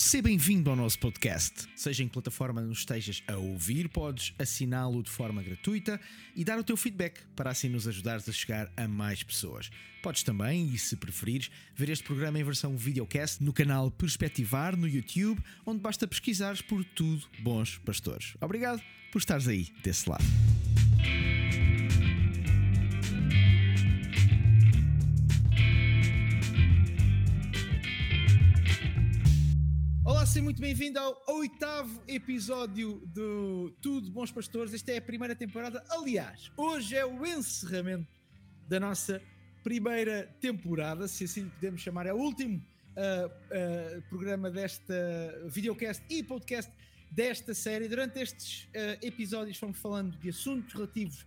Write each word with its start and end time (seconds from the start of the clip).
Seja 0.00 0.22
bem-vindo 0.22 0.70
ao 0.70 0.74
nosso 0.74 0.98
podcast. 0.98 1.68
Seja 1.76 2.02
em 2.02 2.06
que 2.06 2.14
plataforma 2.14 2.62
nos 2.62 2.78
estejas 2.78 3.22
a 3.28 3.36
ouvir, 3.36 3.86
podes 3.90 4.32
assiná-lo 4.38 5.02
de 5.02 5.10
forma 5.10 5.42
gratuita 5.42 6.00
e 6.34 6.42
dar 6.42 6.58
o 6.58 6.64
teu 6.64 6.74
feedback 6.74 7.20
para 7.36 7.50
assim 7.50 7.68
nos 7.68 7.86
ajudares 7.86 8.26
a 8.26 8.32
chegar 8.32 8.72
a 8.78 8.88
mais 8.88 9.22
pessoas. 9.22 9.70
Podes 10.02 10.22
também, 10.22 10.72
e 10.72 10.78
se 10.78 10.96
preferires, 10.96 11.50
ver 11.76 11.90
este 11.90 12.02
programa 12.02 12.40
em 12.40 12.42
versão 12.42 12.78
videocast 12.78 13.44
no 13.44 13.52
canal 13.52 13.90
Perspectivar 13.90 14.74
no 14.74 14.88
YouTube, 14.88 15.38
onde 15.66 15.82
basta 15.82 16.08
pesquisares 16.08 16.62
por 16.62 16.82
tudo 16.82 17.28
Bons 17.40 17.76
Pastores. 17.84 18.34
Obrigado 18.40 18.82
por 19.12 19.18
estares 19.18 19.46
aí 19.46 19.68
desse 19.82 20.08
lado. 20.08 20.24
Seja 30.30 30.44
muito 30.44 30.60
bem-vindo 30.60 30.96
ao 30.96 31.20
oitavo 31.26 32.00
episódio 32.06 33.02
do 33.06 33.68
Tudo 33.82 34.12
Bons 34.12 34.30
Pastores. 34.30 34.72
Esta 34.72 34.92
é 34.92 34.98
a 34.98 35.02
primeira 35.02 35.34
temporada. 35.34 35.84
Aliás, 35.90 36.52
hoje 36.56 36.94
é 36.94 37.04
o 37.04 37.26
encerramento 37.26 38.06
da 38.68 38.78
nossa 38.78 39.20
primeira 39.64 40.32
temporada, 40.40 41.08
se 41.08 41.24
assim 41.24 41.48
podemos 41.48 41.80
chamar. 41.80 42.06
É 42.06 42.12
o 42.12 42.16
último 42.16 42.58
uh, 42.58 43.26
uh, 43.26 44.02
programa 44.02 44.52
desta 44.52 44.94
videocast 45.48 46.00
e 46.08 46.22
podcast 46.22 46.70
desta 47.10 47.52
série. 47.52 47.88
Durante 47.88 48.20
estes 48.20 48.66
uh, 48.66 49.04
episódios 49.04 49.58
fomos 49.58 49.80
falando 49.80 50.16
de 50.16 50.28
assuntos 50.28 50.72
relativos 50.72 51.26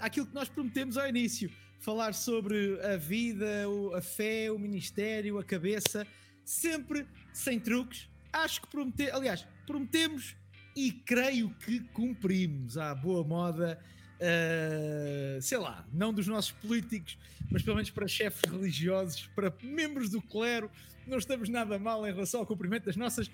àquilo 0.00 0.26
que 0.26 0.34
nós 0.34 0.48
prometemos 0.48 0.96
ao 0.96 1.06
início. 1.08 1.52
Falar 1.78 2.14
sobre 2.14 2.80
a 2.82 2.96
vida, 2.96 3.64
a 3.96 4.02
fé, 4.02 4.50
o 4.50 4.58
ministério, 4.58 5.38
a 5.38 5.44
cabeça 5.44 6.04
sempre 6.48 7.06
sem 7.32 7.60
truques. 7.60 8.07
Acho 8.32 8.60
que 8.60 8.68
prometemos, 8.68 9.14
aliás, 9.14 9.46
prometemos 9.66 10.36
e 10.76 10.92
creio 10.92 11.50
que 11.64 11.80
cumprimos 11.92 12.78
à 12.78 12.94
boa 12.94 13.24
moda, 13.24 13.78
uh, 14.20 15.42
sei 15.42 15.58
lá, 15.58 15.86
não 15.92 16.12
dos 16.12 16.26
nossos 16.26 16.52
políticos, 16.52 17.18
mas 17.50 17.62
pelo 17.62 17.76
menos 17.76 17.90
para 17.90 18.06
chefes 18.06 18.42
religiosos, 18.48 19.28
para 19.34 19.52
membros 19.62 20.10
do 20.10 20.22
clero, 20.22 20.70
não 21.06 21.18
estamos 21.18 21.48
nada 21.48 21.78
mal 21.78 22.06
em 22.06 22.12
relação 22.12 22.40
ao 22.40 22.46
cumprimento 22.46 22.84
das 22.84 22.96
nossas 22.96 23.30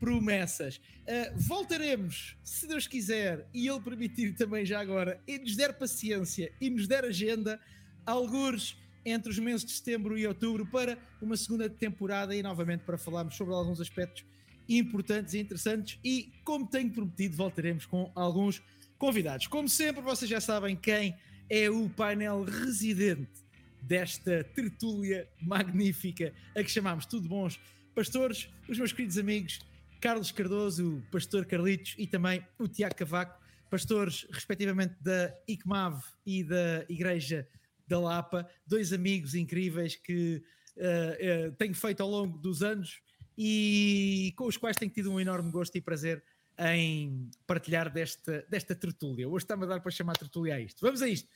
promessas. 0.00 0.78
Uh, 0.78 1.36
voltaremos, 1.36 2.36
se 2.42 2.66
Deus 2.66 2.86
quiser, 2.86 3.46
e 3.54 3.68
Ele 3.68 3.80
permitir 3.80 4.34
também 4.34 4.64
já 4.64 4.80
agora, 4.80 5.20
e 5.26 5.38
nos 5.38 5.54
der 5.54 5.78
paciência 5.78 6.52
e 6.60 6.70
nos 6.70 6.88
der 6.88 7.04
agenda, 7.04 7.60
alguns 8.04 8.76
entre 9.04 9.30
os 9.30 9.38
meses 9.38 9.64
de 9.64 9.72
setembro 9.72 10.18
e 10.18 10.26
outubro 10.26 10.66
para 10.66 10.98
uma 11.20 11.36
segunda 11.36 11.70
temporada 11.70 12.34
e 12.34 12.42
novamente 12.42 12.80
para 12.80 12.98
falarmos 12.98 13.36
sobre 13.36 13.54
alguns 13.54 13.80
aspectos 13.80 14.24
importantes 14.68 15.34
e 15.34 15.38
interessantes 15.38 15.98
e, 16.04 16.32
como 16.44 16.66
tenho 16.66 16.90
prometido, 16.90 17.36
voltaremos 17.36 17.86
com 17.86 18.10
alguns 18.14 18.62
convidados. 18.98 19.46
Como 19.46 19.68
sempre, 19.68 20.02
vocês 20.02 20.30
já 20.30 20.40
sabem 20.40 20.76
quem 20.76 21.16
é 21.48 21.70
o 21.70 21.88
painel 21.88 22.42
residente 22.42 23.46
desta 23.80 24.44
tertúlia 24.44 25.28
magnífica 25.40 26.34
a 26.54 26.62
que 26.62 26.70
chamamos 26.70 27.06
Tudo 27.06 27.28
Bons 27.28 27.58
Pastores, 27.94 28.48
os 28.68 28.78
meus 28.78 28.92
queridos 28.92 29.18
amigos 29.18 29.60
Carlos 30.00 30.30
Cardoso, 30.30 30.98
o 30.98 31.02
pastor 31.10 31.44
Carlitos 31.46 31.94
e 31.98 32.06
também 32.06 32.46
o 32.58 32.68
Tiago 32.68 32.94
Cavaco, 32.94 33.40
pastores 33.68 34.26
respectivamente 34.30 34.94
da 35.00 35.34
ICMAV 35.48 36.00
e 36.24 36.44
da 36.44 36.84
Igreja 36.88 37.48
da 37.86 37.98
Lapa, 37.98 38.48
dois 38.66 38.92
amigos 38.92 39.34
incríveis 39.34 39.96
que 39.96 40.42
uh, 40.76 41.48
uh, 41.48 41.52
tenho 41.56 41.74
feito 41.74 42.02
ao 42.02 42.08
longo 42.08 42.38
dos 42.38 42.62
anos 42.62 43.00
e 43.40 44.34
com 44.36 44.46
os 44.46 44.56
quais 44.56 44.76
tenho 44.76 44.90
tido 44.90 45.12
um 45.12 45.20
enorme 45.20 45.52
gosto 45.52 45.76
e 45.76 45.80
prazer 45.80 46.24
em 46.58 47.30
partilhar 47.46 47.88
desta, 47.88 48.44
desta 48.50 48.74
tertúlia. 48.74 49.28
Hoje 49.28 49.44
está-me 49.44 49.62
a 49.62 49.66
dar 49.66 49.80
para 49.80 49.92
chamar 49.92 50.16
tertúlia 50.16 50.56
a 50.56 50.60
isto. 50.60 50.80
Vamos 50.80 51.00
a 51.00 51.08
isto. 51.08 51.28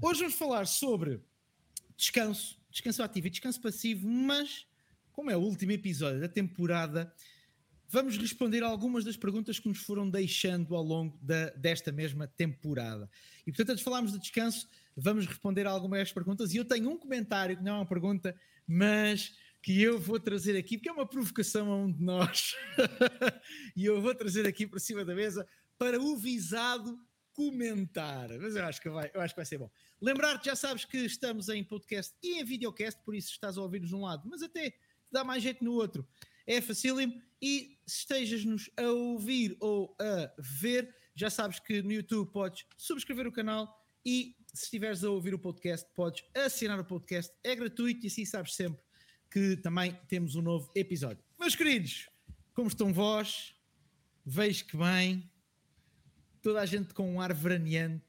Hoje 0.00 0.20
vamos 0.20 0.36
falar 0.36 0.66
sobre 0.68 1.20
descanso, 1.96 2.56
descanso 2.70 3.02
ativo 3.02 3.26
e 3.26 3.30
descanso 3.30 3.60
passivo, 3.60 4.06
mas 4.06 4.68
como 5.10 5.32
é 5.32 5.36
o 5.36 5.40
último 5.40 5.72
episódio 5.72 6.20
da 6.20 6.28
temporada, 6.28 7.12
vamos 7.88 8.16
responder 8.16 8.62
algumas 8.62 9.04
das 9.04 9.16
perguntas 9.16 9.58
que 9.58 9.68
nos 9.68 9.78
foram 9.78 10.08
deixando 10.08 10.76
ao 10.76 10.82
longo 10.82 11.18
da, 11.20 11.50
desta 11.50 11.90
mesma 11.90 12.28
temporada. 12.28 13.10
E 13.44 13.50
portanto, 13.50 13.70
antes 13.70 13.80
de 13.80 13.84
falarmos 13.84 14.12
de 14.12 14.20
descanso, 14.20 14.68
vamos 14.96 15.26
responder 15.26 15.66
a 15.66 15.70
algumas 15.70 15.98
das 15.98 16.12
perguntas. 16.12 16.54
E 16.54 16.56
eu 16.56 16.64
tenho 16.64 16.88
um 16.88 16.96
comentário, 16.96 17.56
que 17.56 17.64
não 17.64 17.72
é 17.72 17.76
uma 17.78 17.86
pergunta, 17.86 18.34
mas 18.64 19.34
que 19.62 19.80
eu 19.80 19.98
vou 19.98 20.18
trazer 20.18 20.56
aqui, 20.56 20.76
porque 20.76 20.88
é 20.88 20.92
uma 20.92 21.06
provocação 21.06 21.70
a 21.70 21.76
um 21.76 21.90
de 21.90 22.02
nós. 22.02 22.54
e 23.76 23.84
eu 23.84 24.02
vou 24.02 24.14
trazer 24.14 24.46
aqui 24.46 24.66
para 24.66 24.80
cima 24.80 25.04
da 25.04 25.14
mesa 25.14 25.46
para 25.78 26.00
o 26.00 26.16
visado 26.16 26.98
comentar. 27.32 28.28
Mas 28.40 28.56
eu 28.56 28.64
acho 28.64 28.80
que 28.80 28.90
vai, 28.90 29.10
eu 29.14 29.20
acho 29.20 29.34
que 29.34 29.38
vai 29.38 29.46
ser 29.46 29.58
bom. 29.58 29.70
Lembrar-te, 30.00 30.46
já 30.46 30.56
sabes 30.56 30.84
que 30.84 30.98
estamos 30.98 31.48
em 31.48 31.62
podcast 31.62 32.14
e 32.22 32.40
em 32.40 32.44
videocast, 32.44 33.00
por 33.04 33.14
isso 33.14 33.30
estás 33.30 33.56
a 33.56 33.62
ouvir-nos 33.62 33.90
de 33.90 33.94
um 33.94 34.02
lado, 34.02 34.28
mas 34.28 34.42
até 34.42 34.74
dá 35.10 35.22
mais 35.22 35.42
jeito 35.42 35.64
no 35.64 35.72
outro 35.72 36.06
é 36.46 36.60
facílimo. 36.60 37.20
E 37.40 37.78
se 37.86 38.00
estejas-nos 38.00 38.70
a 38.76 38.88
ouvir 38.88 39.56
ou 39.60 39.96
a 40.00 40.32
ver, 40.38 40.94
já 41.14 41.28
sabes 41.28 41.58
que 41.58 41.82
no 41.82 41.92
YouTube 41.92 42.30
podes 42.30 42.64
subscrever 42.76 43.26
o 43.26 43.32
canal 43.32 43.80
e 44.04 44.36
se 44.54 44.64
estiveres 44.64 45.02
a 45.02 45.10
ouvir 45.10 45.34
o 45.34 45.38
podcast, 45.38 45.88
podes 45.94 46.24
assinar 46.34 46.78
o 46.78 46.84
podcast, 46.84 47.32
é 47.42 47.56
gratuito 47.56 48.04
e 48.04 48.08
assim 48.08 48.24
sabes 48.24 48.54
sempre 48.54 48.80
que 49.32 49.56
também 49.56 49.98
temos 50.06 50.36
um 50.36 50.42
novo 50.42 50.70
episódio. 50.74 51.24
Meus 51.40 51.56
queridos, 51.56 52.10
como 52.52 52.68
estão 52.68 52.92
vós? 52.92 53.54
Vejo 54.24 54.66
que 54.66 54.76
bem, 54.76 55.30
toda 56.42 56.60
a 56.60 56.66
gente 56.66 56.92
com 56.92 57.14
um 57.14 57.20
ar 57.20 57.32
veraneante. 57.32 58.04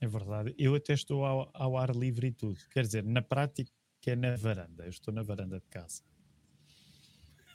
É 0.00 0.06
verdade, 0.06 0.54
eu 0.58 0.74
até 0.74 0.92
estou 0.92 1.24
ao, 1.24 1.50
ao 1.54 1.76
ar 1.78 1.96
livre 1.96 2.28
e 2.28 2.32
tudo. 2.32 2.60
Quer 2.70 2.84
dizer, 2.84 3.02
na 3.02 3.22
prática 3.22 3.70
é 4.06 4.14
na 4.14 4.36
varanda, 4.36 4.84
eu 4.84 4.90
estou 4.90 5.12
na 5.12 5.22
varanda 5.22 5.58
de 5.58 5.68
casa. 5.68 6.02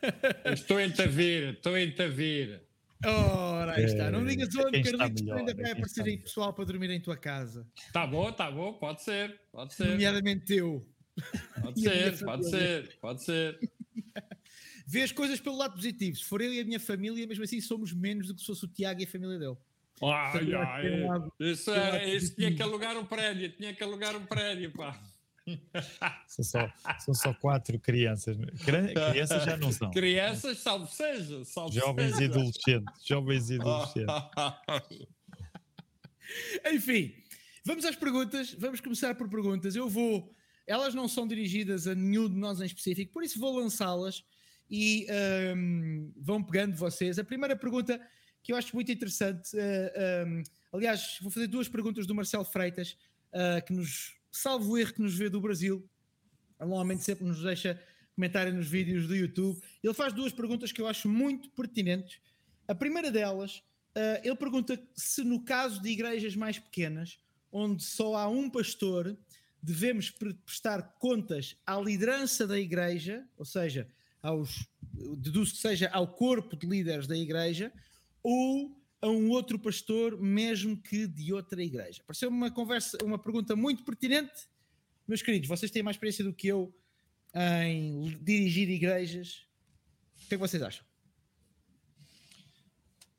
Estou 0.54 0.82
em 0.82 0.92
Tavira, 0.92 1.52
estou 1.52 1.78
em 1.78 1.90
Tavira. 1.90 2.62
Ora, 3.06 3.74
aí 3.76 3.86
está. 3.86 4.12
Não 4.12 4.26
digas 4.26 4.54
onde, 4.56 4.82
Carlitos, 4.84 5.22
melhor, 5.22 5.38
ainda 5.40 5.54
vai 5.54 5.72
aparecer 5.72 6.04
aí 6.04 6.18
pessoal 6.18 6.54
para 6.54 6.66
dormir 6.66 6.90
em 6.90 7.00
tua 7.00 7.16
casa. 7.16 7.66
Tá 7.94 8.06
bom, 8.06 8.30
tá 8.32 8.52
bom, 8.52 8.74
pode 8.74 9.02
ser, 9.02 9.40
pode 9.50 9.74
ser. 9.74 9.88
Nomeadamente 9.88 10.46
teu. 10.46 10.86
Pode 11.62 11.82
ser, 11.82 12.20
pode 12.24 12.50
ser, 12.50 12.98
pode 13.00 13.24
ser. 13.26 13.72
Vê 14.86 15.04
as 15.04 15.12
coisas 15.12 15.40
pelo 15.40 15.58
lado 15.58 15.76
positivo. 15.76 16.18
Se 16.18 16.26
for 16.26 16.42
eu 16.42 16.54
e 16.54 16.60
a 16.60 16.66
minha 16.66 16.80
família, 16.80 17.26
mesmo 17.26 17.44
assim 17.44 17.62
somos 17.62 17.94
menos 17.94 18.28
do 18.28 18.36
que 18.36 18.42
se 18.42 18.48
fosse 18.48 18.66
o 18.66 18.68
Tiago 18.68 19.02
e 19.02 19.06
a 19.06 19.08
família 19.08 19.40
dele. 19.40 19.58
Ai, 20.02 20.54
ai, 20.54 21.30
isso, 21.40 21.72
é, 21.72 22.16
isso 22.16 22.36
tinha 22.36 22.54
que 22.54 22.62
alugar 22.62 22.98
um 22.98 23.06
prédio, 23.06 23.50
tinha 23.52 23.74
que 23.74 23.84
alugar 23.84 24.16
um 24.16 24.26
prédio, 24.26 24.72
pá. 24.72 25.00
são, 26.28 26.44
só, 26.44 26.74
são 27.00 27.14
só 27.14 27.34
quatro 27.34 27.80
crianças. 27.80 28.38
Crianças 28.64 29.44
já 29.44 29.58
não 29.58 29.72
são. 29.72 29.92
Crianças, 29.92 30.60
salve 30.60 30.92
seja. 30.92 31.44
Salve 31.46 31.76
jovens 31.76 32.16
seja. 32.16 32.24
e 32.24 32.26
adolescentes. 32.26 33.06
Jovens 33.06 33.50
e 33.50 33.56
adolescentes. 33.56 34.16
Enfim, 36.74 37.14
vamos 37.66 37.86
às 37.86 37.96
perguntas. 37.96 38.54
Vamos 38.54 38.80
começar 38.80 39.16
por 39.16 39.30
perguntas. 39.30 39.76
Eu 39.76 39.90
vou. 39.90 40.34
Elas 40.66 40.94
não 40.94 41.08
são 41.08 41.28
dirigidas 41.28 41.88
a 41.88 41.96
nenhum 41.96 42.30
de 42.30 42.36
nós 42.36 42.62
em 42.62 42.66
específico, 42.66 43.12
por 43.12 43.24
isso 43.24 43.40
vou 43.40 43.58
lançá-las 43.58 44.24
e 44.70 45.06
um, 45.56 46.12
vão 46.18 46.44
pegando 46.44 46.76
vocês. 46.76 47.20
A 47.20 47.24
primeira 47.24 47.56
pergunta 47.56 48.00
que 48.42 48.52
eu 48.52 48.56
acho 48.56 48.76
muito 48.76 48.92
interessante, 48.92 49.56
uh, 49.56 50.28
um, 50.28 50.44
aliás, 50.74 51.18
vou 51.22 51.32
fazer 51.32 51.48
duas 51.48 51.68
perguntas 51.68 52.06
do 52.06 52.16
Marcelo 52.16 52.44
Freitas, 52.44 52.98
uh, 53.32 53.64
que 53.66 53.74
nos 53.74 54.16
salvo 54.32 54.72
o 54.72 54.78
erro 54.78 54.94
que 54.94 55.02
nos 55.02 55.16
vê 55.16 55.30
do 55.30 55.40
Brasil, 55.40 55.88
normalmente 56.60 57.04
sempre 57.04 57.26
nos 57.26 57.42
deixa 57.42 57.80
comentário 58.16 58.54
nos 58.54 58.68
vídeos 58.68 59.08
do 59.08 59.16
YouTube. 59.16 59.62
Ele 59.84 59.94
faz 59.94 60.14
duas 60.14 60.32
perguntas 60.32 60.72
que 60.72 60.82
eu 60.82 60.88
acho 60.88 61.08
muito 61.08 61.50
pertinentes. 61.52 62.20
A 62.68 62.76
primeira 62.76 63.12
delas, 63.12 63.58
uh, 63.96 64.22
ele 64.24 64.36
pergunta 64.36 64.82
se 64.96 65.24
no 65.24 65.44
caso 65.44 65.82
de 65.82 65.90
igrejas 65.90 66.36
mais 66.36 66.58
pequenas, 66.58 67.20
onde 67.52 67.84
só 67.84 68.16
há 68.16 68.28
um 68.28 68.50
pastor, 68.50 69.16
devemos 69.64 70.12
prestar 70.12 70.82
contas 71.00 71.56
à 71.66 71.80
liderança 71.80 72.46
da 72.46 72.60
igreja, 72.60 73.26
ou 73.38 73.46
seja, 73.46 73.88
aos, 74.22 74.68
deduzo 75.18 75.54
que 75.54 75.60
seja 75.60 75.90
ao 75.90 76.06
corpo 76.08 76.58
de 76.58 76.68
líderes 76.68 77.08
da 77.08 77.18
igreja, 77.18 77.72
ou 78.22 78.78
a 79.02 79.08
um 79.08 79.30
outro 79.30 79.58
pastor, 79.58 80.20
mesmo 80.20 80.76
que 80.78 81.08
de 81.08 81.34
outra 81.34 81.64
igreja? 81.64 82.04
Pareceu 82.06 82.30
uma 82.30 82.52
conversa, 82.52 82.98
uma 83.04 83.18
pergunta 83.18 83.56
muito 83.56 83.84
pertinente. 83.84 84.50
Meus 85.08 85.22
queridos, 85.22 85.48
vocês 85.48 85.72
têm 85.72 85.82
mais 85.82 85.96
experiência 85.96 86.26
do 86.26 86.34
que 86.34 86.48
eu 86.48 86.74
em 87.34 88.18
dirigir 88.22 88.70
igrejas. 88.70 89.48
O 90.16 90.28
que 90.28 90.36
é 90.36 90.38
que 90.38 90.38
vocês 90.38 90.62
acham? 90.62 90.86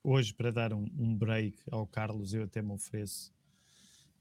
Hoje, 0.03 0.35
para 0.35 0.51
dar 0.51 0.75
um, 0.75 0.87
um 0.99 1.17
break 1.17 1.59
ao 1.71 1.87
Carlos, 1.87 2.35
eu 2.35 2.45
até 2.45 2.61
me 2.61 2.73
ofereço 2.73 3.33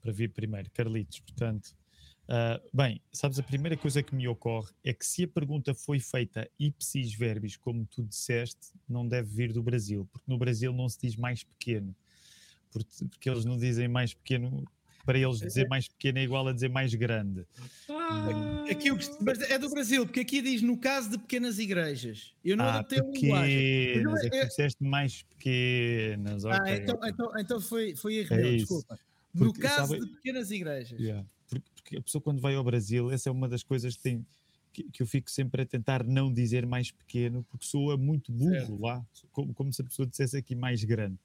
para 0.02 0.12
vir 0.12 0.32
primeiro. 0.32 0.70
Carlitos, 0.72 1.20
portanto, 1.20 1.76
Uh, 2.24 2.58
bem, 2.74 3.02
sabes, 3.12 3.38
a 3.38 3.44
primeira 3.44 3.76
coisa 3.76 4.02
que 4.02 4.16
me 4.16 4.28
ocorre 4.28 4.72
é 4.84 4.94
que 4.94 5.06
se 5.06 5.26
a 5.26 5.28
pergunta 5.28 5.74
foi 5.74 6.00
feita 6.00 6.50
ipsis 6.58 7.14
verbis, 7.14 7.58
como 7.58 7.86
tu 7.86 8.02
disseste, 8.02 8.72
não 8.88 9.06
deve 9.06 9.30
vir 9.30 9.52
do 9.52 9.62
Brasil, 9.62 10.08
porque 10.10 10.32
no 10.32 10.38
Brasil 10.38 10.72
não 10.72 10.88
se 10.88 11.00
diz 11.02 11.16
mais 11.18 11.44
pequeno, 11.44 11.94
porque, 12.72 13.06
porque 13.10 13.30
eles 13.30 13.44
não 13.44 13.58
dizem 13.58 13.90
mais 13.90 14.14
pequeno, 14.14 14.64
para 15.06 15.20
eles 15.20 15.40
dizer 15.40 15.68
mais 15.68 15.90
pequeno 15.90 16.18
é 16.18 16.24
igual 16.24 16.48
a 16.48 16.54
dizer 16.54 16.70
mais 16.70 16.96
grande. 16.96 17.46
Ah, 17.90 18.64
aqui, 18.72 18.90
mas 19.20 19.42
é 19.42 19.60
do 19.60 19.70
Brasil, 19.70 20.06
porque 20.06 20.22
aqui 20.22 20.42
diz 20.42 20.62
no 20.62 20.78
caso 20.78 21.10
de 21.10 21.18
pequenas 21.18 21.60
igrejas. 21.60 22.34
Eu 22.44 22.56
não 22.56 22.64
ah, 22.64 22.76
adaptei 22.76 23.00
a 23.00 23.04
linguagem. 23.04 23.94
Pequenas, 23.96 24.24
é 24.24 24.30
que 24.30 24.46
disseste 24.46 24.82
mais 24.82 25.24
pequenas. 25.24 26.46
Ah, 26.46 26.56
okay, 26.56 26.76
então, 26.78 26.96
okay. 26.96 27.10
então, 27.10 27.32
então 27.38 27.60
foi, 27.60 27.98
foi 27.98 28.16
erro, 28.16 28.34
é 28.34 28.56
desculpa. 28.56 28.98
Porque, 29.34 29.46
no 29.46 29.54
caso 29.54 29.88
sabe, 29.88 30.06
de 30.06 30.16
pequenas 30.16 30.52
igrejas. 30.52 30.98
Yeah 30.98 31.26
porque, 31.60 31.82
porque, 31.84 31.98
a 31.98 32.02
pessoa 32.02 32.22
quando 32.22 32.42
vai 32.42 32.56
ao 32.56 32.64
Brasil, 32.64 33.12
essa 33.12 33.30
é 33.30 33.32
uma 33.32 33.48
das 33.48 33.64
coisas 33.64 33.96
que, 33.96 34.04
tem, 34.04 34.26
que, 34.72 34.84
que 34.84 35.02
eu 35.02 35.08
fico 35.08 35.30
sempre 35.30 35.62
a 35.62 35.66
tentar 35.66 36.04
não 36.04 36.32
dizer 36.32 36.66
mais 36.66 36.92
pequeno, 36.92 37.44
porque 37.50 37.66
soa 37.66 37.98
muito 37.98 38.32
burro 38.32 38.80
lá, 38.82 39.06
como, 39.32 39.54
como 39.54 39.74
se 39.74 39.82
a 39.82 39.86
pessoa 39.86 40.08
dissesse 40.08 40.38
aqui 40.38 40.56
mais 40.56 40.84
grande. 40.84 41.20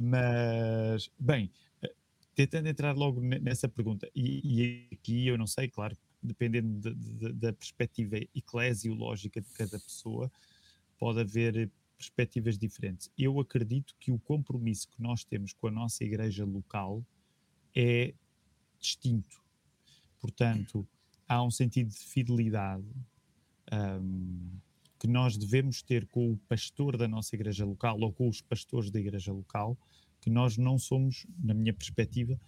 Mas, 0.00 1.10
bem, 1.18 1.50
eh, 1.82 1.92
tentando 2.34 2.68
entrar 2.68 2.96
logo 2.96 3.20
nessa 3.20 3.68
pergunta, 3.68 4.08
e, 4.14 4.40
e 4.44 4.88
aqui 4.94 5.26
eu 5.26 5.36
não 5.36 5.46
sei, 5.46 5.68
claro, 5.68 5.96
dependendo 6.22 6.80
de, 6.80 6.94
de, 6.94 7.32
da 7.32 7.52
perspectiva 7.52 8.16
eclesiológica 8.34 9.40
de 9.40 9.48
cada 9.50 9.78
pessoa, 9.78 10.30
pode 10.98 11.20
haver 11.20 11.70
perspectivas 11.96 12.56
diferentes. 12.56 13.10
Eu 13.16 13.38
acredito 13.40 13.94
que 13.98 14.10
o 14.10 14.18
compromisso 14.18 14.88
que 14.88 15.02
nós 15.02 15.24
temos 15.24 15.52
com 15.52 15.66
a 15.68 15.70
nossa 15.70 16.02
igreja 16.02 16.44
local 16.44 17.04
é 17.74 18.14
distinto. 18.78 19.39
Portanto, 20.20 20.86
há 21.26 21.42
um 21.42 21.50
sentido 21.50 21.90
de 21.90 21.98
fidelidade 21.98 22.86
um, 23.72 24.50
que 24.98 25.06
nós 25.06 25.36
devemos 25.36 25.82
ter 25.82 26.06
com 26.06 26.32
o 26.32 26.36
pastor 26.36 26.96
da 26.96 27.08
nossa 27.08 27.34
igreja 27.34 27.64
local 27.64 27.98
ou 28.00 28.12
com 28.12 28.28
os 28.28 28.42
pastores 28.42 28.90
da 28.90 29.00
igreja 29.00 29.32
local, 29.32 29.78
que 30.20 30.28
nós 30.28 30.58
não 30.58 30.78
somos, 30.78 31.26
na 31.42 31.54
minha 31.54 31.72
perspectiva, 31.72 32.38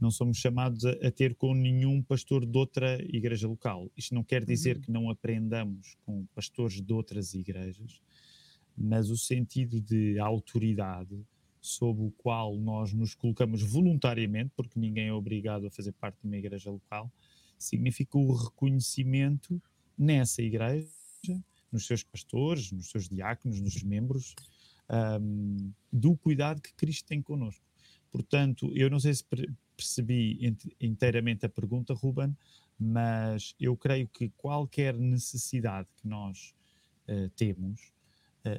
não 0.00 0.10
somos 0.10 0.38
chamados 0.38 0.84
a, 0.84 0.90
a 0.90 1.10
ter 1.12 1.36
com 1.36 1.54
nenhum 1.54 2.02
pastor 2.02 2.44
de 2.44 2.58
outra 2.58 3.00
igreja 3.04 3.46
local. 3.46 3.88
Isto 3.96 4.14
não 4.14 4.24
quer 4.24 4.44
dizer 4.44 4.76
uhum. 4.76 4.82
que 4.82 4.90
não 4.90 5.10
aprendamos 5.10 5.96
com 6.04 6.26
pastores 6.34 6.80
de 6.80 6.92
outras 6.92 7.34
igrejas, 7.34 8.00
mas 8.76 9.10
o 9.10 9.16
sentido 9.16 9.80
de 9.80 10.18
autoridade 10.18 11.24
sob 11.62 12.02
o 12.02 12.10
qual 12.18 12.56
nós 12.56 12.92
nos 12.92 13.14
colocamos 13.14 13.62
voluntariamente, 13.62 14.50
porque 14.56 14.78
ninguém 14.78 15.06
é 15.06 15.12
obrigado 15.12 15.66
a 15.66 15.70
fazer 15.70 15.92
parte 15.92 16.18
de 16.20 16.26
uma 16.26 16.36
igreja 16.36 16.68
local, 16.68 17.10
significa 17.56 18.18
o 18.18 18.34
reconhecimento 18.34 19.62
nessa 19.96 20.42
igreja, 20.42 20.88
nos 21.70 21.86
seus 21.86 22.02
pastores, 22.02 22.72
nos 22.72 22.90
seus 22.90 23.08
diáconos, 23.08 23.60
nos 23.60 23.80
membros, 23.82 24.34
um, 25.20 25.72
do 25.92 26.16
cuidado 26.16 26.60
que 26.60 26.74
Cristo 26.74 27.06
tem 27.06 27.22
connosco. 27.22 27.64
Portanto, 28.10 28.70
eu 28.74 28.90
não 28.90 28.98
sei 28.98 29.14
se 29.14 29.24
percebi 29.76 30.38
inteiramente 30.80 31.46
a 31.46 31.48
pergunta, 31.48 31.94
Ruben, 31.94 32.36
mas 32.78 33.54
eu 33.58 33.76
creio 33.76 34.08
que 34.08 34.30
qualquer 34.36 34.98
necessidade 34.98 35.88
que 35.96 36.06
nós 36.06 36.54
uh, 37.08 37.28
temos, 37.30 37.92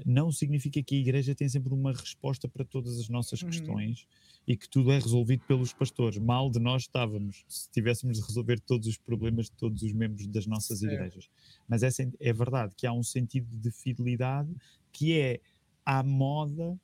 não 0.05 0.31
significa 0.31 0.81
que 0.81 0.95
a 0.95 0.99
Igreja 0.99 1.35
tem 1.35 1.47
sempre 1.49 1.73
uma 1.73 1.91
resposta 1.91 2.47
para 2.47 2.63
todas 2.63 2.99
as 2.99 3.09
nossas 3.09 3.41
uhum. 3.41 3.49
questões 3.49 4.07
e 4.47 4.57
que 4.57 4.67
tudo 4.69 4.91
é 4.91 4.99
resolvido 4.99 5.43
pelos 5.47 5.73
pastores. 5.73 6.17
Mal 6.17 6.49
de 6.49 6.59
nós 6.59 6.83
estávamos 6.83 7.43
se 7.47 7.69
tivéssemos 7.69 8.17
de 8.17 8.25
resolver 8.25 8.59
todos 8.59 8.87
os 8.87 8.97
problemas 8.97 9.45
de 9.45 9.53
todos 9.53 9.83
os 9.83 9.93
membros 9.93 10.27
das 10.27 10.45
nossas 10.45 10.79
certo. 10.79 10.93
igrejas. 10.93 11.29
Mas 11.67 11.83
é, 11.83 11.89
é 12.19 12.33
verdade 12.33 12.73
que 12.75 12.85
há 12.85 12.93
um 12.93 13.03
sentido 13.03 13.57
de 13.57 13.71
fidelidade 13.71 14.53
que 14.91 15.17
é 15.17 15.39
à 15.85 16.03
moda 16.03 16.79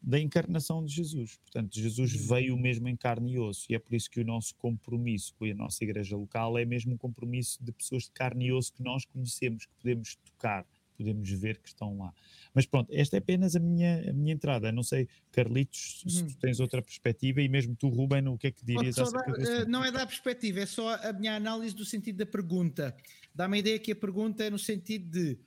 da 0.00 0.20
encarnação 0.20 0.84
de 0.84 0.92
Jesus. 0.92 1.36
Portanto, 1.36 1.74
Jesus 1.74 2.14
uhum. 2.14 2.28
veio 2.28 2.56
mesmo 2.56 2.88
em 2.88 2.96
carne 2.96 3.32
e 3.32 3.38
osso, 3.38 3.66
e 3.68 3.74
é 3.74 3.78
por 3.78 3.94
isso 3.94 4.08
que 4.08 4.20
o 4.20 4.24
nosso 4.24 4.54
compromisso 4.54 5.34
com 5.34 5.44
a 5.44 5.54
nossa 5.54 5.82
igreja 5.82 6.16
local 6.16 6.56
é 6.56 6.64
mesmo 6.64 6.94
um 6.94 6.96
compromisso 6.96 7.62
de 7.62 7.72
pessoas 7.72 8.04
de 8.04 8.12
carne 8.12 8.46
e 8.46 8.52
osso 8.52 8.72
que 8.72 8.82
nós 8.82 9.04
conhecemos, 9.04 9.66
que 9.66 9.74
podemos 9.80 10.16
tocar, 10.16 10.64
podemos 10.96 11.30
ver 11.30 11.58
que 11.58 11.68
estão 11.68 11.98
lá. 11.98 12.12
Mas 12.54 12.66
pronto, 12.66 12.88
esta 12.92 13.16
é 13.16 13.18
apenas 13.18 13.54
a 13.54 13.60
minha, 13.60 14.10
a 14.10 14.12
minha 14.12 14.32
entrada. 14.32 14.72
Não 14.72 14.82
sei, 14.82 15.08
Carlitos, 15.30 16.02
se 16.06 16.24
tu 16.24 16.30
uhum. 16.30 16.38
tens 16.40 16.60
outra 16.60 16.80
perspectiva 16.80 17.40
e 17.42 17.48
mesmo 17.48 17.76
tu, 17.76 17.88
Ruben, 17.88 18.28
o 18.28 18.38
que 18.38 18.48
é 18.48 18.50
que 18.50 18.64
dirias 18.64 18.98
acerca 18.98 19.32
uh, 19.32 19.68
Não 19.68 19.84
é 19.84 19.90
da 19.90 20.06
perspectiva, 20.06 20.60
é 20.60 20.66
só 20.66 20.94
a 20.94 21.12
minha 21.12 21.36
análise 21.36 21.74
do 21.74 21.84
sentido 21.84 22.18
da 22.18 22.26
pergunta. 22.26 22.96
Dá-me 23.34 23.56
a 23.56 23.60
ideia 23.60 23.78
que 23.78 23.92
a 23.92 23.96
pergunta 23.96 24.42
é 24.44 24.50
no 24.50 24.58
sentido 24.58 25.10
de 25.10 25.38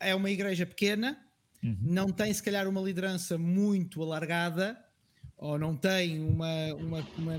é 0.00 0.14
uma 0.14 0.30
igreja 0.30 0.66
pequena, 0.66 1.18
uhum. 1.62 1.76
não 1.82 2.08
tem 2.08 2.32
se 2.32 2.42
calhar 2.42 2.68
uma 2.68 2.80
liderança 2.80 3.38
muito 3.38 4.02
alargada, 4.02 4.78
ou 5.36 5.58
não 5.58 5.76
tem 5.76 6.20
uma, 6.20 6.74
uma, 6.74 7.00
uma, 7.18 7.36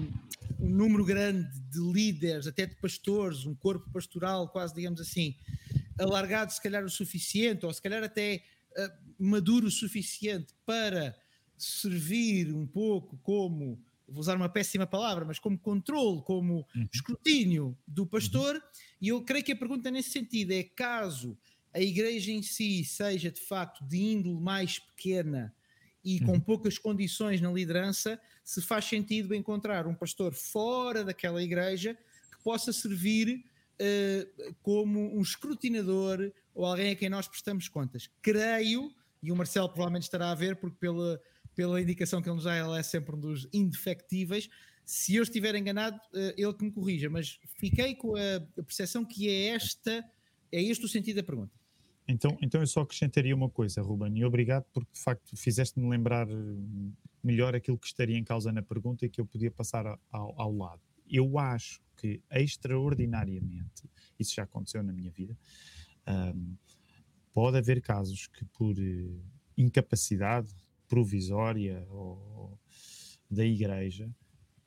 um 0.60 0.70
número 0.70 1.06
grande 1.06 1.50
de 1.70 1.80
líderes, 1.80 2.48
até 2.48 2.66
de 2.66 2.76
pastores, 2.76 3.46
um 3.46 3.56
corpo 3.56 3.90
pastoral 3.92 4.50
quase, 4.50 4.74
digamos 4.74 5.00
assim, 5.00 5.36
alargado 6.00 6.52
se 6.52 6.62
calhar 6.62 6.84
o 6.84 6.90
suficiente, 6.90 7.66
ou 7.66 7.74
se 7.74 7.82
calhar 7.82 8.04
até 8.04 8.44
uh, 8.78 8.92
maduro 9.18 9.68
o 9.68 9.72
suficiente 9.72 10.54
para 10.66 11.16
servir 11.58 12.54
um 12.54 12.68
pouco 12.68 13.18
como, 13.24 13.82
vou 14.08 14.20
usar 14.20 14.36
uma 14.36 14.50
péssima 14.50 14.86
palavra, 14.86 15.26
mas 15.26 15.40
como 15.40 15.58
controle, 15.58 16.22
como 16.24 16.66
uhum. 16.76 16.88
escrutínio 16.94 17.78
do 17.88 18.06
pastor, 18.06 18.56
uhum. 18.56 18.62
e 19.02 19.08
eu 19.10 19.22
creio 19.24 19.44
que 19.44 19.52
a 19.52 19.56
pergunta 19.56 19.90
nesse 19.90 20.10
sentido 20.10 20.52
é 20.52 20.64
caso 20.64 21.38
a 21.74 21.80
igreja 21.80 22.32
em 22.32 22.42
si 22.42 22.86
seja 22.86 23.30
de 23.30 23.42
facto 23.42 23.84
de 23.86 23.98
índole 23.98 24.40
mais 24.40 24.80
pequena 24.80 25.54
e 26.04 26.20
com 26.20 26.34
uhum. 26.34 26.40
poucas 26.40 26.78
condições 26.78 27.42
na 27.42 27.52
liderança, 27.52 28.22
se 28.44 28.62
faz 28.62 28.86
sentido 28.86 29.34
encontrar 29.34 29.88
um 29.88 29.96
pastor 29.96 30.34
fora 30.36 31.04
daquela 31.04 31.42
igreja 31.42 31.98
que 32.32 32.44
possa 32.44 32.72
servir 32.72 33.44
uh, 33.82 34.56
como 34.62 35.16
um 35.16 35.22
escrutinador 35.22 36.32
ou 36.54 36.66
alguém 36.66 36.92
a 36.92 36.96
quem 36.96 37.10
nós 37.10 37.28
prestamos 37.28 37.68
contas. 37.68 38.10
Creio, 38.22 38.94
e 39.22 39.32
o 39.32 39.36
Marcelo 39.36 39.70
provavelmente 39.70 40.04
estará 40.04 40.32
a 40.32 40.36
ver, 40.36 40.56
porque 40.56 40.78
pela, 40.80 41.20
pela 41.56 41.82
indicação 41.82 42.22
que 42.22 42.30
ele 42.30 42.36
nos 42.36 42.46
dá, 42.46 42.58
ele 42.58 42.78
é 42.78 42.84
sempre 42.84 43.16
um 43.16 43.20
dos 43.20 43.48
indefectíveis. 43.54 44.50
Se 44.86 45.16
eu 45.16 45.24
estiver 45.24 45.56
enganado, 45.56 45.98
uh, 45.98 46.34
ele 46.38 46.54
que 46.54 46.64
me 46.64 46.72
corrija, 46.72 47.10
mas 47.10 47.40
fiquei 47.58 47.96
com 47.96 48.16
a, 48.16 48.64
percepção 48.64 49.04
que 49.04 49.30
é 49.30 49.48
esta, 49.48 50.04
é 50.52 50.62
este 50.62 50.86
o 50.86 50.88
sentido 50.88 51.18
da 51.18 51.24
pergunta. 51.24 51.52
Então, 52.08 52.38
então 52.40 52.62
eu 52.62 52.68
só 52.68 52.82
acrescentaria 52.82 53.36
uma 53.36 53.50
coisa, 53.50 53.82
Ruben, 53.82 54.16
e 54.16 54.24
obrigado 54.24 54.66
porque 54.72 54.92
de 54.94 55.02
facto 55.02 55.36
fizeste-me 55.36 55.90
lembrar 55.90 56.30
eh, 56.30 56.34
melhor 57.24 57.56
aquilo 57.56 57.80
que 57.80 57.88
estaria 57.88 58.16
em 58.16 58.24
causa 58.24 58.52
na 58.52 58.62
pergunta 58.62 59.08
e 59.08 59.10
que 59.10 59.20
eu 59.20 59.26
podia 59.26 59.50
passar 59.50 59.88
ao, 60.12 60.40
ao 60.40 60.56
lado. 60.56 60.82
Eu 61.10 61.38
acho 61.38 61.82
que 61.96 62.22
extraordinariamente, 62.32 63.90
isso 64.20 64.36
já 64.36 64.44
aconteceu 64.44 64.84
na 64.84 64.94
minha 64.94 65.12
vida, 65.12 65.38
um, 66.08 66.56
pode 67.34 67.58
haver 67.58 67.82
casos 67.82 68.28
que 68.28 68.46
por 68.46 68.78
uh, 68.78 69.22
incapacidade 69.58 70.50
provisória 70.88 71.86
ou, 71.90 72.58
da 73.30 73.46
igreja, 73.46 74.10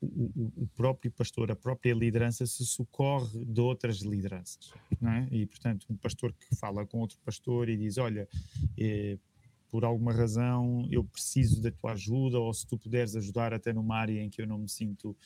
o, 0.00 0.52
o, 0.57 0.66
próprio 0.76 1.11
pastor, 1.11 1.50
a 1.50 1.57
própria 1.57 1.92
liderança 1.92 2.47
se 2.47 2.64
socorre 2.64 3.45
de 3.45 3.61
outras 3.61 3.99
lideranças, 3.99 4.73
é? 5.02 5.35
E 5.35 5.45
portanto, 5.47 5.87
um 5.90 5.97
pastor 5.97 6.33
que 6.33 6.54
fala 6.54 6.87
com 6.87 6.99
outro 6.99 7.18
pastor 7.25 7.68
e 7.68 7.76
diz: 7.76 7.99
Olha, 7.99 8.28
eh, 8.78 9.18
por 9.68 9.85
alguma 9.85 10.12
razão 10.12 10.87
eu 10.90 11.02
preciso 11.02 11.61
da 11.61 11.71
tua 11.71 11.92
ajuda, 11.92 12.38
ou 12.38 12.52
se 12.54 12.66
tu 12.66 12.78
puderes 12.78 13.16
ajudar 13.16 13.52
até 13.52 13.73
numa 13.73 13.97
área 13.97 14.23
em 14.23 14.30
que 14.30 14.40
eu 14.40 14.47
não 14.47 14.59
me 14.59 14.68
sinto 14.68 15.16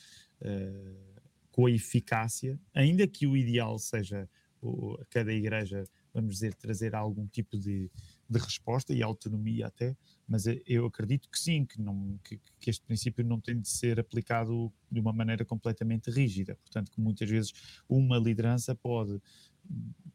com 1.51 1.67
a 1.67 1.71
eficácia, 1.71 2.59
ainda 2.73 3.07
que 3.07 3.27
o 3.27 3.37
ideal 3.37 3.77
seja 3.77 4.27
o, 4.61 4.97
cada 5.09 5.31
igreja, 5.31 5.83
vamos 6.13 6.35
dizer, 6.35 6.53
trazer 6.55 6.95
algum 6.95 7.27
tipo 7.27 7.57
de, 7.57 7.91
de 8.29 8.39
resposta 8.39 8.93
e 8.93 9.03
autonomia 9.03 9.67
até, 9.67 9.95
mas 10.27 10.45
eu 10.65 10.85
acredito 10.85 11.29
que 11.29 11.37
sim, 11.37 11.65
que, 11.65 11.79
não, 11.81 12.17
que, 12.23 12.39
que, 12.59 12.69
este 12.69 12.83
princípio 12.85 13.23
não 13.23 13.39
tem 13.39 13.59
de 13.59 13.67
ser 13.67 13.99
aplicado 13.99 14.71
de 14.89 14.99
uma 14.99 15.11
maneira 15.11 15.43
completamente 15.43 16.09
rígida. 16.09 16.55
Portanto, 16.55 16.91
que 16.91 16.99
muitas 16.99 17.29
vezes 17.29 17.53
uma 17.87 18.17
liderança 18.17 18.73
pode, 18.73 19.21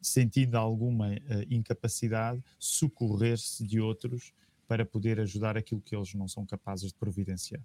sentindo 0.01 0.55
alguma 0.55 1.11
uh, 1.11 1.19
incapacidade, 1.49 2.43
socorrer-se 2.57 3.65
de 3.65 3.79
outros 3.79 4.33
para 4.67 4.85
poder 4.85 5.19
ajudar 5.19 5.57
aquilo 5.57 5.81
que 5.81 5.95
eles 5.95 6.13
não 6.13 6.27
são 6.27 6.45
capazes 6.45 6.91
de 6.91 6.95
providenciar. 6.95 7.63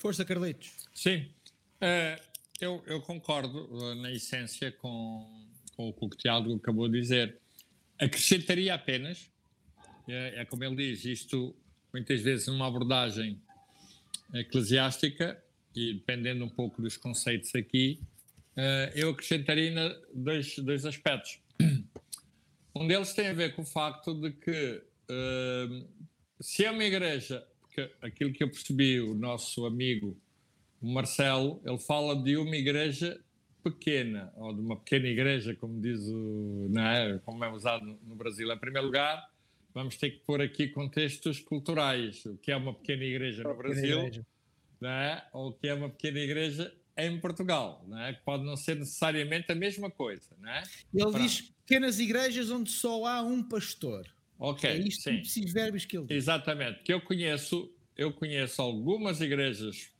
Força, 0.00 0.24
Carlitos. 0.24 0.72
Sim, 0.94 1.26
uh, 1.82 2.22
eu, 2.58 2.82
eu, 2.86 3.02
concordo 3.02 3.66
uh, 3.66 3.94
na 3.96 4.10
essência 4.10 4.72
com, 4.72 5.46
com 5.76 5.90
o 5.90 5.92
que 5.92 6.06
o 6.06 6.08
Tiago 6.08 6.56
acabou 6.56 6.88
de 6.88 6.98
dizer. 6.98 7.36
Acrescentaria 7.98 8.72
apenas, 8.72 9.30
é, 10.08 10.40
é 10.40 10.44
como 10.46 10.64
ele 10.64 10.74
diz, 10.74 11.04
isto 11.04 11.54
muitas 11.92 12.22
vezes 12.22 12.46
numa 12.46 12.66
abordagem 12.66 13.38
eclesiástica 14.32 15.38
e 15.76 15.92
dependendo 15.92 16.46
um 16.46 16.48
pouco 16.48 16.80
dos 16.80 16.96
conceitos 16.96 17.54
aqui, 17.54 18.00
uh, 18.56 18.90
eu 18.94 19.10
acrescentaria 19.10 19.94
dois, 20.14 20.56
dois 20.60 20.86
aspectos. 20.86 21.38
Um 22.74 22.86
deles 22.86 23.12
tem 23.12 23.28
a 23.28 23.34
ver 23.34 23.54
com 23.54 23.60
o 23.60 23.66
facto 23.66 24.14
de 24.14 24.30
que 24.30 24.82
se 26.40 26.64
é 26.64 26.70
uma 26.70 26.84
igreja, 26.84 27.46
porque 27.70 27.90
aquilo 28.02 28.32
que 28.32 28.42
eu 28.42 28.50
percebi, 28.50 29.00
o 29.00 29.14
nosso 29.14 29.64
amigo 29.64 30.16
Marcelo, 30.82 31.60
ele 31.64 31.78
fala 31.78 32.20
de 32.20 32.36
uma 32.36 32.56
igreja 32.56 33.20
pequena, 33.62 34.32
ou 34.36 34.52
de 34.52 34.60
uma 34.60 34.76
pequena 34.76 35.06
igreja, 35.06 35.54
como 35.54 35.80
diz 35.80 36.00
o, 36.08 36.68
não 36.70 36.82
é? 36.82 37.18
como 37.24 37.44
é 37.44 37.52
usado 37.52 37.98
no 38.02 38.14
Brasil. 38.16 38.50
Em 38.50 38.58
primeiro 38.58 38.86
lugar, 38.86 39.30
vamos 39.72 39.96
ter 39.96 40.10
que 40.10 40.18
pôr 40.20 40.40
aqui 40.40 40.68
contextos 40.68 41.38
culturais. 41.38 42.24
O 42.24 42.36
que 42.38 42.50
é 42.50 42.56
uma 42.56 42.74
pequena 42.74 43.04
igreja 43.04 43.44
no 43.44 43.54
Brasil, 43.54 43.98
igreja. 43.98 44.26
Não 44.80 44.90
é? 44.90 45.24
ou 45.32 45.48
o 45.50 45.52
que 45.52 45.68
é 45.68 45.74
uma 45.74 45.90
pequena 45.90 46.18
igreja 46.18 46.74
em 46.96 47.20
Portugal, 47.20 47.84
não 47.86 48.00
é? 48.00 48.14
que 48.14 48.22
pode 48.22 48.44
não 48.44 48.56
ser 48.56 48.76
necessariamente 48.76 49.52
a 49.52 49.54
mesma 49.54 49.90
coisa. 49.90 50.34
Não 50.40 50.50
é? 50.50 50.62
Ele 50.92 51.02
Pronto. 51.04 51.18
diz 51.18 51.42
pequenas 51.66 52.00
igrejas 52.00 52.50
onde 52.50 52.70
só 52.70 53.04
há 53.06 53.20
um 53.20 53.42
pastor. 53.42 54.06
Ok, 54.40 54.68
é 54.68 54.78
isto 54.78 55.02
sim. 55.02 55.20
esses 55.20 55.52
verbos 55.52 55.84
que 55.84 55.98
ele 55.98 56.06
diz. 56.06 56.16
Exatamente, 56.16 56.82
que 56.82 56.94
eu 56.94 57.00
conheço, 57.02 57.70
eu 57.94 58.10
conheço 58.10 58.62
algumas 58.62 59.20
igrejas 59.20 59.92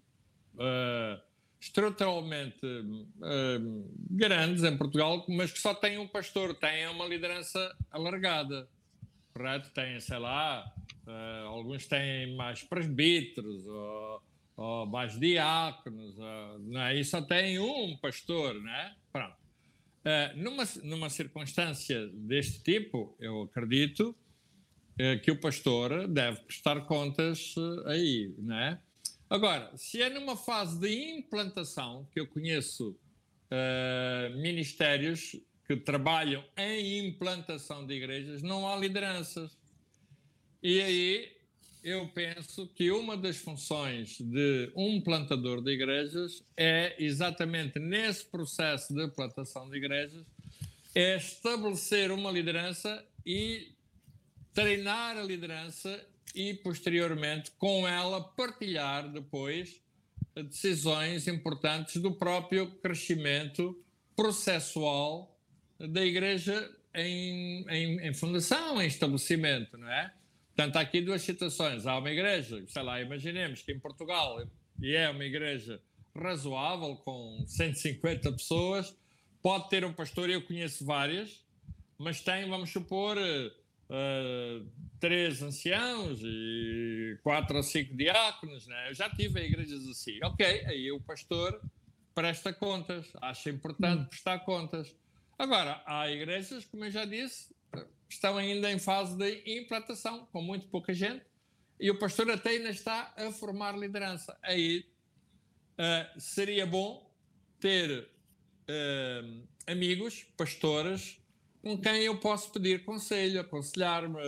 uh, 0.55 1.21
estruturalmente 1.61 2.65
uh, 2.65 3.95
grandes 4.11 4.65
em 4.65 4.75
Portugal, 4.79 5.27
mas 5.29 5.53
que 5.53 5.59
só 5.59 5.75
têm 5.75 5.99
um 5.99 6.09
pastor, 6.09 6.55
têm 6.55 6.89
uma 6.89 7.05
liderança 7.05 7.77
alargada, 7.91 8.67
correto? 9.35 9.71
Têm, 9.75 10.01
sei 10.01 10.19
lá, 10.19 10.73
uh, 11.07 11.47
alguns 11.49 11.87
têm 11.87 12.35
mais 12.35 12.63
presbíteros 12.63 13.67
ou, 13.67 14.23
ou 14.57 14.87
mais 14.87 15.21
diáconos, 15.21 16.17
não 16.61 16.81
é? 16.81 16.99
e 16.99 17.05
só 17.05 17.21
tem 17.21 17.59
um 17.59 17.95
pastor, 17.99 18.55
né? 18.55 18.97
Pronto. 19.13 19.37
Uh, 20.01 20.35
numa, 20.35 20.65
numa 20.83 21.11
circunstância 21.11 22.09
deste 22.09 22.63
tipo, 22.63 23.15
eu 23.21 23.43
acredito 23.43 24.17
que 25.23 25.31
o 25.31 25.41
pastor 25.41 26.09
deve 26.09 26.41
prestar 26.41 26.81
contas 26.83 27.55
uh, 27.57 27.89
aí, 27.89 28.35
né? 28.39 28.79
Agora, 29.29 29.71
se 29.77 30.03
é 30.03 30.11
numa 30.11 30.37
fase 30.37 30.79
de 30.79 30.93
implantação, 30.93 32.07
que 32.13 32.19
eu 32.19 32.27
conheço 32.27 32.91
uh, 32.91 34.37
ministérios 34.39 35.37
que 35.67 35.77
trabalham 35.77 36.45
em 36.57 37.07
implantação 37.07 37.87
de 37.87 37.95
igrejas, 37.95 38.43
não 38.43 38.69
há 38.69 38.77
lideranças. 38.77 39.57
E 40.61 40.81
aí 40.83 41.33
eu 41.83 42.09
penso 42.09 42.67
que 42.75 42.91
uma 42.91 43.17
das 43.17 43.37
funções 43.37 44.19
de 44.21 44.73
um 44.75 45.01
plantador 45.01 45.63
de 45.63 45.71
igrejas 45.71 46.45
é 46.57 46.97
exatamente 46.99 47.79
nesse 47.79 48.25
processo 48.27 48.93
de 48.93 49.09
plantação 49.09 49.71
de 49.71 49.77
igrejas 49.77 50.27
é 50.95 51.17
estabelecer 51.17 52.11
uma 52.11 52.31
liderança 52.31 53.03
e 53.25 53.73
treinar 54.53 55.17
a 55.17 55.23
liderança 55.23 56.05
e, 56.35 56.55
posteriormente, 56.55 57.51
com 57.53 57.87
ela, 57.87 58.23
partilhar 58.23 59.11
depois 59.11 59.81
decisões 60.35 61.27
importantes 61.27 62.01
do 62.01 62.13
próprio 62.13 62.71
crescimento 62.81 63.77
processual 64.15 65.37
da 65.79 66.05
Igreja 66.05 66.71
em, 66.95 67.65
em, 67.69 68.09
em, 68.09 68.15
fundação, 68.15 68.81
em 68.81 68.87
estabelecimento, 68.87 69.77
não 69.79 69.91
é? 69.91 70.13
Portanto, 70.55 70.77
há 70.77 70.81
aqui 70.81 71.01
duas 71.01 71.23
situações. 71.23 71.87
Há 71.87 71.97
uma 71.97 72.11
igreja, 72.11 72.63
sei 72.67 72.83
lá, 72.83 73.01
imaginemos 73.01 73.63
que 73.63 73.73
em 73.73 73.79
Portugal, 73.79 74.47
e 74.81 74.95
é 74.95 75.09
uma 75.09 75.25
igreja 75.25 75.81
razoável, 76.15 76.97
com 76.97 77.45
150 77.47 78.33
pessoas, 78.33 78.95
pode 79.41 79.71
ter 79.71 79.85
um 79.85 79.93
pastor, 79.93 80.29
eu 80.29 80.43
conheço 80.43 80.85
várias, 80.85 81.41
mas 81.97 82.21
tem, 82.21 82.49
vamos 82.49 82.71
supor, 82.71 83.17
uh, 83.91 84.67
três 84.99 85.43
anciãos 85.43 86.21
e 86.23 87.19
quatro 87.23 87.57
ou 87.57 87.63
cinco 87.63 87.95
diáconos, 87.97 88.67
né? 88.67 88.91
Eu 88.91 88.95
já 88.95 89.11
tive 89.11 89.41
igrejas 89.41 89.87
assim. 89.89 90.19
Ok, 90.23 90.47
aí 90.67 90.91
o 90.93 91.01
pastor 91.01 91.61
presta 92.15 92.53
contas, 92.53 93.11
acha 93.21 93.51
importante 93.51 94.03
hum. 94.03 94.07
prestar 94.07 94.39
contas. 94.41 94.95
Agora, 95.39 95.83
há 95.87 96.11
igrejas, 96.11 96.65
como 96.67 96.85
eu 96.85 96.91
já 96.91 97.05
disse, 97.05 97.55
estão 98.09 98.37
ainda 98.37 98.71
em 98.71 98.79
fase 98.79 99.17
de 99.17 99.59
implantação, 99.59 100.27
com 100.27 100.43
muito 100.43 100.67
pouca 100.69 100.93
gente, 100.93 101.25
e 101.79 101.91
o 101.91 101.99
pastor 101.99 102.31
até 102.31 102.51
ainda 102.51 102.69
está 102.69 103.15
a 103.17 103.33
formar 103.33 103.77
liderança. 103.79 104.37
Aí 104.43 104.85
uh, 105.79 106.21
seria 106.21 106.67
bom 106.67 107.11
ter 107.59 108.07
uh, 108.69 109.43
amigos, 109.67 110.27
pastores, 110.37 111.20
com 111.63 111.79
quem 111.79 112.03
eu 112.03 112.19
posso 112.19 112.51
pedir 112.53 112.85
conselho, 112.85 113.41
aconselhar-me 113.41 114.19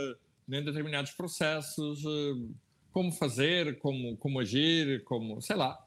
em 0.49 0.65
determinados 0.65 1.13
processos, 1.13 2.05
eh, 2.05 2.55
como 2.93 3.11
fazer, 3.11 3.79
como, 3.79 4.17
como 4.19 4.39
agir, 4.39 5.03
como, 5.05 5.41
sei 5.41 5.57
lá. 5.57 5.79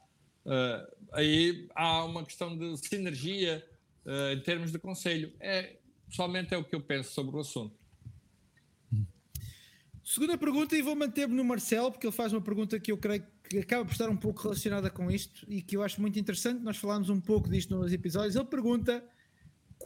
Uh, 0.44 1.06
aí 1.12 1.68
há 1.74 2.04
uma 2.04 2.24
questão 2.24 2.56
de 2.56 2.76
sinergia 2.78 3.64
uh, 4.04 4.32
em 4.32 4.40
termos 4.40 4.72
de 4.72 4.78
conselho. 4.78 5.32
É, 5.40 5.76
pessoalmente 6.08 6.52
é 6.52 6.58
o 6.58 6.64
que 6.64 6.74
eu 6.74 6.80
penso 6.80 7.12
sobre 7.12 7.36
o 7.36 7.40
assunto. 7.40 7.76
Segunda 10.04 10.38
pergunta, 10.38 10.76
e 10.76 10.82
vou 10.82 10.94
manter-me 10.94 11.34
no 11.34 11.44
Marcelo, 11.44 11.90
porque 11.90 12.06
ele 12.06 12.14
faz 12.14 12.32
uma 12.32 12.40
pergunta 12.40 12.78
que 12.78 12.92
eu 12.92 12.96
creio 12.96 13.24
que 13.48 13.58
acaba 13.58 13.84
por 13.84 13.92
estar 13.92 14.08
um 14.08 14.16
pouco 14.16 14.42
relacionada 14.42 14.88
com 14.90 15.10
isto 15.10 15.44
e 15.48 15.62
que 15.62 15.76
eu 15.76 15.82
acho 15.82 16.00
muito 16.00 16.18
interessante. 16.18 16.62
Nós 16.62 16.76
falámos 16.76 17.08
um 17.08 17.20
pouco 17.20 17.48
disto 17.48 17.76
nos 17.76 17.92
episódios. 17.92 18.36
Ele 18.36 18.44
pergunta 18.44 19.04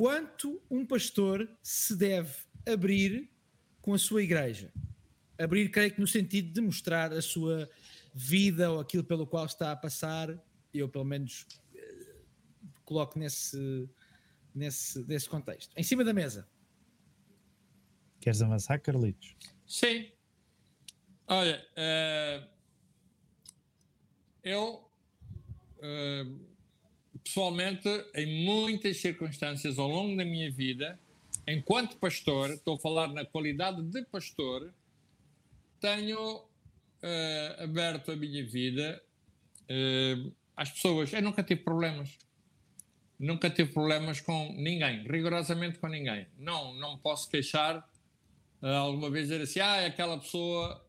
quanto 0.01 0.63
um 0.71 0.87
pastor 0.87 1.47
se 1.63 1.95
deve 1.95 2.35
abrir 2.67 3.31
com 3.83 3.93
a 3.93 3.99
sua 3.99 4.23
igreja. 4.23 4.73
Abrir, 5.39 5.71
creio 5.71 5.93
que 5.93 6.01
no 6.01 6.07
sentido 6.07 6.55
de 6.55 6.61
mostrar 6.63 7.13
a 7.13 7.21
sua 7.21 7.69
vida 8.15 8.71
ou 8.71 8.81
aquilo 8.81 9.05
pelo 9.05 9.27
qual 9.27 9.45
está 9.45 9.73
a 9.73 9.77
passar, 9.77 10.43
eu 10.73 10.89
pelo 10.89 11.05
menos 11.05 11.47
eh, 11.75 12.17
coloco 12.83 13.19
nesse, 13.19 13.91
nesse, 14.55 15.05
nesse 15.07 15.29
contexto. 15.29 15.71
Em 15.77 15.83
cima 15.83 16.03
da 16.03 16.15
mesa. 16.15 16.49
Queres 18.23 18.41
avançar, 18.41 18.81
Carlitos? 18.81 19.37
Sim. 19.67 20.11
Olha, 21.27 21.63
uh, 21.77 22.49
eu 24.43 24.91
uh, 25.77 26.51
pessoalmente, 27.23 27.89
em 28.15 28.45
muitas 28.45 28.99
circunstâncias 28.99 29.79
ao 29.79 29.89
longo 29.89 30.17
da 30.17 30.25
minha 30.25 30.51
vida, 30.51 30.99
enquanto 31.47 31.97
pastor, 31.97 32.51
estou 32.51 32.77
a 32.77 32.79
falar 32.79 33.09
na 33.09 33.25
qualidade 33.25 33.83
de 33.83 34.03
pastor, 34.05 34.73
tenho 35.81 36.37
uh, 36.37 37.63
aberto 37.63 38.13
a 38.13 38.17
minha 38.17 38.45
vida 38.45 39.03
uh, 39.63 40.33
às 40.57 40.71
pessoas. 40.71 41.13
Eu 41.13 41.23
nunca 41.23 41.43
tive 41.43 41.63
problemas. 41.63 42.19
Nunca 43.19 43.51
tive 43.51 43.73
problemas 43.73 44.21
com 44.21 44.53
ninguém, 44.55 45.07
rigorosamente 45.07 45.79
com 45.79 45.89
ninguém. 45.89 46.27
Não, 46.39 46.75
não 46.75 46.97
posso 46.99 47.29
queixar 47.29 47.79
uh, 48.63 48.67
alguma 48.67 49.11
vez 49.11 49.29
dizer 49.29 49.43
assim, 49.43 49.61
ah, 49.61 49.87
aquela 49.87 50.19
pessoa 50.19 50.85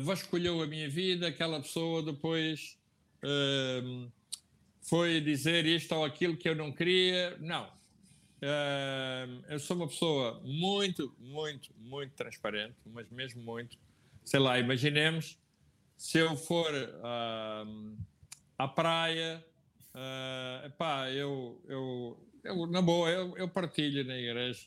vasculhou 0.00 0.62
a 0.62 0.66
minha 0.66 0.88
vida, 0.88 1.28
aquela 1.28 1.60
pessoa 1.60 2.02
depois 2.02 2.78
foi 4.80 5.20
dizer 5.20 5.66
isto 5.66 5.94
ou 5.94 6.04
aquilo 6.04 6.36
que 6.36 6.48
eu 6.48 6.54
não 6.54 6.72
queria. 6.72 7.36
Não. 7.38 7.70
Eu 9.48 9.58
sou 9.58 9.76
uma 9.76 9.86
pessoa 9.86 10.40
muito, 10.42 11.14
muito, 11.18 11.70
muito 11.78 12.14
transparente, 12.14 12.76
mas 12.86 13.08
mesmo 13.10 13.42
muito. 13.42 13.76
Sei 14.24 14.40
lá, 14.40 14.58
imaginemos 14.58 15.38
se 16.00 16.16
eu 16.16 16.34
for 16.34 16.72
uh, 16.72 17.96
à 18.56 18.66
praia, 18.66 19.44
uh, 19.94 21.10
eu, 21.12 21.62
eu, 21.68 22.28
eu, 22.42 22.66
na 22.66 22.80
boa, 22.80 23.10
eu, 23.10 23.36
eu 23.36 23.46
partilho 23.46 24.02
na 24.06 24.16
igreja. 24.16 24.66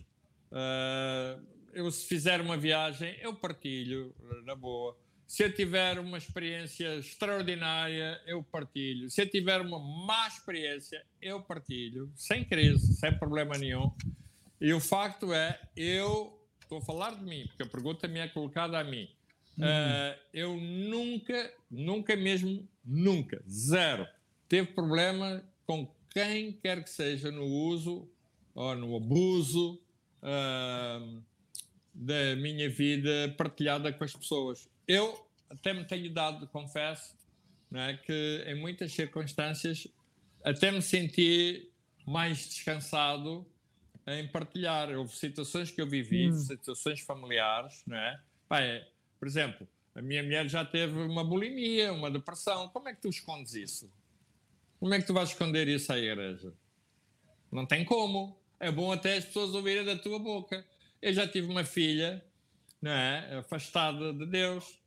Uh, 0.51 1.43
eu, 1.73 1.89
se 1.89 2.05
fizer 2.05 2.39
uma 2.39 2.55
viagem, 2.55 3.17
eu 3.19 3.33
partilho, 3.33 4.13
na 4.45 4.53
boa. 4.53 4.95
Se 5.33 5.43
eu 5.43 5.51
tiver 5.51 5.97
uma 5.97 6.19
experiência 6.19 6.95
extraordinária, 6.97 8.21
eu 8.27 8.43
partilho. 8.43 9.09
Se 9.09 9.23
eu 9.23 9.27
tiver 9.27 9.61
uma 9.61 9.79
má 9.79 10.27
experiência, 10.27 11.03
eu 11.19 11.41
partilho, 11.41 12.11
sem 12.15 12.45
crise, 12.45 12.93
sem 12.93 13.17
problema 13.17 13.57
nenhum. 13.57 13.91
E 14.61 14.71
o 14.71 14.79
facto 14.79 15.33
é, 15.33 15.59
eu 15.75 16.39
estou 16.61 16.77
a 16.77 16.81
falar 16.81 17.15
de 17.15 17.23
mim, 17.23 17.47
porque 17.47 17.63
a 17.63 17.65
pergunta 17.65 18.07
me 18.07 18.19
é 18.19 18.27
colocada 18.27 18.77
a 18.77 18.83
mim. 18.83 19.09
Uhum. 19.57 19.65
Uh, 19.65 20.19
eu 20.31 20.55
nunca, 20.55 21.51
nunca 21.67 22.15
mesmo, 22.15 22.69
nunca, 22.85 23.43
zero, 23.49 24.07
teve 24.47 24.67
problema 24.67 25.43
com 25.65 25.91
quem 26.11 26.51
quer 26.51 26.83
que 26.83 26.91
seja 26.91 27.31
no 27.31 27.45
uso 27.45 28.07
ou 28.53 28.75
no 28.75 28.95
abuso 28.95 29.81
uh, 30.21 31.23
da 31.91 32.35
minha 32.35 32.69
vida 32.69 33.33
partilhada 33.35 33.91
com 33.91 34.03
as 34.03 34.15
pessoas. 34.15 34.71
Eu 34.87 35.22
até 35.53 35.73
me 35.73 35.85
tenho 35.85 36.11
dado, 36.11 36.47
confesso, 36.47 37.15
não 37.69 37.79
é? 37.79 37.97
que 37.97 38.43
em 38.47 38.55
muitas 38.55 38.91
circunstâncias 38.91 39.87
até 40.43 40.71
me 40.71 40.81
senti 40.81 41.71
mais 42.05 42.37
descansado 42.49 43.45
em 44.07 44.27
partilhar. 44.27 44.91
Houve 44.91 45.15
situações 45.15 45.71
que 45.71 45.81
eu 45.81 45.87
vivi, 45.87 46.29
hum. 46.29 46.37
situações 46.37 46.99
familiares, 47.01 47.83
não 47.85 47.97
é? 47.97 48.19
é? 48.51 48.87
Por 49.19 49.27
exemplo, 49.27 49.67
a 49.95 50.01
minha 50.01 50.23
mulher 50.23 50.49
já 50.49 50.65
teve 50.65 50.99
uma 50.99 51.23
bulimia, 51.23 51.93
uma 51.93 52.11
depressão. 52.11 52.67
Como 52.69 52.89
é 52.89 52.93
que 52.93 53.01
tu 53.01 53.09
escondes 53.09 53.53
isso? 53.53 53.91
Como 54.79 54.93
é 54.93 54.99
que 54.99 55.07
tu 55.07 55.13
vais 55.13 55.29
esconder 55.29 55.67
isso 55.67 55.93
à 55.93 55.97
igreja? 55.97 56.53
Não 57.51 57.65
tem 57.65 57.85
como. 57.85 58.37
É 58.59 58.71
bom 58.71 58.91
até 58.91 59.17
as 59.17 59.25
pessoas 59.25 59.53
ouvirem 59.53 59.85
da 59.85 59.97
tua 59.97 60.19
boca. 60.19 60.65
Eu 61.01 61.13
já 61.13 61.27
tive 61.27 61.47
uma 61.47 61.63
filha, 61.63 62.23
não 62.81 62.91
é? 62.91 63.37
Afastada 63.37 64.13
de 64.13 64.25
Deus, 64.25 64.82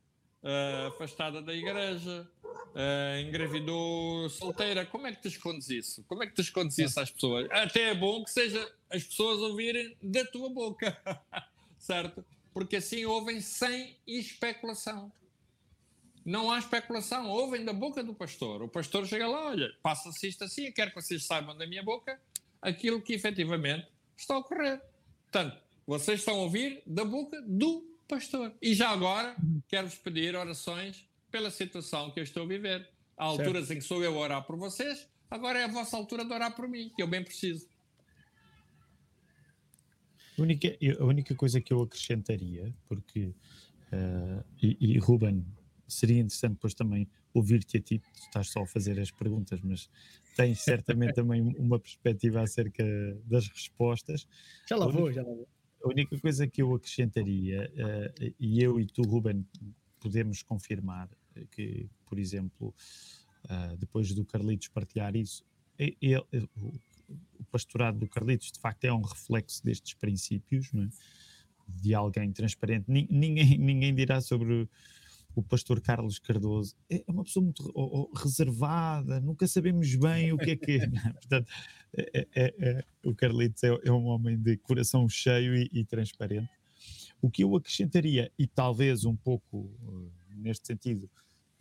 uh, 0.47 0.87
afastada 0.87 1.41
da 1.41 1.53
igreja, 1.53 2.27
uh, 2.43 3.19
engravidou 3.19 4.29
solteira. 4.29 4.85
Como 4.85 5.05
é 5.05 5.11
que 5.11 5.21
tu 5.21 5.27
escondes 5.27 5.69
isso? 5.69 6.03
Como 6.07 6.23
é 6.23 6.27
que 6.27 6.33
tu 6.33 6.41
escondes 6.41 6.77
isso 6.77 6.99
às 6.99 7.11
pessoas? 7.11 7.47
Até 7.51 7.89
é 7.89 7.95
bom 7.95 8.23
que 8.23 8.31
seja 8.31 8.73
as 8.89 9.03
pessoas 9.03 9.39
ouvirem 9.39 9.95
da 10.01 10.25
tua 10.25 10.49
boca, 10.49 10.97
certo? 11.77 12.23
Porque 12.53 12.77
assim 12.77 13.05
ouvem 13.05 13.41
sem 13.41 13.97
especulação. 14.07 15.11
Não 16.25 16.51
há 16.51 16.59
especulação, 16.59 17.29
ouvem 17.29 17.63
da 17.63 17.71
boca 17.71 18.03
do 18.03 18.13
pastor. 18.13 18.61
O 18.61 18.67
pastor 18.67 19.05
chega 19.05 19.27
lá, 19.27 19.47
olha, 19.47 19.73
passa-se 19.81 20.27
isto 20.27 20.43
assim, 20.43 20.71
quero 20.71 20.91
que 20.91 21.01
vocês 21.01 21.25
saibam 21.25 21.55
da 21.57 21.65
minha 21.65 21.83
boca 21.83 22.19
aquilo 22.61 23.01
que 23.01 23.13
efetivamente 23.13 23.87
está 24.17 24.33
a 24.33 24.39
ocorrer. 24.39 24.81
Portanto, 25.23 25.57
vocês 25.85 26.19
estão 26.19 26.35
a 26.35 26.39
ouvir 26.39 26.81
da 26.85 27.05
boca 27.05 27.41
do 27.43 27.96
pastor. 28.07 28.53
E 28.61 28.73
já 28.73 28.89
agora, 28.89 29.35
quero-vos 29.67 29.95
pedir 29.95 30.35
orações 30.35 31.05
pela 31.29 31.51
situação 31.51 32.11
que 32.11 32.19
eu 32.19 32.23
estou 32.23 32.43
a 32.43 32.47
viver. 32.47 32.89
Há 33.17 33.25
alturas 33.25 33.67
certo. 33.67 33.73
em 33.73 33.77
que 33.77 33.87
sou 33.87 34.03
eu 34.03 34.15
a 34.15 34.19
orar 34.19 34.45
por 34.45 34.57
vocês, 34.57 35.07
agora 35.29 35.59
é 35.59 35.63
a 35.63 35.67
vossa 35.67 35.97
altura 35.97 36.23
de 36.23 36.31
orar 36.31 36.55
por 36.55 36.67
mim, 36.67 36.91
que 36.95 37.01
eu 37.01 37.07
bem 37.07 37.23
preciso. 37.23 37.67
A 40.37 40.41
única, 40.41 40.77
a 40.99 41.03
única 41.03 41.35
coisa 41.35 41.59
que 41.59 41.73
eu 41.73 41.81
acrescentaria, 41.81 42.73
porque, 42.87 43.33
uh, 43.91 44.43
e, 44.61 44.77
e 44.79 44.99
Ruben, 44.99 45.43
seria 45.87 46.19
interessante 46.19 46.53
depois 46.53 46.75
também 46.75 47.09
ouvir-te 47.33 47.77
a 47.77 47.81
ti, 47.81 47.99
tu 47.99 48.19
estás 48.19 48.49
só 48.49 48.61
a 48.61 48.67
fazer 48.67 48.99
as 48.99 49.09
perguntas, 49.09 49.59
mas 49.61 49.89
tens 50.35 50.59
certamente 50.59 51.13
também 51.15 51.41
uma 51.57 51.79
perspectiva 51.79 52.41
acerca 52.41 52.83
das 53.25 53.47
respostas. 53.47 54.27
Já 54.69 54.75
lá 54.75 54.87
vou, 54.87 55.11
já 55.11 55.23
lá 55.23 55.33
vou. 55.33 55.47
A 55.87 55.93
única 55.93 56.19
coisa 56.19 56.47
que 56.47 56.61
eu 56.61 56.73
acrescentaria, 56.73 57.71
uh, 57.73 58.33
e 58.39 58.61
eu 58.61 58.79
e 58.79 58.85
tu, 58.85 59.01
Ruben, 59.03 59.45
podemos 59.99 60.43
confirmar 60.43 61.09
que, 61.51 61.89
por 62.05 62.19
exemplo, 62.19 62.73
uh, 63.45 63.77
depois 63.77 64.13
do 64.13 64.25
Carlitos 64.25 64.67
partilhar 64.67 65.15
isso, 65.15 65.43
ele, 65.77 66.23
o 67.39 67.43
pastorado 67.51 67.99
do 67.99 68.07
Carlitos 68.07 68.51
de 68.51 68.59
facto 68.59 68.83
é 68.85 68.93
um 68.93 69.01
reflexo 69.01 69.63
destes 69.63 69.93
princípios, 69.93 70.71
é? 70.73 70.87
de 71.67 71.93
alguém 71.93 72.31
transparente. 72.31 72.85
Ninguém, 72.87 73.57
ninguém 73.57 73.93
dirá 73.93 74.21
sobre 74.21 74.67
o 75.37 75.43
pastor 75.43 75.79
Carlos 75.79 76.17
Cardoso. 76.17 76.75
É 76.89 77.03
uma 77.07 77.23
pessoa 77.23 77.43
muito 77.43 78.11
reservada, 78.15 79.19
nunca 79.21 79.47
sabemos 79.47 79.93
bem 79.93 80.33
o 80.33 80.37
que 80.37 80.51
é 80.51 80.55
que 80.55 80.71
é. 80.79 80.87
Portanto, 81.13 81.47
é, 81.95 82.27
é, 82.35 82.55
é, 82.57 82.85
o 83.05 83.13
Carlitos 83.13 83.63
é, 83.63 83.67
é, 83.67 83.91
um 83.91 84.05
homem 84.05 84.35
de 84.35 84.57
coração 84.57 85.07
cheio 85.07 85.55
e, 85.55 85.69
e, 85.71 85.85
transparente. 85.85 86.49
O 87.21 87.29
que 87.29 87.43
eu 87.43 87.55
acrescentaria, 87.55 88.31
e 88.37 88.47
talvez 88.47 89.05
um 89.05 89.15
pouco 89.15 89.57
uh, 89.83 90.11
neste 90.35 90.65
sentido, 90.65 91.07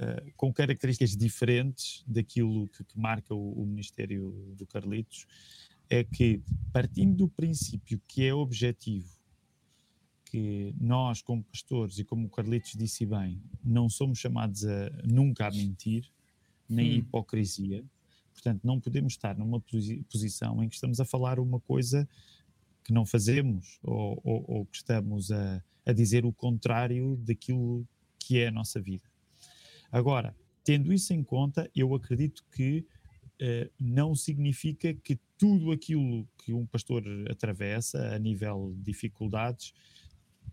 uh, 0.01 0.33
com 0.37 0.51
características 0.53 1.15
diferentes 1.15 2.03
daquilo 2.07 2.69
que, 2.69 2.83
que 2.83 2.99
marca 2.99 3.35
o, 3.35 3.63
o, 3.63 3.67
ministério 3.67 4.55
do 4.57 4.67
Carlitos, 4.67 5.27
é 5.91 6.03
que, 6.03 6.41
partindo 6.73 7.15
do 7.15 7.29
princípio 7.29 8.01
que 8.09 8.25
é 8.25 8.33
objetivo, 8.33 9.16
que 10.37 10.75
nós, 10.79 11.23
como 11.23 11.43
pastores, 11.43 11.99
e 11.99 12.05
como 12.05 12.27
o 12.27 12.29
Carlitos 12.29 12.73
disse 12.73 13.07
bem, 13.07 13.41
não 13.65 13.89
somos 13.89 14.19
chamados 14.19 14.67
a 14.67 14.91
nunca 15.03 15.47
a 15.47 15.51
mentir, 15.51 16.11
nem 16.69 16.91
hum. 16.91 16.95
hipocrisia. 16.97 17.83
Portanto, 18.35 18.61
não 18.63 18.79
podemos 18.79 19.15
estar 19.15 19.35
numa 19.39 19.59
posi 19.59 20.05
posição 20.13 20.63
em 20.63 20.69
que 20.69 20.75
estamos 20.75 21.01
a 21.01 21.07
falar 21.07 21.41
uma 21.41 21.59
coisa 21.59 22.07
que 22.85 22.93
não 22.93 23.07
fazemos, 23.07 23.79
ou, 23.83 24.21
ou, 24.23 24.45
ou 24.47 24.67
que 24.67 24.77
estamos 24.77 25.31
a, 25.31 25.65
a 25.87 25.93
dizer 25.95 26.27
o 26.27 26.33
contrário 26.35 27.17
daquilo 27.17 27.89
que 28.19 28.39
é 28.39 28.49
a 28.49 28.53
nossa 28.53 28.79
vida. 28.79 29.09
Agora, 29.91 30.37
tendo 30.63 30.93
isso 30.93 31.15
em 31.15 31.25
conta, 31.25 31.71
eu 31.75 31.95
acredito 31.95 32.45
que 32.53 32.85
uh, 33.41 33.73
não 33.81 34.15
significa 34.15 34.93
que 34.93 35.19
tudo 35.39 35.73
aquilo 35.73 36.29
que 36.37 36.53
um 36.53 36.67
pastor 36.67 37.03
atravessa 37.31 38.15
a 38.15 38.19
nível 38.19 38.75
de 38.77 38.83
dificuldades 38.83 39.73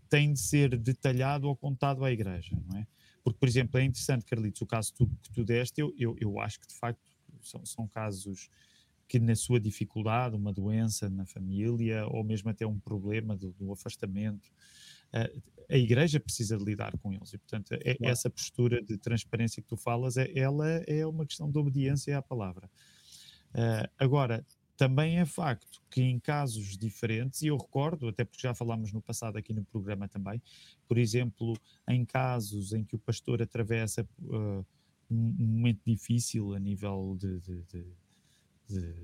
tem 0.08 0.32
de 0.32 0.40
ser 0.40 0.76
detalhado 0.78 1.48
ou 1.48 1.56
contado 1.56 2.04
à 2.04 2.12
igreja, 2.12 2.56
não 2.68 2.78
é? 2.78 2.86
Porque, 3.22 3.38
por 3.38 3.48
exemplo, 3.48 3.80
é 3.80 3.84
interessante, 3.84 4.24
Carlitos, 4.24 4.60
o 4.60 4.66
caso 4.66 4.92
que 4.92 4.98
tu, 4.98 5.06
que 5.22 5.32
tu 5.32 5.44
deste, 5.44 5.80
eu, 5.80 5.94
eu, 5.98 6.16
eu 6.20 6.38
acho 6.40 6.60
que 6.60 6.66
de 6.66 6.74
facto 6.74 7.00
são, 7.40 7.64
são 7.64 7.88
casos 7.88 8.50
que 9.08 9.18
na 9.18 9.34
sua 9.34 9.60
dificuldade, 9.60 10.36
uma 10.36 10.52
doença 10.52 11.08
na 11.08 11.24
família 11.24 12.06
ou 12.06 12.22
mesmo 12.24 12.50
até 12.50 12.66
um 12.66 12.78
problema 12.78 13.36
do, 13.36 13.52
do 13.52 13.72
afastamento, 13.72 14.50
a 15.70 15.76
igreja 15.76 16.20
precisa 16.20 16.56
de 16.56 16.64
lidar 16.64 16.96
com 16.98 17.12
eles. 17.12 17.32
E 17.32 17.38
portanto 17.38 17.72
é, 17.72 17.96
essa 18.02 18.28
postura 18.28 18.82
de 18.82 18.98
transparência 18.98 19.62
que 19.62 19.68
tu 19.68 19.76
falas 19.76 20.16
é, 20.16 20.30
ela 20.36 20.68
é 20.86 21.06
uma 21.06 21.24
questão 21.24 21.50
de 21.50 21.58
obediência 21.58 22.18
à 22.18 22.22
palavra. 22.22 22.68
Uh, 23.54 23.88
agora 23.98 24.44
também 24.76 25.18
é 25.18 25.24
facto 25.24 25.82
que 25.90 26.02
em 26.02 26.18
casos 26.18 26.76
diferentes, 26.76 27.42
e 27.42 27.46
eu 27.46 27.56
recordo, 27.56 28.08
até 28.08 28.24
porque 28.24 28.42
já 28.42 28.54
falámos 28.54 28.92
no 28.92 29.00
passado 29.00 29.36
aqui 29.36 29.52
no 29.52 29.64
programa 29.64 30.08
também, 30.08 30.42
por 30.88 30.98
exemplo, 30.98 31.56
em 31.88 32.04
casos 32.04 32.72
em 32.72 32.84
que 32.84 32.96
o 32.96 32.98
pastor 32.98 33.40
atravessa 33.40 34.06
uh, 34.22 34.66
um, 35.10 35.34
momento 35.38 35.80
difícil 35.86 36.54
a 36.54 36.58
nível 36.58 37.16
de, 37.18 37.40
de, 37.40 37.62
de, 37.62 37.84
de 38.68 38.94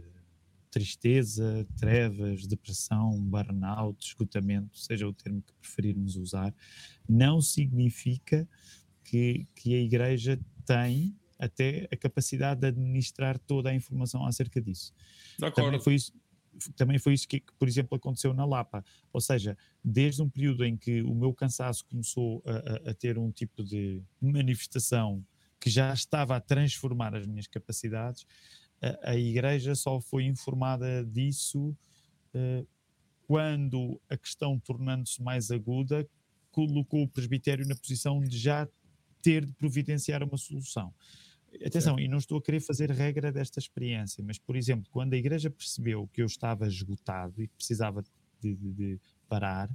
tristeza, 0.70 1.66
trevas, 1.76 2.46
depressão, 2.46 3.20
burnout, 3.20 4.04
esgotamento, 4.04 4.78
seja 4.78 5.06
o 5.06 5.12
termo 5.12 5.42
que 5.42 5.52
preferirmos 5.54 6.16
usar, 6.16 6.54
não 7.08 7.40
significa 7.40 8.48
que, 9.04 9.46
que 9.54 9.74
a 9.74 9.80
igreja 9.80 10.40
tem 10.64 11.16
até 11.40 11.88
a 11.90 11.96
capacidade 11.96 12.60
de 12.60 12.66
administrar 12.66 13.38
toda 13.38 13.70
a 13.70 13.74
informação 13.74 14.26
acerca 14.26 14.60
disso. 14.60 14.92
Também 15.64 15.80
foi 15.80 15.94
isso, 15.94 16.12
também 16.76 16.98
foi 16.98 17.14
isso 17.14 17.26
que, 17.26 17.42
por 17.58 17.66
exemplo, 17.66 17.96
aconteceu 17.96 18.34
na 18.34 18.44
Lapa. 18.44 18.84
Ou 19.12 19.20
seja, 19.20 19.56
desde 19.82 20.22
um 20.22 20.28
período 20.28 20.64
em 20.64 20.76
que 20.76 21.02
o 21.02 21.14
meu 21.14 21.32
cansaço 21.32 21.84
começou 21.86 22.42
a, 22.44 22.88
a, 22.88 22.90
a 22.90 22.94
ter 22.94 23.18
um 23.18 23.32
tipo 23.32 23.64
de 23.64 24.02
manifestação 24.20 25.24
que 25.58 25.70
já 25.70 25.92
estava 25.92 26.36
a 26.36 26.40
transformar 26.40 27.14
as 27.14 27.26
minhas 27.26 27.46
capacidades, 27.46 28.26
a, 28.82 29.10
a 29.12 29.16
igreja 29.16 29.74
só 29.74 30.00
foi 30.00 30.24
informada 30.24 31.04
disso 31.04 31.76
uh, 32.34 32.66
quando 33.26 34.00
a 34.10 34.16
questão 34.16 34.58
tornando-se 34.58 35.22
mais 35.22 35.50
aguda 35.50 36.06
colocou 36.50 37.02
o 37.02 37.08
presbitério 37.08 37.66
na 37.66 37.76
posição 37.76 38.20
de 38.20 38.36
já 38.36 38.68
ter 39.22 39.44
de 39.44 39.52
providenciar 39.52 40.22
uma 40.22 40.36
solução. 40.36 40.92
Atenção, 41.54 41.94
certo. 41.94 42.00
e 42.00 42.08
não 42.08 42.18
estou 42.18 42.38
a 42.38 42.42
querer 42.42 42.60
fazer 42.60 42.90
regra 42.90 43.32
desta 43.32 43.58
experiência, 43.58 44.22
mas, 44.24 44.38
por 44.38 44.56
exemplo, 44.56 44.88
quando 44.90 45.14
a 45.14 45.16
igreja 45.16 45.50
percebeu 45.50 46.08
que 46.12 46.22
eu 46.22 46.26
estava 46.26 46.66
esgotado 46.66 47.42
e 47.42 47.48
precisava 47.48 48.02
de, 48.40 48.54
de, 48.54 48.72
de 48.72 49.00
parar, 49.28 49.68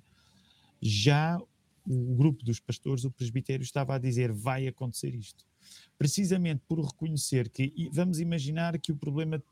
já 0.82 1.40
o 1.88 2.16
grupo 2.16 2.44
dos 2.44 2.60
pastores, 2.60 3.04
o 3.04 3.12
presbitério, 3.12 3.64
estava 3.64 3.96
a 3.96 3.98
dizer: 3.98 4.32
vai 4.32 4.68
acontecer 4.68 5.14
isto. 5.14 5.46
Precisamente 5.98 6.62
por 6.68 6.80
reconhecer 6.80 7.50
que, 7.50 7.90
vamos 7.92 8.20
imaginar 8.20 8.80
que 8.80 8.92
o 8.92 8.96
problema 8.96 9.44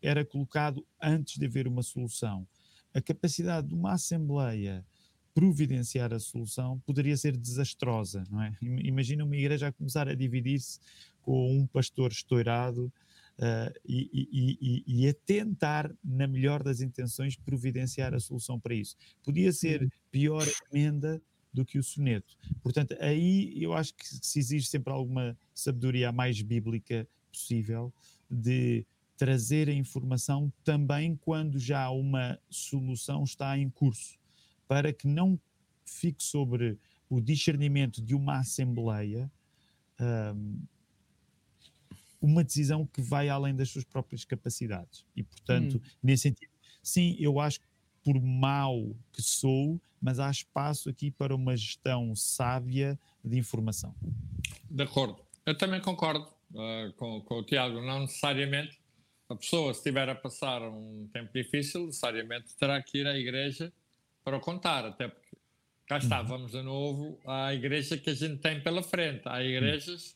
era 0.00 0.24
colocado 0.24 0.86
antes 1.02 1.38
de 1.38 1.46
haver 1.46 1.66
uma 1.66 1.82
solução. 1.82 2.46
A 2.94 3.00
capacidade 3.00 3.68
de 3.68 3.74
uma 3.74 3.92
assembleia 3.92 4.84
providenciar 5.38 6.12
a 6.12 6.18
solução 6.18 6.80
poderia 6.80 7.16
ser 7.16 7.36
desastrosa, 7.36 8.24
não 8.28 8.42
é? 8.42 8.52
Imagina 8.60 9.24
uma 9.24 9.36
igreja 9.36 9.68
a 9.68 9.72
começar 9.72 10.08
a 10.08 10.14
dividir-se 10.16 10.80
com 11.22 11.60
um 11.60 11.64
pastor 11.64 12.10
estourado 12.10 12.92
uh, 13.38 13.72
e, 13.86 14.10
e, 14.12 14.58
e, 14.60 15.04
e, 15.04 15.08
a 15.08 15.14
tentar, 15.14 15.94
na 16.02 16.26
melhor 16.26 16.64
das 16.64 16.80
intenções, 16.80 17.36
providenciar 17.36 18.14
a 18.14 18.18
solução 18.18 18.58
para 18.58 18.74
isso. 18.74 18.96
Podia 19.22 19.52
ser 19.52 19.82
uhum. 19.82 19.88
pior 20.10 20.44
emenda 20.72 21.22
do 21.54 21.64
que 21.64 21.78
o 21.78 21.84
soneto. 21.84 22.36
Portanto, 22.60 22.96
aí 22.98 23.62
eu 23.62 23.74
acho 23.74 23.94
que 23.94 24.08
se 24.08 24.40
exige 24.40 24.66
sempre 24.66 24.92
alguma 24.92 25.38
sabedoria 25.54 26.10
mais 26.10 26.42
bíblica 26.42 27.06
possível 27.30 27.94
de 28.28 28.84
trazer 29.16 29.68
a 29.68 29.72
informação 29.72 30.52
também 30.64 31.14
quando 31.14 31.60
já 31.60 31.88
uma 31.90 32.36
solução 32.50 33.22
está 33.22 33.56
em 33.56 33.70
curso 33.70 34.18
para 34.68 34.92
que 34.92 35.08
não 35.08 35.40
fique 35.84 36.22
sobre 36.22 36.78
o 37.08 37.20
discernimento 37.20 38.02
de 38.02 38.14
uma 38.14 38.38
assembleia 38.38 39.30
um, 40.00 40.60
uma 42.20 42.44
decisão 42.44 42.86
que 42.86 43.00
vai 43.00 43.28
além 43.28 43.54
das 43.54 43.70
suas 43.70 43.84
próprias 43.84 44.24
capacidades. 44.24 45.04
E, 45.16 45.22
portanto, 45.22 45.76
hum. 45.76 45.90
nesse 46.02 46.24
sentido, 46.24 46.50
sim, 46.82 47.16
eu 47.18 47.40
acho 47.40 47.60
que 47.60 47.66
por 48.04 48.20
mau 48.20 48.94
que 49.12 49.22
sou, 49.22 49.80
mas 50.00 50.18
há 50.18 50.30
espaço 50.30 50.88
aqui 50.88 51.10
para 51.10 51.34
uma 51.34 51.56
gestão 51.56 52.14
sábia 52.14 52.98
de 53.24 53.38
informação. 53.38 53.94
De 54.70 54.82
acordo. 54.82 55.18
Eu 55.44 55.56
também 55.56 55.80
concordo 55.80 56.26
uh, 56.52 56.92
com, 56.96 57.20
com 57.22 57.34
o 57.36 57.44
Tiago. 57.44 57.80
Não 57.80 58.00
necessariamente 58.00 58.78
a 59.28 59.34
pessoa, 59.34 59.72
se 59.74 59.80
estiver 59.80 60.08
a 60.08 60.14
passar 60.14 60.62
um 60.62 61.08
tempo 61.12 61.30
difícil, 61.32 61.86
necessariamente 61.86 62.54
terá 62.56 62.82
que 62.82 62.98
ir 62.98 63.06
à 63.06 63.16
igreja 63.16 63.72
para 64.28 64.40
contar, 64.40 64.84
até 64.84 65.08
porque 65.08 65.38
cá 65.86 65.96
está, 65.96 66.20
uhum. 66.20 66.26
vamos 66.26 66.52
de 66.52 66.60
novo 66.60 67.18
à 67.26 67.54
igreja 67.54 67.96
que 67.96 68.10
a 68.10 68.14
gente 68.14 68.36
tem 68.42 68.62
pela 68.62 68.82
frente. 68.82 69.22
Há 69.24 69.42
igrejas 69.42 70.14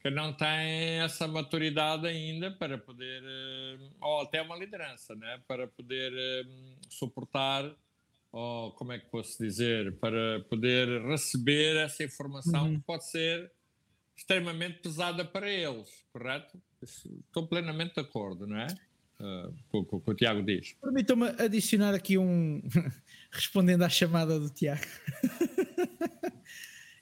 que 0.00 0.08
não 0.10 0.32
têm 0.32 1.00
essa 1.00 1.26
maturidade 1.26 2.06
ainda 2.06 2.52
para 2.52 2.78
poder, 2.78 3.20
eh, 3.24 3.78
ou 4.00 4.20
até 4.20 4.40
uma 4.40 4.56
liderança, 4.56 5.16
né? 5.16 5.42
para 5.48 5.66
poder 5.66 6.12
eh, 6.16 6.44
suportar, 6.88 7.68
ou 8.30 8.70
como 8.72 8.92
é 8.92 9.00
que 9.00 9.10
posso 9.10 9.42
dizer, 9.42 9.98
para 9.98 10.40
poder 10.48 11.02
receber 11.02 11.76
essa 11.78 12.04
informação 12.04 12.66
uhum. 12.66 12.78
que 12.78 12.84
pode 12.84 13.10
ser 13.10 13.50
extremamente 14.16 14.78
pesada 14.78 15.24
para 15.24 15.50
eles, 15.50 15.88
correto? 16.12 16.62
Estou 16.80 17.48
plenamente 17.48 17.94
de 17.94 18.00
acordo, 18.02 18.46
não 18.46 18.56
é? 18.56 18.68
Uh, 19.22 19.54
com, 19.70 19.84
com, 19.84 20.00
com, 20.00 20.10
o 20.10 20.14
Tiago 20.14 20.42
diz. 20.42 20.74
Permitam-me 20.82 21.28
adicionar 21.38 21.94
aqui 21.94 22.18
um. 22.18 22.60
respondendo 23.32 23.82
à 23.82 23.88
chamada 23.88 24.38
do 24.38 24.50
Tiago. 24.50 24.84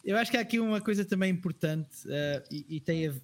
Eu 0.04 0.16
acho 0.16 0.30
que 0.30 0.37
há 0.37 0.40
aqui 0.40 0.59
uma 0.59 0.80
coisa 0.80 1.04
também 1.04 1.30
importante 1.30 2.06
uh, 2.06 2.42
e, 2.50 2.76
e, 2.76 2.80
tem 2.80 3.09
a, 3.09 3.14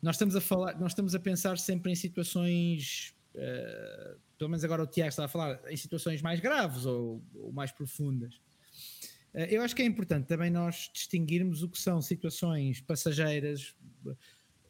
nós 0.00 0.14
estamos 0.14 0.36
a 0.36 0.40
falar, 0.40 0.78
nós 0.78 0.92
estamos 0.92 1.14
a 1.14 1.18
pensar 1.18 1.58
sempre 1.58 1.90
em 1.90 1.96
situações, 1.96 3.14
uh, 3.34 4.18
pelo 4.38 4.50
menos 4.50 4.62
agora 4.62 4.82
o 4.82 4.86
Tiago 4.86 5.08
está 5.08 5.24
a 5.24 5.28
falar, 5.28 5.60
em 5.68 5.76
situações 5.76 6.22
mais 6.22 6.38
graves 6.38 6.86
ou, 6.86 7.22
ou 7.34 7.52
mais 7.52 7.72
profundas. 7.72 8.34
Uh, 9.34 9.40
eu 9.48 9.62
acho 9.62 9.74
que 9.74 9.82
é 9.82 9.84
importante 9.84 10.26
também 10.26 10.50
nós 10.50 10.90
distinguirmos 10.92 11.62
o 11.62 11.68
que 11.68 11.78
são 11.78 12.00
situações 12.00 12.80
passageiras 12.80 13.74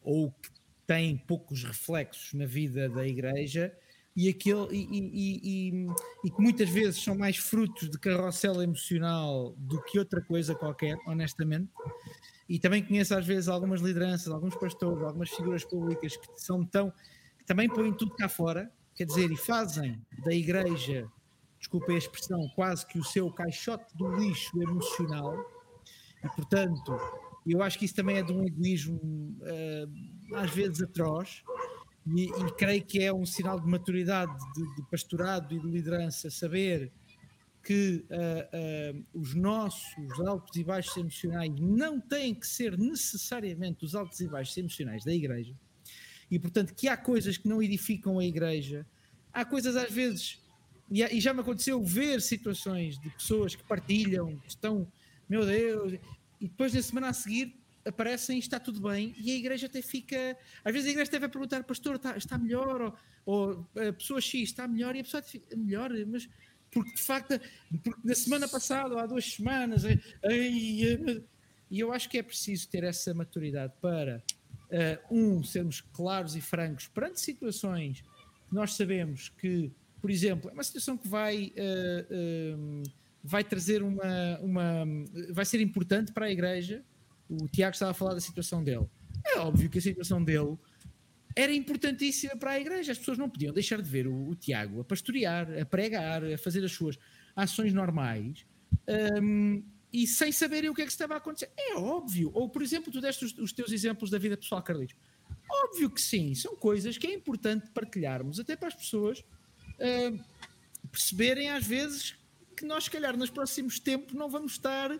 ou 0.01 0.31
que 0.31 0.49
têm 0.87 1.17
poucos 1.17 1.63
reflexos 1.63 2.33
na 2.33 2.45
vida 2.45 2.89
da 2.89 3.05
igreja 3.05 3.75
e, 4.15 4.29
aquele, 4.29 4.67
e, 4.71 4.87
e, 5.03 5.87
e, 6.23 6.31
que 6.31 6.41
muitas 6.41 6.67
vezes 6.69 7.03
são 7.03 7.15
mais 7.15 7.37
frutos 7.37 7.87
de 7.87 7.99
carrossel 7.99 8.63
emocional 8.63 9.53
do 9.57 9.79
que 9.83 9.99
outra 9.99 10.19
coisa 10.21 10.55
qualquer, 10.55 10.97
honestamente. 11.05 11.69
E 12.49 12.57
também 12.57 12.83
conheço 12.83 13.13
às 13.13 13.27
vezes 13.27 13.47
algumas 13.47 13.79
lideranças, 13.79 14.33
alguns 14.33 14.55
pastores, 14.55 15.03
algumas 15.03 15.29
figuras 15.29 15.63
públicas 15.63 16.17
que 16.17 16.27
são 16.37 16.65
tão 16.65 16.91
que 17.37 17.45
também 17.45 17.69
põem 17.69 17.93
tudo 17.93 18.15
cá 18.15 18.27
fora, 18.27 18.71
quer 18.95 19.05
dizer, 19.05 19.29
e 19.29 19.37
fazem 19.37 20.01
da 20.25 20.33
igreja, 20.33 21.07
desculpe 21.59 21.93
a 21.93 21.97
expressão, 21.97 22.49
quase 22.55 22.87
que 22.87 22.97
o 22.97 23.03
seu 23.03 23.31
caixote 23.31 23.95
do 23.95 24.15
lixo 24.15 24.59
emocional. 24.63 25.37
E 26.23 26.29
portanto, 26.29 26.97
eu 27.45 27.61
acho 27.61 27.77
que 27.77 27.85
isso 27.85 27.93
também 27.93 28.17
é 28.17 28.23
de 28.23 28.33
um 28.33 28.43
egoísmo 28.43 28.97
uh, 28.97 30.16
às 30.33 30.51
vezes 30.51 30.81
atroz 30.81 31.43
e, 32.15 32.25
e, 32.25 32.51
creio 32.57 32.83
que 32.83 33.01
é 33.01 33.13
um 33.13 33.25
sinal 33.25 33.59
de 33.59 33.67
maturidade 33.67 34.31
de, 34.53 34.75
de 34.75 34.81
pastorado 34.89 35.53
e 35.53 35.59
de 35.59 35.67
liderança 35.67 36.29
saber 36.29 36.91
que 37.63 38.05
uh, 38.09 38.95
uh, 38.95 39.05
os 39.13 39.35
nossos 39.35 40.19
altos 40.25 40.55
e 40.55 40.63
baixos 40.63 40.95
emocionais 40.95 41.51
não 41.59 41.99
têm 41.99 42.33
que 42.33 42.47
ser 42.47 42.77
necessariamente 42.77 43.83
os 43.83 43.93
altos 43.93 44.21
e 44.21 44.27
baixos 44.27 44.55
emocionais 44.55 45.03
da 45.03 45.13
igreja 45.13 45.53
e 46.31 46.39
portanto 46.39 46.73
que 46.73 46.87
há 46.87 46.95
coisas 46.95 47.37
que 47.37 47.47
não 47.47 47.61
edificam 47.61 48.19
a 48.19 48.25
igreja. 48.25 48.85
Há 49.33 49.43
coisas 49.43 49.75
às 49.75 49.91
vezes 49.91 50.39
e, 50.89 51.03
e 51.03 51.19
já 51.19 51.33
me 51.33 51.41
aconteceu 51.41 51.83
ver 51.83 52.21
situações 52.21 52.97
de 52.97 53.09
pessoas 53.09 53.53
que 53.53 53.63
partilham 53.63 54.37
que 54.37 54.49
estão 54.49 54.87
meu 55.27 55.45
Deus 55.45 55.93
e 56.39 56.47
depois 56.47 56.73
na 56.73 56.81
semana 56.81 57.09
a 57.09 57.13
seguir 57.13 57.53
aparecem 57.87 58.37
e 58.37 58.39
está 58.39 58.59
tudo 58.59 58.81
bem, 58.81 59.15
e 59.17 59.31
a 59.31 59.35
igreja 59.35 59.67
até 59.67 59.81
fica. 59.81 60.37
Às 60.63 60.73
vezes 60.73 60.87
a 60.87 60.91
igreja 60.91 61.11
deve 61.11 61.29
perguntar, 61.29 61.63
pastor, 61.63 61.95
está, 61.95 62.17
está 62.17 62.37
melhor? 62.37 62.81
Ou, 62.81 62.97
ou 63.25 63.67
a 63.89 63.93
pessoa 63.93 64.21
X 64.21 64.49
está 64.49 64.67
melhor, 64.67 64.95
e 64.95 64.99
a 64.99 65.03
pessoa 65.03 65.23
fica 65.23 65.55
melhor, 65.55 65.91
mas 66.07 66.27
porque 66.71 66.93
de 66.93 67.01
facto, 67.01 67.39
porque 67.83 68.01
na 68.03 68.13
semana 68.13 68.47
passada, 68.47 68.93
ou 68.93 68.99
há 68.99 69.05
duas 69.05 69.25
semanas, 69.25 69.85
ai, 69.85 69.99
ai, 70.23 71.23
e 71.69 71.79
eu 71.79 71.91
acho 71.91 72.09
que 72.09 72.17
é 72.17 72.23
preciso 72.23 72.67
ter 72.69 72.83
essa 72.83 73.13
maturidade 73.13 73.73
para, 73.81 74.23
uh, 74.71 75.15
um, 75.15 75.43
sermos 75.43 75.81
claros 75.81 76.35
e 76.35 76.41
francos 76.41 76.87
perante 76.87 77.19
situações 77.19 78.01
que 78.47 78.55
nós 78.55 78.73
sabemos 78.73 79.29
que, 79.29 79.71
por 80.01 80.09
exemplo, 80.09 80.49
é 80.49 80.53
uma 80.53 80.63
situação 80.63 80.97
que 80.97 81.07
vai. 81.07 81.53
Uh, 81.57 82.83
vai 83.23 83.43
trazer 83.43 83.83
uma, 83.83 84.39
uma 84.39 84.85
vai 85.31 85.43
ser 85.43 85.59
importante 85.59 86.13
para 86.13 86.27
a 86.27 86.31
igreja 86.31 86.81
o 87.29 87.47
Tiago 87.47 87.73
estava 87.73 87.91
a 87.91 87.93
falar 87.93 88.13
da 88.13 88.19
situação 88.19 88.63
dele. 88.63 88.87
É 89.25 89.39
óbvio 89.39 89.69
que 89.69 89.77
a 89.77 89.81
situação 89.81 90.23
dele 90.23 90.57
era 91.35 91.53
importantíssima 91.53 92.35
para 92.35 92.51
a 92.51 92.59
igreja. 92.59 92.91
As 92.91 92.97
pessoas 92.97 93.17
não 93.17 93.29
podiam 93.29 93.53
deixar 93.53 93.81
de 93.81 93.89
ver 93.89 94.07
o, 94.07 94.29
o 94.29 94.35
Tiago 94.35 94.81
a 94.81 94.83
pastorear, 94.83 95.47
a 95.59 95.65
pregar, 95.65 96.23
a 96.23 96.37
fazer 96.37 96.63
as 96.63 96.71
suas 96.71 96.97
ações 97.35 97.73
normais 97.73 98.45
um, 99.21 99.63
e 99.93 100.07
sem 100.07 100.31
saberem 100.31 100.69
o 100.69 100.73
que 100.73 100.81
é 100.81 100.85
que 100.85 100.91
estava 100.91 101.13
a 101.13 101.17
acontecer. 101.17 101.51
É 101.57 101.75
óbvio. 101.75 102.31
Ou, 102.33 102.49
por 102.49 102.61
exemplo, 102.61 102.91
tu 102.91 102.99
deste 102.99 103.25
os, 103.25 103.37
os 103.37 103.51
teus 103.51 103.71
exemplos 103.71 104.09
da 104.09 104.17
vida 104.17 104.35
pessoal, 104.35 104.63
Carlitos. 104.63 104.95
Óbvio 105.49 105.89
que 105.89 106.01
sim. 106.01 106.33
São 106.33 106.55
coisas 106.55 106.97
que 106.97 107.07
é 107.07 107.13
importante 107.13 107.69
partilharmos, 107.71 108.39
até 108.39 108.55
para 108.55 108.67
as 108.69 108.75
pessoas 108.75 109.19
uh, 109.19 110.19
perceberem, 110.91 111.49
às 111.49 111.65
vezes, 111.65 112.15
que 112.55 112.65
nós, 112.65 112.85
se 112.85 112.91
calhar, 112.91 113.15
nos 113.15 113.29
próximos 113.29 113.79
tempos 113.79 114.13
não 114.13 114.29
vamos 114.29 114.53
estar 114.53 114.91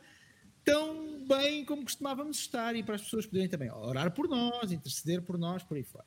tão 0.68 1.26
bem 1.26 1.64
como 1.64 1.84
costumávamos 1.84 2.40
estar 2.40 2.76
e 2.76 2.84
para 2.84 2.96
as 2.96 3.02
pessoas 3.02 3.26
poderem 3.26 3.48
também 3.48 3.72
orar 3.72 4.12
por 4.12 4.28
nós, 4.28 4.70
interceder 4.70 5.22
por 5.22 5.38
nós, 5.38 5.64
por 5.64 5.78
aí 5.78 5.84
fora. 5.84 6.06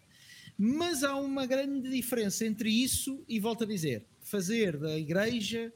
Mas 0.58 1.02
há 1.02 1.16
uma 1.16 1.46
grande 1.46 1.88
diferença 1.88 2.44
entre 2.44 2.68
isso 2.68 3.24
e, 3.26 3.40
volto 3.40 3.64
a 3.64 3.66
dizer, 3.66 4.04
fazer 4.20 4.76
da 4.76 4.98
igreja, 4.98 5.72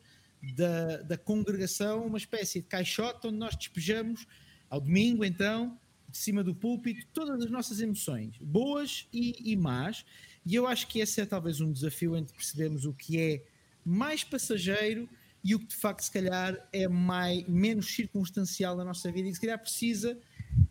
da, 0.54 0.98
da 0.98 1.16
congregação, 1.16 2.06
uma 2.06 2.18
espécie 2.18 2.60
de 2.60 2.66
caixote 2.66 3.26
onde 3.26 3.38
nós 3.38 3.56
despejamos, 3.56 4.26
ao 4.68 4.82
domingo 4.82 5.24
então, 5.24 5.78
de 6.06 6.18
cima 6.18 6.44
do 6.44 6.54
púlpito, 6.54 7.06
todas 7.14 7.42
as 7.42 7.50
nossas 7.50 7.80
emoções, 7.80 8.36
boas 8.38 9.08
e, 9.10 9.50
e 9.50 9.56
más. 9.56 10.04
E 10.44 10.54
eu 10.54 10.66
acho 10.66 10.86
que 10.88 10.98
esse 10.98 11.22
é 11.22 11.24
talvez 11.24 11.58
um 11.62 11.72
desafio 11.72 12.14
entre 12.14 12.36
percebermos 12.36 12.84
o 12.84 12.92
que 12.92 13.18
é 13.18 13.46
mais 13.82 14.22
passageiro 14.22 15.08
e 15.44 15.54
o 15.54 15.58
que 15.58 15.66
de 15.66 15.76
facto 15.76 16.02
se 16.02 16.10
calhar 16.10 16.56
é 16.72 16.88
mais, 16.88 17.46
menos 17.46 17.94
circunstancial 17.94 18.74
na 18.74 18.84
nossa 18.84 19.12
vida 19.12 19.28
e 19.28 19.34
se 19.34 19.40
calhar 19.40 19.58
precisa 19.58 20.18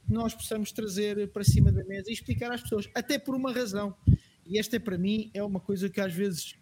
que 0.05 0.11
nós 0.11 0.33
possamos 0.33 0.71
trazer 0.71 1.29
para 1.29 1.43
cima 1.43 1.71
da 1.71 1.83
mesa 1.83 2.09
e 2.09 2.13
explicar 2.13 2.51
às 2.51 2.61
pessoas, 2.61 2.89
até 2.95 3.19
por 3.19 3.35
uma 3.35 3.53
razão. 3.53 3.95
E 4.45 4.57
esta 4.57 4.79
para 4.79 4.97
mim 4.97 5.29
é 5.33 5.43
uma 5.43 5.59
coisa 5.59 5.89
que 5.89 6.01
às 6.01 6.11
vezes 6.11 6.55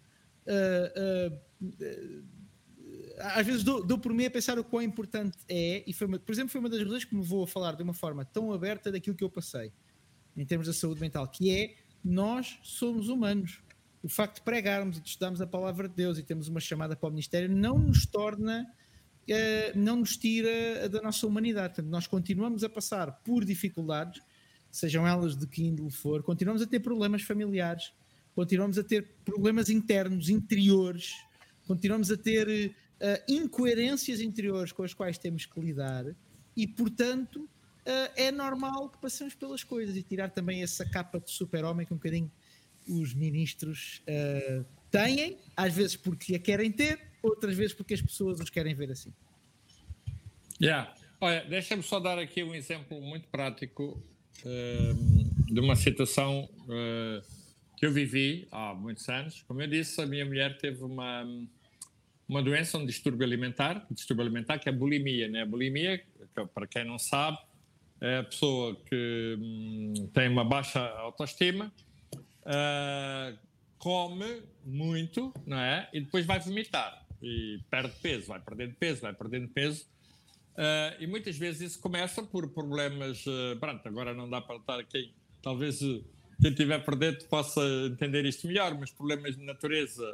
uh, 0.46 1.32
uh, 1.32 2.24
às 3.18 3.46
vezes 3.46 3.62
dou, 3.62 3.84
dou, 3.84 3.98
por 3.98 4.12
mim 4.12 4.26
a 4.26 4.30
pensar 4.30 4.58
o 4.58 4.64
quão 4.64 4.82
importante 4.82 5.38
é, 5.48 5.82
e 5.86 5.92
foi 5.92 6.06
uma, 6.06 6.18
por 6.18 6.32
exemplo, 6.32 6.50
foi 6.50 6.60
uma 6.60 6.68
das 6.68 6.82
razões 6.82 7.04
que 7.04 7.14
me 7.14 7.22
vou 7.22 7.44
a 7.44 7.46
falar 7.46 7.76
de 7.76 7.82
uma 7.82 7.94
forma 7.94 8.24
tão 8.24 8.52
aberta 8.52 8.92
daquilo 8.92 9.16
que 9.16 9.24
eu 9.24 9.30
passei 9.30 9.72
em 10.36 10.44
termos 10.44 10.66
da 10.66 10.72
saúde 10.72 11.00
mental, 11.00 11.26
que 11.28 11.50
é 11.50 11.76
nós 12.04 12.58
somos 12.62 13.08
humanos 13.08 13.62
o 14.02 14.08
facto 14.08 14.36
de 14.36 14.42
pregarmos 14.42 14.98
e 14.98 15.00
de 15.00 15.08
estudarmos 15.08 15.40
a 15.40 15.46
palavra 15.46 15.88
de 15.88 15.94
Deus 15.94 16.18
e 16.18 16.22
temos 16.22 16.48
uma 16.48 16.60
chamada 16.60 16.96
para 16.96 17.08
o 17.08 17.10
ministério 17.10 17.48
não 17.48 17.78
nos 17.78 18.04
torna, 18.04 18.66
uh, 19.28 19.78
não 19.78 19.96
nos 19.96 20.16
tira 20.16 20.88
da 20.88 21.00
nossa 21.00 21.26
humanidade. 21.26 21.74
Portanto, 21.74 21.90
nós 21.90 22.06
continuamos 22.06 22.64
a 22.64 22.68
passar 22.68 23.12
por 23.22 23.44
dificuldades, 23.44 24.20
sejam 24.70 25.06
elas 25.06 25.36
de 25.36 25.46
que 25.46 25.62
índole 25.62 25.92
for, 25.92 26.22
continuamos 26.22 26.62
a 26.62 26.66
ter 26.66 26.80
problemas 26.80 27.22
familiares, 27.22 27.92
continuamos 28.34 28.78
a 28.78 28.82
ter 28.82 29.14
problemas 29.24 29.68
internos, 29.68 30.28
interiores, 30.28 31.14
continuamos 31.66 32.10
a 32.10 32.16
ter 32.16 32.48
uh, 32.48 33.32
incoerências 33.32 34.20
interiores 34.20 34.72
com 34.72 34.82
as 34.82 34.92
quais 34.92 35.16
temos 35.16 35.46
que 35.46 35.60
lidar 35.60 36.06
e, 36.56 36.66
portanto, 36.66 37.42
uh, 37.42 38.10
é 38.16 38.32
normal 38.32 38.90
que 38.90 38.98
passemos 38.98 39.34
pelas 39.34 39.62
coisas 39.62 39.96
e 39.96 40.02
tirar 40.02 40.30
também 40.30 40.60
essa 40.60 40.84
capa 40.84 41.20
de 41.20 41.30
super-homem 41.30 41.86
que 41.86 41.92
um 41.92 41.96
bocadinho 41.96 42.30
os 42.88 43.14
ministros 43.14 44.02
uh, 44.08 44.64
têm, 44.90 45.38
às 45.56 45.74
vezes 45.74 45.96
porque 45.96 46.34
a 46.34 46.38
querem 46.38 46.70
ter, 46.70 47.00
outras 47.22 47.56
vezes 47.56 47.74
porque 47.74 47.94
as 47.94 48.02
pessoas 48.02 48.40
os 48.40 48.50
querem 48.50 48.74
ver 48.74 48.90
assim. 48.90 49.12
Yeah. 50.60 50.94
Olha, 51.20 51.44
deixa-me 51.44 51.82
só 51.82 52.00
dar 52.00 52.18
aqui 52.18 52.42
um 52.42 52.54
exemplo 52.54 53.00
muito 53.00 53.28
prático 53.28 54.02
uh, 54.44 55.52
de 55.52 55.60
uma 55.60 55.76
situação 55.76 56.48
uh, 56.62 57.22
que 57.76 57.86
eu 57.86 57.92
vivi 57.92 58.48
há 58.50 58.74
muitos 58.74 59.08
anos. 59.08 59.42
Como 59.42 59.62
eu 59.62 59.68
disse, 59.68 60.00
a 60.00 60.06
minha 60.06 60.24
mulher 60.24 60.58
teve 60.58 60.82
uma, 60.82 61.24
uma 62.28 62.42
doença, 62.42 62.78
um 62.78 62.86
distúrbio 62.86 63.24
alimentar, 63.24 63.86
um 63.90 63.94
distúrbio 63.94 64.24
alimentar 64.24 64.58
que 64.58 64.68
é 64.68 64.72
bulimia. 64.72 65.28
Né? 65.28 65.42
A 65.42 65.46
bulimia, 65.46 66.02
para 66.54 66.66
quem 66.66 66.84
não 66.84 66.98
sabe, 66.98 67.38
é 68.00 68.18
a 68.18 68.24
pessoa 68.24 68.74
que 68.86 69.36
hum, 69.38 70.08
tem 70.12 70.28
uma 70.28 70.44
baixa 70.44 70.80
autoestima, 70.80 71.72
uh, 72.46 73.38
come 73.78 74.42
muito, 74.64 75.32
não 75.46 75.58
é? 75.58 75.88
E 75.92 76.00
depois 76.00 76.24
vai 76.26 76.38
vomitar 76.40 77.04
e 77.22 77.60
perde 77.70 77.94
peso, 78.02 78.28
vai 78.28 78.40
perdendo 78.40 78.74
peso, 78.74 79.00
vai 79.00 79.12
perdendo 79.12 79.48
peso. 79.48 79.84
Uh, 80.52 81.00
e 81.00 81.06
muitas 81.06 81.36
vezes 81.36 81.72
isso 81.72 81.80
começa 81.80 82.22
por 82.22 82.48
problemas. 82.48 83.24
Uh, 83.26 83.56
pronto, 83.58 83.86
agora 83.86 84.14
não 84.14 84.28
dá 84.28 84.40
para 84.40 84.56
estar 84.56 84.78
aqui. 84.80 85.12
Talvez 85.42 85.78
quem 85.78 86.50
estiver 86.50 86.84
por 86.84 86.96
dentro 86.96 87.26
possa 87.28 87.60
entender 87.86 88.24
isto 88.24 88.46
melhor, 88.46 88.76
mas 88.78 88.90
problemas 88.90 89.36
de 89.36 89.44
natureza 89.44 90.04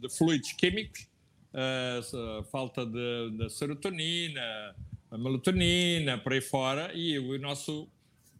de 0.00 0.08
fluidos 0.08 0.52
químicos, 0.52 1.06
falta 2.50 2.86
de, 2.86 3.30
de 3.36 3.50
serotonina, 3.50 4.74
melatonina, 5.18 6.18
por 6.18 6.32
aí 6.32 6.40
fora, 6.40 6.90
e 6.94 7.18
o 7.18 7.38
nosso, 7.38 7.88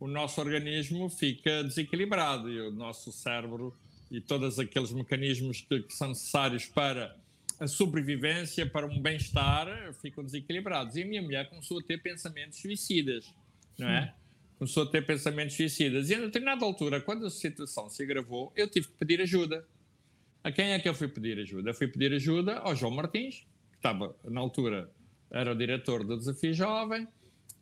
o 0.02 0.08
nosso 0.08 0.40
organismo 0.40 1.08
fica 1.08 1.62
desequilibrado 1.62 2.50
e 2.50 2.60
o 2.60 2.72
nosso 2.72 3.12
cérebro 3.12 3.72
e 4.10 4.20
todos 4.20 4.58
aqueles 4.58 4.90
mecanismos 4.90 5.60
que, 5.60 5.80
que 5.80 5.94
são 5.94 6.08
necessários 6.08 6.66
para 6.66 7.16
a 7.60 7.68
sobrevivência, 7.68 8.66
para 8.66 8.84
um 8.84 9.00
bem-estar, 9.00 9.68
ficam 10.02 10.24
desequilibrados. 10.24 10.96
E 10.96 11.02
a 11.04 11.06
minha 11.06 11.22
mulher 11.22 11.48
começou 11.48 11.78
a 11.78 11.82
ter 11.84 12.02
pensamentos 12.02 12.58
suicidas, 12.58 13.32
não 13.78 13.88
é? 13.88 14.12
Começou 14.58 14.82
a 14.82 14.86
ter 14.86 15.06
pensamentos 15.06 15.54
suicidas. 15.54 16.10
E 16.10 16.16
a 16.16 16.20
determinada 16.20 16.64
altura, 16.64 17.00
quando 17.00 17.24
a 17.24 17.30
situação 17.30 17.88
se 17.88 18.02
agravou, 18.02 18.52
eu 18.56 18.68
tive 18.68 18.88
que 18.88 18.94
pedir 18.94 19.20
ajuda. 19.20 19.64
A 20.42 20.50
quem 20.50 20.72
é 20.72 20.80
que 20.80 20.88
eu 20.88 20.94
fui 20.94 21.06
pedir 21.06 21.38
ajuda? 21.38 21.70
Eu 21.70 21.74
fui 21.74 21.86
pedir 21.86 22.12
ajuda 22.12 22.58
ao 22.58 22.74
João 22.74 22.90
Martins, 22.90 23.46
que 23.70 23.76
estava 23.76 24.16
na 24.24 24.40
altura 24.40 24.90
era 25.30 25.52
o 25.52 25.54
diretor 25.54 26.02
do 26.02 26.18
Desafio 26.18 26.52
Jovem, 26.52 27.06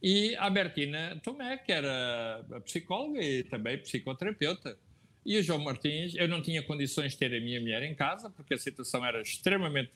e 0.02 0.34
a 0.36 0.48
Bertina 0.48 1.20
Tomé, 1.22 1.58
que 1.58 1.72
era 1.72 2.44
psicóloga 2.64 3.20
e 3.22 3.42
também 3.44 3.78
psicoterapeuta. 3.78 4.76
E 5.24 5.38
o 5.38 5.42
João 5.42 5.58
Martins, 5.58 6.14
eu 6.16 6.26
não 6.26 6.40
tinha 6.40 6.62
condições 6.62 7.12
de 7.12 7.18
ter 7.18 7.34
a 7.34 7.40
minha 7.40 7.60
mulher 7.60 7.82
em 7.82 7.94
casa, 7.94 8.30
porque 8.30 8.54
a 8.54 8.58
situação 8.58 9.04
era 9.04 9.20
extremamente 9.20 9.92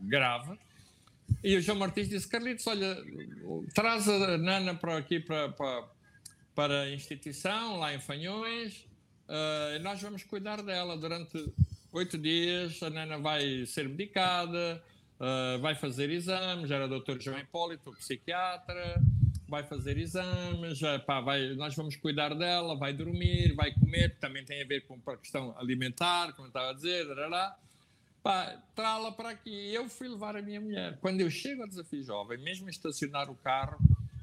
grave. 0.00 0.58
E 1.44 1.56
o 1.56 1.60
João 1.60 1.78
Martins 1.78 2.08
disse: 2.08 2.26
Carlitos, 2.26 2.66
olha, 2.66 2.96
traz 3.74 4.08
a 4.08 4.38
Nana 4.38 4.74
para 4.74 4.96
aqui 4.96 5.20
para, 5.20 5.50
para, 5.50 5.88
para 6.54 6.80
a 6.82 6.90
instituição, 6.90 7.78
lá 7.78 7.94
em 7.94 8.00
Fanhões, 8.00 8.86
uh, 9.28 9.78
nós 9.82 10.00
vamos 10.00 10.24
cuidar 10.24 10.62
dela 10.62 10.96
durante 10.96 11.52
oito 11.92 12.16
dias. 12.16 12.82
A 12.82 12.88
Nana 12.88 13.18
vai 13.18 13.66
ser 13.66 13.86
medicada, 13.86 14.82
Uh, 15.18 15.58
vai 15.58 15.74
fazer 15.74 16.10
exames, 16.10 16.70
era 16.70 16.84
o 16.84 16.88
doutor 16.88 17.20
João 17.20 17.40
Hipólito, 17.40 17.90
psiquiatra, 17.90 19.02
vai 19.48 19.62
fazer 19.62 19.96
exames, 19.98 20.80
pá, 21.06 21.20
vai, 21.20 21.54
nós 21.54 21.74
vamos 21.74 21.96
cuidar 21.96 22.34
dela, 22.34 22.76
vai 22.76 22.92
dormir, 22.92 23.54
vai 23.54 23.72
comer, 23.72 24.16
também 24.18 24.44
tem 24.44 24.62
a 24.62 24.66
ver 24.66 24.82
com 24.82 24.98
a 25.10 25.16
questão 25.16 25.54
alimentar, 25.58 26.32
como 26.34 26.46
eu 26.46 26.48
estava 26.48 26.70
a 26.70 26.72
dizer, 26.74 27.06
trá-la 28.74 29.12
para 29.12 29.30
aqui. 29.30 29.72
Eu 29.72 29.88
fui 29.88 30.08
levar 30.08 30.36
a 30.36 30.42
minha 30.42 30.60
mulher. 30.60 30.98
Quando 31.00 31.20
eu 31.20 31.30
chego 31.30 31.62
ao 31.62 31.68
Desafio 31.68 32.02
Jovem, 32.02 32.38
mesmo 32.38 32.68
estacionar 32.68 33.30
o 33.30 33.34
carro, 33.36 33.78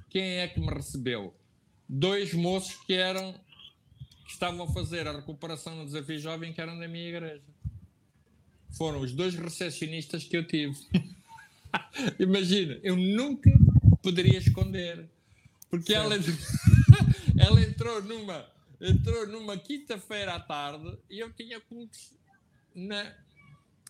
quem 0.10 0.38
é 0.38 0.48
que 0.48 0.60
me 0.60 0.68
recebeu? 0.68 1.34
Dois 1.90 2.34
moços 2.34 2.76
que 2.86 2.94
eram 2.94 3.34
que 4.26 4.32
estavam 4.32 4.66
a 4.66 4.74
fazer 4.74 5.08
a 5.08 5.12
recuperação 5.12 5.76
no 5.76 5.86
Desafio 5.86 6.18
Jovem, 6.18 6.52
que 6.52 6.60
eram 6.60 6.80
da 6.80 6.88
minha 6.88 7.08
igreja 7.08 7.42
foram 8.76 9.00
os 9.00 9.12
dois 9.12 9.36
recepcionistas 9.36 10.24
que 10.24 10.38
eu 10.38 10.46
tive. 10.46 10.76
Imagina, 12.20 12.78
eu 12.84 12.96
nunca 12.96 13.52
poderia 14.02 14.38
esconder, 14.38 15.06
porque 15.78 15.94
ela, 15.94 16.16
ela 17.38 17.62
entrou 17.62 18.02
numa 18.02 18.46
entrou 18.80 19.28
numa 19.28 19.58
quinta-feira 19.58 20.34
à 20.36 20.40
tarde 20.40 20.98
e 21.10 21.20
eu 21.20 21.32
tinha 21.32 21.60
cultos 21.60 22.14
na, 22.74 23.16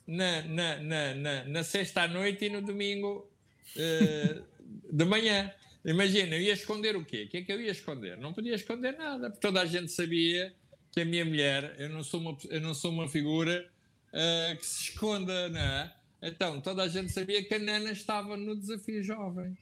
na, 0.07 0.41
na, 0.43 0.77
na, 0.77 1.15
na, 1.15 1.43
na 1.45 1.63
sexta 1.63 2.03
à 2.03 2.07
noite 2.07 2.45
e 2.45 2.49
no 2.49 2.61
domingo 2.61 3.29
uh, 3.75 4.43
de 4.91 5.05
manhã. 5.05 5.51
Imagina, 5.83 6.35
eu 6.35 6.41
ia 6.41 6.53
esconder 6.53 6.95
o 6.95 7.05
quê? 7.05 7.23
O 7.23 7.29
que 7.29 7.37
é 7.37 7.41
que 7.43 7.51
eu 7.51 7.61
ia 7.61 7.71
esconder? 7.71 8.17
Não 8.17 8.33
podia 8.33 8.55
esconder 8.55 8.97
nada, 8.97 9.29
porque 9.29 9.41
toda 9.41 9.61
a 9.61 9.65
gente 9.65 9.91
sabia 9.91 10.53
que 10.91 11.01
a 11.01 11.05
minha 11.05 11.25
mulher, 11.25 11.75
eu 11.77 11.89
não 11.89 12.03
sou 12.03 12.19
uma, 12.19 12.37
eu 12.49 12.61
não 12.61 12.73
sou 12.73 12.91
uma 12.91 13.07
figura 13.07 13.67
uh, 14.09 14.57
que 14.57 14.65
se 14.65 14.89
esconda, 14.89 15.49
não 15.49 15.59
é? 15.59 15.93
Então, 16.21 16.59
toda 16.59 16.83
a 16.83 16.87
gente 16.87 17.11
sabia 17.11 17.43
que 17.43 17.53
a 17.53 17.59
Nana 17.59 17.91
estava 17.91 18.35
no 18.35 18.55
desafio 18.55 19.03
jovem. 19.03 19.55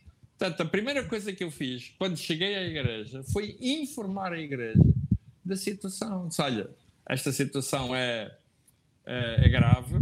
Portanto, 0.43 0.59
a 0.59 0.65
primeira 0.65 1.05
coisa 1.05 1.31
que 1.31 1.41
eu 1.41 1.49
fiz 1.49 1.93
quando 1.97 2.17
cheguei 2.17 2.53
à 2.53 2.63
igreja 2.63 3.23
foi 3.31 3.55
informar 3.61 4.33
a 4.33 4.37
igreja 4.37 4.83
da 5.41 5.55
situação. 5.55 6.27
Disse, 6.27 6.41
olha, 6.41 6.69
esta 7.05 7.31
situação 7.31 7.95
é, 7.95 8.29
é, 9.05 9.45
é 9.45 9.47
grave, 9.47 10.01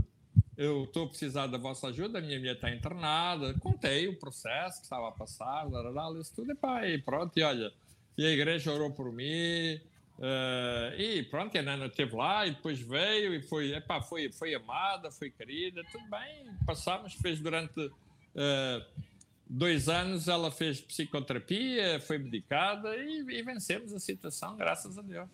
eu 0.57 0.85
estou 0.85 1.05
a 1.05 1.09
precisar 1.09 1.45
da 1.45 1.59
vossa 1.59 1.89
ajuda, 1.89 2.17
a 2.17 2.21
minha 2.23 2.39
mulher 2.39 2.55
está 2.55 2.73
internada. 2.73 3.53
Contei 3.59 4.07
o 4.07 4.17
processo 4.17 4.77
que 4.77 4.85
estava 4.85 5.09
a 5.09 5.11
passar, 5.11 5.69
lá, 5.69 6.11
isso 6.19 6.33
tudo, 6.35 6.53
e 6.53 6.55
pá, 6.55 6.87
e 6.87 6.97
pronto, 6.97 7.37
e 7.37 7.43
olha, 7.43 7.71
e 8.17 8.25
a 8.25 8.31
igreja 8.31 8.73
orou 8.73 8.89
por 8.89 9.13
mim, 9.13 9.79
Uh, 10.17 10.93
e 11.01 11.23
pronto, 11.23 11.57
a 11.57 11.63
Nana 11.63 11.87
esteve 11.87 12.15
lá 12.15 12.45
e 12.45 12.51
depois 12.51 12.79
veio 12.79 13.33
e 13.33 13.41
foi, 13.41 13.73
epá, 13.73 14.03
foi, 14.03 14.31
foi 14.31 14.53
amada, 14.53 15.09
foi 15.09 15.31
querida, 15.31 15.81
tudo 15.91 16.03
bem, 16.11 16.45
passámos, 16.63 17.15
fez 17.15 17.39
durante 17.39 17.79
uh, 17.79 19.10
dois 19.51 19.89
anos, 19.89 20.29
ela 20.29 20.49
fez 20.49 20.79
psicoterapia, 20.79 21.99
foi 21.99 22.17
medicada 22.17 22.95
e, 22.95 23.19
e, 23.29 23.43
vencemos 23.43 23.93
a 23.93 23.99
situação, 23.99 24.55
graças 24.55 24.97
a 24.97 25.01
Deus. 25.01 25.29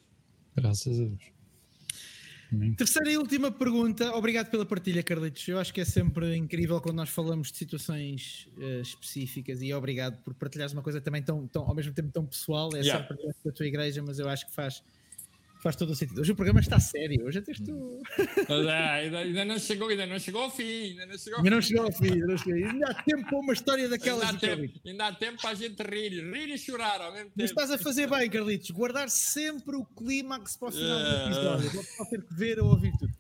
Graças 0.56 1.00
a 1.00 1.04
Deus. 1.04 1.38
Terceira 2.78 3.12
e 3.12 3.18
última 3.18 3.52
pergunta, 3.52 4.16
obrigado 4.16 4.50
pela 4.50 4.66
partilha, 4.66 5.04
Carlitos. 5.04 5.46
Eu 5.48 5.60
acho 5.60 5.74
que 5.74 5.82
é 5.82 5.86
sempre 5.86 6.36
incrível 6.36 6.80
quando 6.80 6.96
nós 6.96 7.10
falamos 7.10 7.52
de 7.52 7.58
situações 7.58 8.48
uh, 8.58 8.82
específicas 8.82 9.62
e 9.62 9.74
obrigado 9.74 10.18
por 10.24 10.34
partilhares 10.34 10.72
uma 10.72 10.82
coisa 10.82 11.02
também 11.02 11.22
tão, 11.22 11.46
tão 11.46 11.64
ao 11.64 11.76
mesmo 11.76 11.94
tempo 11.94 12.10
tão 12.10 12.26
pessoal. 12.26 12.70
É 12.74 12.80
yeah. 12.80 13.06
só 13.06 13.34
da 13.44 13.52
tua 13.52 13.68
igreja, 13.68 14.02
mas 14.02 14.18
eu 14.18 14.30
acho 14.30 14.48
que 14.48 14.54
faz 14.54 14.82
faz 15.60 15.76
todo 15.76 15.92
o 15.92 15.96
sentido. 15.96 16.22
Hoje 16.22 16.32
o 16.32 16.36
programa 16.36 16.60
está 16.60 16.80
sério, 16.80 17.26
hoje 17.26 17.40
até 17.40 17.52
estou. 17.52 18.02
É, 18.48 19.04
ainda, 19.04 19.20
ainda, 19.20 19.46
não 19.46 19.60
chegou, 19.60 19.90
ainda 19.90 20.06
não 20.06 20.20
chegou 20.20 20.42
ao 20.42 20.52
fim. 20.52 20.64
Ainda 20.64 21.06
não 21.06 21.18
chegou 21.18 21.40
ao, 21.40 21.44
ainda 21.44 21.56
não 21.56 21.62
chegou 21.62 21.86
ao 21.86 21.92
fim. 21.92 22.12
Ainda, 22.12 22.28
não 22.28 22.38
chegou. 22.38 22.70
ainda 22.70 22.88
há 22.88 23.04
tempo 23.04 23.30
para 23.30 23.38
uma 23.38 23.54
história 23.54 23.90
daquelas. 23.90 24.30
Ainda 24.30 24.38
há, 24.38 24.40
tempo, 24.40 24.80
ainda 24.86 25.08
há 25.08 25.14
tempo 25.14 25.42
para 25.42 25.50
a 25.52 25.54
gente 25.54 25.84
rir, 25.84 26.32
rir 26.32 26.54
e 26.54 26.58
chorar 26.58 27.02
ao 27.02 27.12
mesmo 27.12 27.26
tempo. 27.26 27.36
Mas 27.38 27.50
estás 27.50 27.72
a 27.72 27.78
fazer 27.78 28.10
bem, 28.10 28.30
Carlitos, 28.30 28.72
guardar 28.72 29.10
sempre 29.10 29.76
o 29.76 29.86
clímax 29.86 30.58
para 30.58 30.70
o 30.70 30.72
final 30.72 31.00
do 31.00 31.06
é. 31.06 31.26
episódio. 31.26 31.72
Vou 31.98 32.06
ter 32.06 32.22
que 32.22 32.34
ver 32.34 32.60
ou 32.60 32.70
ouvir 32.70 32.92
tudo. 32.98 33.14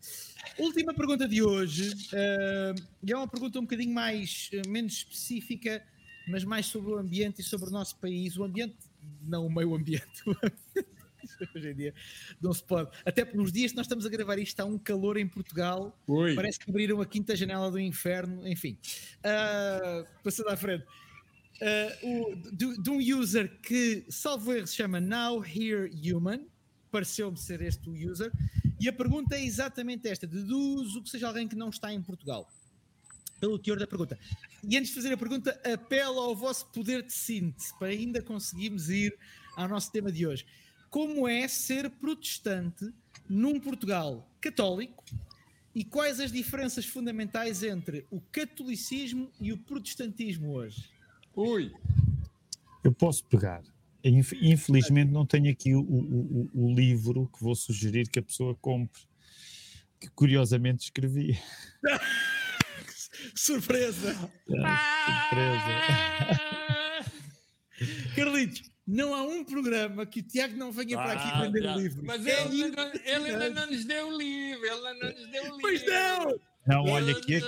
Última 0.60 0.94
pergunta 0.94 1.28
de 1.28 1.44
hoje, 1.44 1.92
uh, 1.92 2.84
e 3.04 3.12
é 3.12 3.18
uma 3.18 3.28
pergunta 3.28 3.60
um 3.60 3.64
bocadinho 3.64 3.94
mais, 3.94 4.50
uh, 4.54 4.68
menos 4.68 4.94
específica, 4.94 5.84
mas 6.28 6.44
mais 6.44 6.66
sobre 6.66 6.92
o 6.92 6.98
ambiente 6.98 7.42
e 7.42 7.44
sobre 7.44 7.68
o 7.68 7.72
nosso 7.72 7.96
país. 7.98 8.38
O 8.38 8.44
ambiente, 8.44 8.76
não 9.22 9.46
o 9.46 9.54
meio 9.54 9.76
ambiente, 9.76 10.22
o 10.26 10.32
ambiente 10.32 10.97
hoje 11.56 11.70
em 11.70 11.76
dia 11.76 11.94
não 12.42 12.54
se 12.54 12.64
pode. 12.64 12.90
Até 13.06 13.26
nos 13.34 13.52
dias 13.52 13.72
que 13.72 13.78
nós 13.78 13.86
estamos 13.86 14.06
a 14.06 14.10
gravar 14.10 14.38
isto, 14.38 14.50
está 14.50 14.66
um 14.66 14.78
calor 14.78 15.18
em 15.18 15.28
Portugal. 15.28 15.98
Oi. 16.08 16.36
Parece 16.36 16.60
que 16.60 16.70
abriram 16.70 17.02
a 17.02 17.06
quinta 17.06 17.36
janela 17.36 17.70
do 17.72 17.80
inferno. 17.80 18.48
Enfim, 18.48 18.78
uh, 19.20 20.08
passando 20.24 20.50
à 20.50 20.58
frente. 20.58 20.86
Uh, 21.60 22.08
o, 22.08 22.36
de, 22.52 22.82
de, 22.82 22.90
um 22.90 23.00
user 23.00 23.60
que, 23.62 24.06
salvo 24.10 24.54
erro, 24.54 24.68
se 24.68 24.76
chama 24.76 25.00
Now 25.00 25.44
Here 25.44 25.90
Human. 25.92 26.46
Pareceu-me 26.92 27.38
ser 27.38 27.62
este 27.62 27.90
o 27.90 27.94
user. 27.94 28.32
E 28.80 28.88
a 28.88 28.94
pergunta 28.94 29.36
é 29.36 29.44
exatamente 29.44 30.08
esta: 30.08 30.28
deduzo 30.28 31.02
que 31.02 31.10
seja 31.10 31.28
alguém 31.28 31.48
que 31.48 31.56
não 31.56 31.70
está 31.70 31.92
em 31.92 32.02
Portugal 32.02 32.48
pelo 33.40 33.60
teor 33.60 33.80
da 33.80 33.88
pergunta. 33.88 34.18
E 34.64 34.78
antes 34.78 34.90
de 34.90 34.96
fazer 34.96 35.14
a 35.14 35.18
pergunta, 35.18 35.60
apelo 35.72 36.20
ao 36.20 36.36
vosso 36.36 36.66
poder 36.68 37.04
de 37.04 37.14
síntese 37.14 37.78
para 37.78 37.90
ainda 37.90 38.22
conseguirmos 38.22 38.90
ir 38.90 39.18
ao 39.56 39.68
nosso 39.68 39.92
tema 39.92 40.12
de 40.12 40.26
hoje 40.26 40.46
como 40.90 41.28
é 41.28 41.48
ser 41.48 41.90
protestante 41.90 42.92
num 43.30 43.60
Portugal 43.60 44.30
católico 44.40 45.04
e 45.76 45.84
quais 45.84 46.20
as 46.20 46.32
diferenças 46.32 46.86
fundamentais 46.86 47.62
entre 47.62 48.06
o 48.10 48.20
catolicismo 48.32 49.32
e 49.40 49.54
o 49.54 49.58
protestantismo 49.58 50.54
hoje? 50.54 50.90
Ui! 51.36 51.72
Eu 52.84 52.92
posso 52.92 53.24
pegar. 53.26 53.62
Infelizmente 54.04 55.12
não 55.12 55.26
tenho 55.26 55.52
aqui 55.52 55.76
o, 55.76 55.82
o, 55.82 56.50
o, 56.54 56.74
livro 56.74 57.28
que 57.28 57.44
vou 57.44 57.56
sugerir 57.56 58.08
que 58.08 58.20
a 58.20 58.24
pessoa 58.24 58.56
compre, 58.56 59.02
que 60.00 60.10
curiosamente 60.10 60.86
escrevi. 60.86 61.38
surpresa! 63.36 64.10
É, 64.50 64.62
surpresa! 65.30 66.82
Carlitos, 68.16 68.64
não 68.86 69.14
há 69.14 69.24
um 69.24 69.44
programa 69.44 70.06
que 70.06 70.22
o 70.22 70.24
Tiago 70.24 70.56
não 70.56 70.72
venha 70.72 71.00
ah, 71.00 71.04
para 71.04 71.14
aqui 71.14 71.30
ah, 71.32 71.42
vender 71.42 71.68
o 71.68 71.80
livro. 71.80 72.02
Mas 72.06 72.26
é 72.26 72.46
ele, 72.46 72.64
ainda 72.64 72.86
não, 72.86 72.94
ele 72.94 73.30
ainda 73.32 73.50
não 73.50 73.68
nos 73.68 73.86
deu 73.86 74.08
o 74.08 74.18
livro, 74.18 74.66
ele 74.66 74.88
ainda 74.88 74.94
não 74.94 75.22
nos 75.22 75.32
deu 75.32 75.44
o 75.44 75.46
livro. 75.46 75.62
Pois 75.62 75.86
não! 75.86 76.40
Não, 76.68 76.84
olha 76.84 77.16
que, 77.22 77.42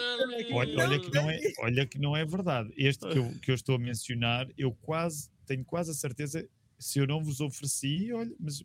olha, 0.53 0.79
olha, 0.79 0.99
que 0.99 1.13
não 1.13 1.29
é, 1.29 1.39
olha 1.59 1.85
que 1.85 1.99
não 1.99 2.15
é 2.15 2.25
verdade. 2.25 2.71
Este 2.77 3.05
que 3.05 3.17
eu, 3.17 3.33
que 3.41 3.51
eu 3.51 3.55
estou 3.55 3.75
a 3.75 3.79
mencionar, 3.79 4.47
eu 4.57 4.71
quase 4.71 5.29
tenho 5.45 5.65
quase 5.65 5.91
a 5.91 5.93
certeza 5.93 6.47
se 6.79 6.99
eu 6.99 7.05
não 7.05 7.21
vos 7.21 7.41
ofereci, 7.41 8.13
olha, 8.13 8.33
mas 8.39 8.63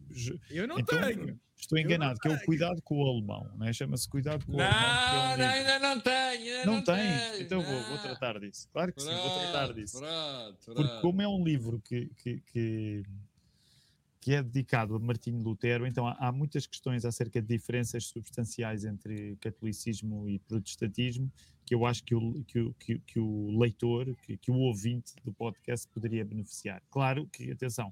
eu 0.48 0.68
não 0.68 0.79
então, 0.79 1.00
tenho. 1.00 1.40
Estou 1.64 1.79
enganado, 1.79 2.20
que 2.20 2.29
é 2.29 2.31
o 2.31 2.44
cuidado 2.44 2.83
com 2.83 3.03
o 3.03 3.09
alemão, 3.09 3.50
né? 3.57 3.72
chama-se 3.72 4.07
cuidado 4.07 4.44
com 4.44 4.53
o 4.53 4.57
não, 4.57 4.64
alemão. 4.64 5.37
Não, 5.38 5.44
é 5.44 5.48
um 5.48 5.50
ainda 5.50 5.79
não 5.79 6.00
tenho. 6.00 6.66
Não, 6.66 6.74
não 6.74 6.85
tens? 6.85 7.40
Então 7.40 7.62
vou, 7.62 7.83
vou, 7.85 7.98
tratar 7.98 8.38
disso. 8.38 8.68
Claro 8.70 8.92
que 8.92 9.03
pronto, 9.03 9.16
sim, 9.16 9.29
vou 9.29 9.40
tratar 9.40 9.72
disso. 9.72 9.98
Pronto, 9.98 10.59
pronto. 10.64 10.77
Porque 10.77 11.00
como 11.00 11.22
é 11.22 11.29
um 11.29 11.42
livro 11.42 11.81
que, 11.81 12.11
que, 12.16 12.40
que, 12.53 13.03
que 14.20 14.35
é 14.35 14.42
dedicado 14.42 14.94
a 14.94 14.98
Martinho 14.98 15.42
Lutero, 15.42 15.87
então 15.87 16.07
há, 16.07 16.12
há, 16.18 16.31
muitas 16.31 16.66
questões 16.66 17.07
acerca 17.07 17.40
de 17.40 17.48
diferenças 17.48 18.05
substanciais 18.05 18.85
entre 18.85 19.35
catolicismo 19.40 20.29
e 20.29 20.38
protestantismo 20.40 21.33
que 21.64 21.74
eu 21.74 21.87
acho 21.87 22.05
que 22.05 22.14
o, 22.14 22.44
que 22.44 22.61
o, 22.61 22.74
que, 22.74 22.98
que 22.98 23.18
o 23.18 23.59
leitor, 23.59 24.14
que, 24.22 24.37
que 24.37 24.50
o 24.50 24.57
ouvinte 24.57 25.14
do 25.24 25.33
podcast 25.33 25.88
poderia 25.88 26.22
beneficiar. 26.22 26.83
Claro 26.90 27.27
que, 27.33 27.50
atenção, 27.50 27.90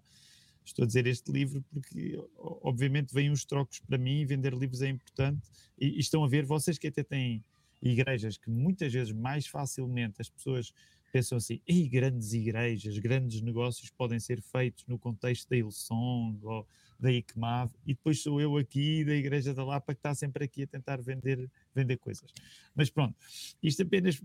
Estou 0.64 0.84
a 0.84 0.86
dizer 0.86 1.06
este 1.06 1.30
livro 1.30 1.64
porque, 1.70 2.18
obviamente, 2.36 3.12
vêm 3.12 3.30
os 3.30 3.44
trocos 3.44 3.80
para 3.80 3.98
mim, 3.98 4.24
vender 4.24 4.54
livros 4.54 4.82
é 4.82 4.88
importante. 4.88 5.48
E, 5.78 5.96
e, 5.96 6.00
estão 6.00 6.24
a 6.24 6.28
ver, 6.28 6.44
vocês 6.44 6.78
que 6.78 6.88
até 6.88 7.02
têm 7.02 7.44
igrejas 7.80 8.36
que 8.36 8.48
muitas 8.48 8.92
vezes 8.92 9.12
mais 9.12 9.46
facilmente 9.46 10.20
as 10.20 10.28
pessoas 10.28 10.72
pensam 11.12 11.36
assim, 11.36 11.60
e 11.68 11.86
grandes 11.88 12.32
igrejas, 12.32 12.98
grandes 12.98 13.42
negócios 13.42 13.90
podem 13.90 14.18
ser 14.18 14.40
feitos 14.40 14.86
no 14.86 14.98
contexto 14.98 15.48
da 15.50 15.56
Ilsong 15.56 16.38
ou 16.42 16.66
da 16.98 17.12
ICMAV, 17.12 17.70
e 17.84 17.92
depois 17.94 18.22
sou 18.22 18.40
eu 18.40 18.56
aqui 18.56 19.04
da 19.04 19.14
Igreja 19.14 19.52
da 19.52 19.64
Lapa 19.64 19.92
que 19.92 19.98
está 19.98 20.14
sempre 20.14 20.44
aqui 20.44 20.62
a 20.62 20.66
tentar 20.66 21.02
vender, 21.02 21.50
vender 21.74 21.98
coisas. 21.98 22.32
Mas 22.74 22.88
pronto, 22.88 23.14
isto 23.62 23.82
apenas 23.82 24.22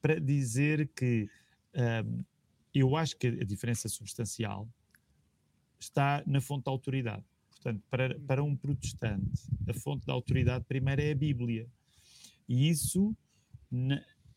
para 0.00 0.18
dizer 0.18 0.88
que 0.96 1.28
um, 1.74 2.24
eu 2.72 2.96
acho 2.96 3.16
que 3.16 3.26
a 3.26 3.44
diferença 3.44 3.88
substancial 3.88 4.66
está 5.84 6.22
na 6.26 6.40
fonte 6.40 6.64
da 6.64 6.70
autoridade. 6.70 7.24
Portanto, 7.50 7.82
para, 7.90 8.18
para 8.20 8.42
um 8.42 8.56
protestante, 8.56 9.48
a 9.68 9.74
fonte 9.74 10.06
da 10.06 10.12
autoridade 10.12 10.64
primeiro 10.64 11.02
é 11.02 11.10
a 11.10 11.14
Bíblia. 11.14 11.68
E 12.48 12.68
isso 12.68 13.16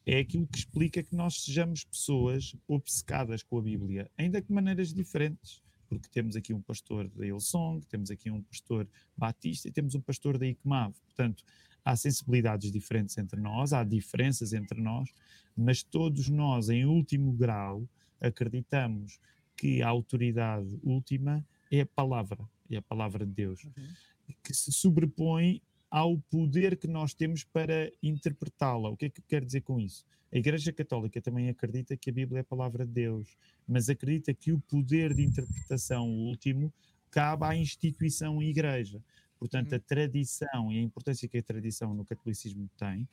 é 0.06 0.20
aquilo 0.20 0.48
que 0.48 0.58
explica 0.58 1.04
que 1.04 1.16
nós 1.16 1.44
sejamos 1.44 1.84
pessoas 1.84 2.56
obcecadas 2.68 3.44
com 3.44 3.58
a 3.58 3.62
Bíblia, 3.62 4.10
ainda 4.18 4.42
que 4.42 4.48
de 4.48 4.54
maneiras 4.54 4.94
diferentes. 4.94 5.62
Porque 5.88 6.08
temos 6.10 6.36
aqui 6.36 6.54
um 6.54 6.62
pastor 6.62 7.10
da 7.10 7.26
Ilsong, 7.26 7.86
temos 7.86 8.10
aqui 8.10 8.32
um 8.32 8.42
pastor 8.42 8.88
batista 9.16 9.68
e 9.68 9.72
temos 9.72 9.94
um 9.94 10.02
pastor 10.02 10.38
da 10.38 10.48
ICMAV. 10.48 10.94
Portanto, 11.06 11.44
há 11.84 11.96
sensibilidades 11.96 12.72
diferentes 12.72 13.18
entre 13.18 13.40
nós, 13.40 13.74
há 13.74 13.84
diferenças 13.84 14.54
entre 14.54 14.80
nós, 14.82 15.10
mas 15.56 15.84
todos 15.84 16.30
nós, 16.30 16.70
em 16.70 16.86
último 16.86 17.34
grau, 17.34 17.88
acreditamos 18.22 19.20
que 19.62 19.80
a 19.84 19.88
autoridade 19.88 20.80
última 20.82 21.46
é 21.72 21.82
a 21.82 21.86
palavra, 21.86 22.40
é 22.68 22.78
a 22.78 22.82
palavra 22.82 23.24
de 23.24 23.32
Deus, 23.32 23.64
uhum. 23.64 24.34
que 24.44 24.56
se 24.56 24.72
sobrepõe 24.72 25.62
ao 25.88 26.18
poder 26.18 26.78
que 26.78 26.88
nós 26.88 27.14
temos 27.14 27.44
para 27.44 27.92
interpretá-la. 28.02 28.90
O 28.90 28.98
que 28.98 29.06
é 29.06 29.10
que 29.10 29.20
eu 29.20 29.26
quero 29.28 29.46
dizer 29.46 29.62
com 29.62 29.80
isso? 29.80 30.04
A 30.34 30.38
Igreja 30.40 30.74
Católica 30.74 31.22
também 31.22 31.48
acredita 31.48 31.96
que 31.96 32.10
a 32.10 32.14
Bíblia 32.14 32.40
é 32.40 32.42
a 32.42 32.44
palavra 32.44 32.88
de 32.88 32.92
Deus, 32.92 33.38
mas 33.68 33.88
acredita 33.88 34.34
que 34.34 34.52
o 34.52 34.60
poder 34.62 35.14
de 35.14 35.22
interpretação 35.22 36.10
último 36.10 36.74
cabe 37.12 37.46
à 37.46 37.56
instituição 37.56 38.42
Igreja. 38.42 39.00
Portanto, 39.38 39.74
uhum. 39.74 39.78
a 39.78 39.80
tradição 39.80 40.72
e 40.72 40.80
a 40.80 40.82
importância 40.82 41.28
que 41.28 41.38
a 41.38 41.44
tradição 41.44 41.94
no 41.94 42.04
catolicismo 42.04 42.68
tem 42.80 43.08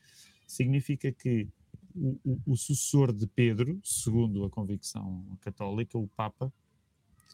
significa 0.46 1.12
que 1.12 1.46
o, 1.94 2.18
o, 2.24 2.40
o, 2.46 2.56
sucessor 2.56 3.12
de 3.12 3.26
Pedro, 3.26 3.80
segundo 3.82 4.44
a 4.44 4.50
convicção 4.50 5.24
católica, 5.40 5.98
o 5.98 6.08
Papa, 6.08 6.52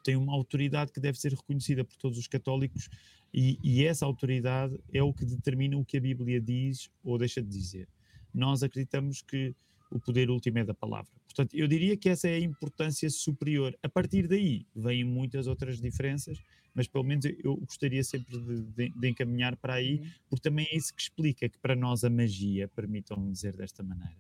tem 0.05 0.17
uma 0.17 0.33
autoridade 0.33 0.93
que 0.93 1.01
deve 1.01 1.19
ser 1.19 1.33
reconhecida 1.33 1.85
por 1.85 1.97
todos 1.97 2.19
os 2.19 2.27
católicos 2.27 2.89
e, 3.33 3.59
e, 3.63 3.85
essa 3.85 4.07
autoridade 4.07 4.79
é 4.93 5.03
o 5.03 5.13
que 5.13 5.25
determina 5.25 5.77
o 5.77 5.85
que 5.85 5.97
a 5.97 6.01
Bíblia 6.01 6.41
diz 6.41 6.89
ou 7.03 7.19
deixa 7.19 7.43
de 7.43 7.49
dizer. 7.49 7.89
Nós 8.33 8.63
acreditamos 8.63 9.23
que 9.23 9.55
o 9.91 9.99
poder 9.99 10.31
último 10.31 10.59
é 10.59 10.65
da 10.65 10.75
palavra. 10.75 11.11
Portanto, 11.25 11.55
eu 11.55 11.67
diria 11.67 11.97
que 11.97 12.09
essa 12.09 12.29
é 12.29 12.35
a 12.35 12.41
importância 12.41 13.11
superior. 13.11 13.77
A 13.83 13.89
partir 13.89 14.29
daí, 14.29 14.67
vêm 14.75 15.03
muitas 15.05 15.47
outras 15.47 15.81
diferenças, 15.81 16.39
mas 16.75 16.87
pelo 16.87 17.05
menos 17.05 17.25
eu 17.25 17.57
gostaria 17.57 18.03
sempre 18.05 18.39
de, 18.39 18.63
de, 18.63 18.89
de 18.91 19.09
encaminhar 19.09 19.57
para 19.57 19.75
aí, 19.75 19.97
uhum. 19.97 20.11
porque 20.29 20.49
também 20.49 20.69
é 20.71 20.77
isso 20.77 20.95
que 20.95 21.03
explica 21.03 21.49
que 21.49 21.59
para 21.59 21.75
nós 21.75 22.05
a 22.05 22.11
magia, 22.11 22.69
permitam-me 22.69 23.31
dizer 23.33 23.57
desta 23.57 23.83
maneira, 23.83 24.17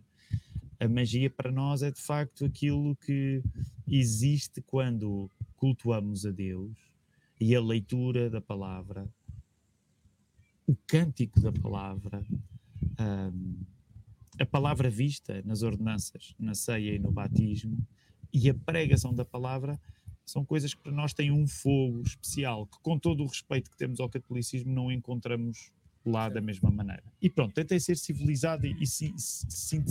a 0.78 0.88
magia 0.88 1.30
para 1.30 1.50
nós 1.50 1.82
é 1.82 1.90
de 1.90 2.00
facto 2.00 2.44
aquilo 2.44 2.96
que 2.96 3.42
existe 3.86 4.60
quando 4.62 5.30
cultuamos 5.56 6.26
a 6.26 6.30
Deus 6.30 6.72
e 7.40 7.54
a 7.54 7.60
leitura 7.60 8.30
da 8.30 8.40
palavra, 8.40 9.08
o 10.66 10.76
cântico 10.86 11.40
da 11.40 11.52
palavra, 11.52 12.24
um, 13.00 13.56
a 14.38 14.46
palavra 14.46 14.90
vista 14.90 15.42
nas 15.44 15.62
ordenanças, 15.62 16.34
na 16.38 16.54
ceia 16.54 16.94
e 16.94 16.98
no 16.98 17.12
batismo, 17.12 17.76
e 18.32 18.48
a 18.48 18.54
pregação 18.54 19.14
da 19.14 19.24
palavra 19.24 19.80
são 20.26 20.44
coisas 20.44 20.74
que 20.74 20.82
para 20.82 20.92
nós 20.92 21.12
têm 21.12 21.30
um 21.30 21.46
fogo 21.46 22.02
especial, 22.02 22.66
que 22.66 22.78
com 22.80 22.98
todo 22.98 23.22
o 23.22 23.26
respeito 23.26 23.70
que 23.70 23.76
temos 23.76 24.00
ao 24.00 24.08
catolicismo 24.08 24.72
não 24.72 24.90
encontramos 24.90 25.70
lá 26.04 26.28
da 26.28 26.40
mesma 26.40 26.70
maneira. 26.70 27.02
E 27.20 27.30
pronto, 27.30 27.54
tentei 27.54 27.80
ser 27.80 27.96
civilizado 27.96 28.66
e, 28.66 28.76
e 28.82 28.86
sim, 28.86 29.16
sim, 29.16 29.84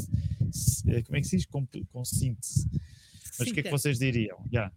eh, 0.87 1.01
como 1.01 1.17
é 1.17 1.21
que 1.21 1.27
se 1.27 1.37
diz? 1.37 1.45
Com, 1.45 1.65
com 1.91 2.05
síntese. 2.05 2.69
Mas 3.39 3.49
o 3.49 3.53
que 3.53 3.59
é 3.61 3.63
que 3.63 3.71
vocês 3.71 3.97
diriam? 3.97 4.37
Já. 4.51 4.61
Yeah. 4.61 4.75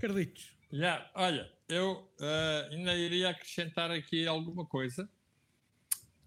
Carlitos. 0.00 0.50
Yeah, 0.72 1.10
olha, 1.14 1.50
eu 1.68 2.08
uh, 2.20 2.72
ainda 2.72 2.94
iria 2.94 3.30
acrescentar 3.30 3.90
aqui 3.90 4.26
alguma 4.26 4.64
coisa. 4.64 5.08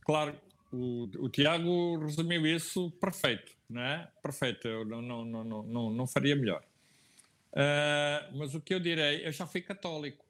Claro, 0.01 0.39
o, 0.71 1.03
o 1.17 1.29
Tiago 1.29 1.97
resumiu 1.99 2.45
isso 2.45 2.91
perfeito, 2.91 3.51
não 3.69 3.81
é? 3.81 4.11
Perfeito, 4.21 4.67
eu 4.67 4.83
não, 4.83 5.01
não, 5.01 5.25
não, 5.25 5.63
não, 5.63 5.89
não 5.91 6.07
faria 6.07 6.35
melhor. 6.35 6.63
Uh, 7.53 8.37
mas 8.37 8.53
o 8.53 8.59
que 8.59 8.73
eu 8.73 8.79
direi, 8.79 9.25
eu 9.25 9.31
já 9.31 9.47
fui 9.47 9.61
católico, 9.61 10.25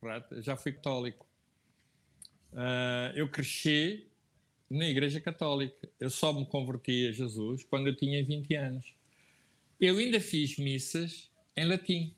correto? 0.00 0.34
Eu 0.34 0.42
já 0.42 0.56
fui 0.56 0.72
católico. 0.72 1.29
Uh, 2.52 3.14
eu 3.14 3.28
cresci 3.28 4.06
na 4.68 4.86
Igreja 4.88 5.20
Católica. 5.20 5.88
Eu 5.98 6.10
só 6.10 6.32
me 6.32 6.46
converti 6.46 7.08
a 7.08 7.12
Jesus 7.12 7.64
quando 7.64 7.88
eu 7.88 7.96
tinha 7.96 8.24
20 8.24 8.54
anos. 8.54 8.94
Eu 9.80 9.98
ainda 9.98 10.20
fiz 10.20 10.58
missas 10.58 11.30
em 11.56 11.64
latim. 11.64 12.14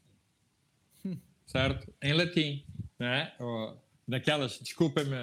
Certo? 1.47 1.93
Em 2.03 2.13
latim. 2.13 2.65
Né? 2.99 3.33
Daquelas, 4.07 4.59
desculpa-me 4.59 5.17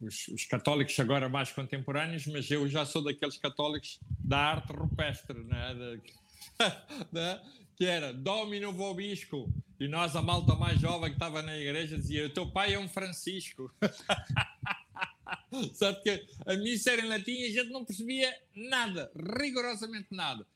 os, 0.00 0.28
os, 0.28 0.44
católicos 0.44 0.98
agora 1.00 1.28
mais 1.28 1.52
contemporâneos, 1.52 2.26
mas 2.26 2.50
eu 2.50 2.68
já 2.68 2.84
sou 2.84 3.02
daqueles 3.02 3.38
católicos 3.38 3.98
da 4.18 4.38
arte 4.38 4.72
rupestre, 4.72 5.42
né? 5.44 5.74
De, 5.74 6.12
né? 7.12 7.40
Que 7.76 7.84
era 7.84 8.12
Domino 8.12 8.72
Vobisco, 8.72 9.52
e 9.78 9.88
nós, 9.88 10.14
a 10.14 10.22
malta 10.22 10.54
mais 10.54 10.80
jovem 10.80 11.10
que 11.10 11.16
estava 11.16 11.42
na 11.42 11.56
igreja, 11.56 11.96
dizia: 11.96 12.26
O 12.26 12.30
teu 12.30 12.50
pai 12.50 12.74
é 12.74 12.78
um 12.78 12.88
Francisco. 12.88 13.70
Sabe 15.74 16.02
que 16.02 16.26
a 16.46 16.56
missa 16.56 16.92
era 16.92 17.02
em 17.02 17.08
latim 17.08 17.32
e 17.32 17.46
a 17.46 17.50
gente 17.50 17.70
não 17.70 17.84
percebia 17.84 18.36
nada, 18.54 19.10
rigorosamente 19.38 20.08
nada. 20.10 20.46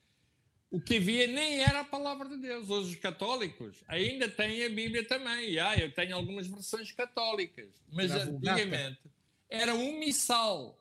O 0.71 0.81
que 0.81 0.99
havia 0.99 1.27
nem 1.27 1.61
era 1.61 1.81
a 1.81 1.85
palavra 1.85 2.29
de 2.29 2.37
Deus. 2.37 2.69
Hoje 2.69 2.95
os 2.95 3.01
católicos 3.01 3.77
ainda 3.89 4.29
têm 4.29 4.65
a 4.65 4.69
Bíblia 4.69 5.07
também. 5.07 5.59
Ah, 5.59 5.77
eu 5.77 5.91
tenho 5.93 6.15
algumas 6.15 6.47
versões 6.47 6.93
católicas, 6.93 7.69
mas 7.91 8.11
antigamente 8.11 9.01
era 9.49 9.75
um 9.75 9.99
missal. 9.99 10.79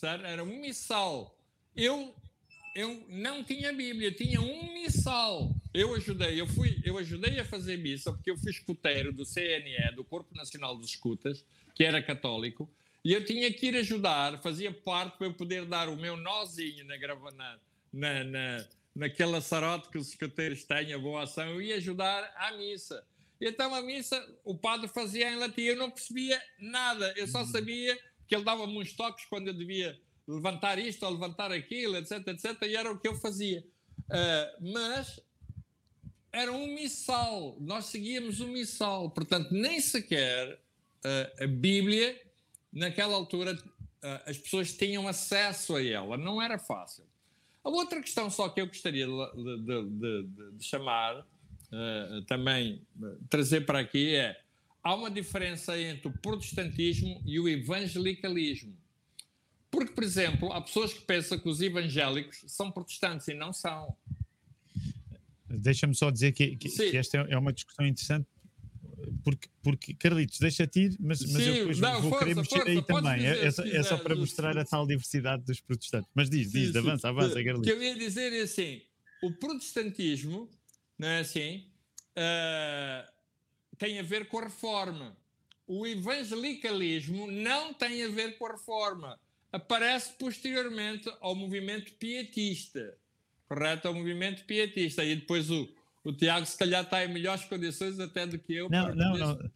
Era 0.00 0.42
um 0.42 0.60
missal. 0.60 1.36
Eu 1.76 2.14
eu 2.74 3.04
não 3.08 3.42
tinha 3.42 3.72
Bíblia, 3.72 4.12
tinha 4.12 4.40
um 4.40 4.72
missal. 4.72 5.54
Eu 5.72 5.94
ajudei, 5.94 6.40
eu 6.40 6.46
fui, 6.46 6.80
eu 6.84 6.98
ajudei 6.98 7.38
a 7.38 7.44
fazer 7.44 7.76
missa 7.76 8.12
porque 8.12 8.30
eu 8.30 8.36
fui 8.36 8.50
escuteiro 8.50 9.12
do 9.12 9.24
CNE, 9.24 9.94
do 9.94 10.04
Corpo 10.04 10.34
Nacional 10.34 10.76
dos 10.76 10.90
Escutas, 10.90 11.44
que 11.74 11.84
era 11.84 12.02
católico, 12.02 12.68
e 13.04 13.12
eu 13.12 13.24
tinha 13.24 13.52
que 13.52 13.66
ir 13.66 13.76
ajudar, 13.76 14.40
fazia 14.42 14.72
parte 14.72 15.16
para 15.16 15.26
eu 15.26 15.34
poder 15.34 15.64
dar 15.64 15.88
o 15.88 15.96
meu 15.96 16.16
nozinho 16.16 16.84
na 16.84 16.96
gravana, 16.96 17.60
na, 17.92 18.24
na, 18.24 18.64
naquela 18.94 19.40
sarote 19.40 19.88
que 19.88 19.98
os 19.98 20.08
escuteiros 20.08 20.64
têm, 20.64 20.92
a 20.92 20.98
boa 20.98 21.22
ação, 21.22 21.48
eu 21.48 21.62
ia 21.62 21.76
ajudar 21.76 22.32
à 22.36 22.52
missa. 22.56 23.04
Então 23.40 23.74
a 23.74 23.80
missa, 23.80 24.22
o 24.44 24.56
padre 24.56 24.88
fazia 24.88 25.30
em 25.30 25.36
latim, 25.36 25.62
eu 25.62 25.76
não 25.76 25.90
percebia 25.90 26.42
nada, 26.58 27.14
eu 27.16 27.28
só 27.28 27.40
uhum. 27.40 27.46
sabia 27.46 27.98
que 28.26 28.34
ele 28.34 28.44
dava-me 28.44 28.76
uns 28.76 28.92
toques 28.92 29.24
quando 29.26 29.48
eu 29.48 29.54
devia 29.54 29.98
levantar 30.28 30.78
isto 30.78 31.04
ou 31.04 31.12
levantar 31.12 31.50
aquilo, 31.50 31.96
etc, 31.96 32.28
etc, 32.28 32.62
e 32.62 32.76
era 32.76 32.92
o 32.92 32.98
que 32.98 33.08
eu 33.08 33.14
fazia. 33.14 33.64
Uh, 34.08 34.72
mas 34.72 35.18
era 36.30 36.52
um 36.52 36.66
missal, 36.66 37.56
nós 37.58 37.86
seguíamos 37.86 38.40
um 38.40 38.48
missal, 38.48 39.10
portanto, 39.10 39.52
nem 39.52 39.80
sequer 39.80 40.52
uh, 40.52 41.44
a 41.44 41.46
Bíblia, 41.46 42.20
naquela 42.70 43.14
altura, 43.14 43.54
uh, 43.54 44.30
as 44.30 44.36
pessoas 44.36 44.76
tinham 44.76 45.08
acesso 45.08 45.76
a 45.76 45.82
ela, 45.82 46.18
não 46.18 46.40
era 46.40 46.58
fácil. 46.58 47.04
A 47.64 47.70
outra 47.70 48.00
questão 48.00 48.30
só 48.30 48.48
que 48.50 48.60
eu 48.60 48.66
gostaria 48.66 49.06
de, 49.06 49.56
de, 49.58 49.84
de, 49.84 50.28
de 50.52 50.64
chamar, 50.64 51.26
também 52.26 52.80
trazer 53.28 53.66
para 53.66 53.80
aqui 53.80 54.14
é, 54.14 54.40
há 54.82 54.94
uma 54.94 55.10
diferença 55.10 55.78
entre 55.78 56.08
o 56.08 56.12
protestantismo 56.12 57.20
e 57.26 57.38
o 57.38 57.46
evangelicalismo. 57.46 58.74
Porque, 59.70 59.92
por 59.92 60.02
exemplo, 60.02 60.52
há 60.52 60.60
pessoas 60.60 60.92
que 60.92 61.00
pensam 61.00 61.38
que 61.38 61.48
os 61.48 61.60
evangélicos 61.60 62.42
são 62.46 62.70
protestantes 62.70 63.28
e 63.28 63.34
não 63.34 63.52
são. 63.52 63.94
Deixa-me 65.46 65.94
só 65.94 66.10
dizer 66.10 66.32
que, 66.32 66.56
que, 66.56 66.68
que, 66.68 66.96
esta 66.96 67.18
é 67.18 67.36
uma 67.36 67.52
discussão 67.52 67.86
interessante, 67.86 68.26
porque, 69.24 69.48
porque 69.62 69.94
Carlitos, 69.94 70.38
deixa-te 70.38 70.80
ir, 70.80 70.96
mas, 70.98 71.20
mas 71.20 71.46
eu 71.46 71.54
depois 71.54 71.80
não, 71.80 72.00
vou 72.00 72.10
força, 72.10 72.24
querer 72.24 72.36
mexer 72.36 72.56
força, 72.56 72.70
aí 72.70 72.82
também. 72.82 73.26
É, 73.26 73.44
é, 73.44 73.76
é, 73.76 73.82
só 73.82 73.96
para 73.98 74.14
mostrar 74.14 74.58
a 74.58 74.64
tal 74.64 74.86
diversidade 74.86 75.42
dos 75.44 75.60
protestantes. 75.60 76.10
Mas 76.14 76.28
diz, 76.28 76.52
diz, 76.52 76.72
sim, 76.72 76.78
avança, 76.78 77.08
avança, 77.08 77.34
Carlitos. 77.34 77.60
O 77.60 77.62
que 77.62 77.70
eu 77.70 77.82
ia 77.82 77.96
dizer 77.96 78.32
é 78.32 78.42
assim: 78.42 78.82
o 79.22 79.32
protestantismo, 79.32 80.50
não 80.98 81.08
é 81.08 81.20
assim? 81.20 81.66
Uh, 82.16 83.08
tem 83.78 83.98
a 83.98 84.02
ver 84.02 84.28
com 84.28 84.38
a 84.38 84.44
reforma. 84.44 85.16
O 85.66 85.86
evangelicalismo 85.86 87.30
não 87.30 87.74
tem 87.74 88.02
a 88.04 88.08
ver 88.08 88.38
com 88.38 88.46
a 88.46 88.52
reforma. 88.52 89.18
Aparece 89.52 90.12
posteriormente 90.18 91.10
ao 91.20 91.34
movimento 91.34 91.92
pietista. 91.94 92.96
Correto? 93.48 93.88
Ao 93.88 93.94
movimento 93.94 94.44
pietista. 94.44 95.04
E 95.04 95.16
depois 95.16 95.50
o, 95.50 95.68
o 96.04 96.12
Tiago, 96.12 96.44
se 96.46 96.56
calhar, 96.56 96.84
está 96.84 97.04
em 97.04 97.12
melhores 97.12 97.44
condições 97.44 97.98
até 97.98 98.26
do 98.26 98.38
que 98.38 98.54
eu. 98.54 98.68
Não, 98.68 98.94
não, 98.94 99.16
não. 99.16 99.50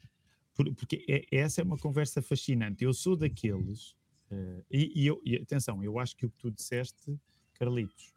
Porque 0.75 1.05
é, 1.09 1.27
essa 1.31 1.61
é 1.61 1.65
uma 1.65 1.79
conversa 1.79 2.23
fascinante. 2.23 2.85
Eu 2.85 2.95
sou 2.95 3.17
daqueles. 3.17 3.91
Uh, 4.31 4.65
e, 4.71 5.03
e, 5.03 5.07
eu, 5.07 5.21
e 5.25 5.37
atenção, 5.37 5.85
eu 5.85 5.99
acho 5.99 6.17
que 6.17 6.25
o 6.25 6.31
que 6.31 6.39
tu 6.39 6.51
disseste, 6.51 7.19
Carlitos, 7.55 8.13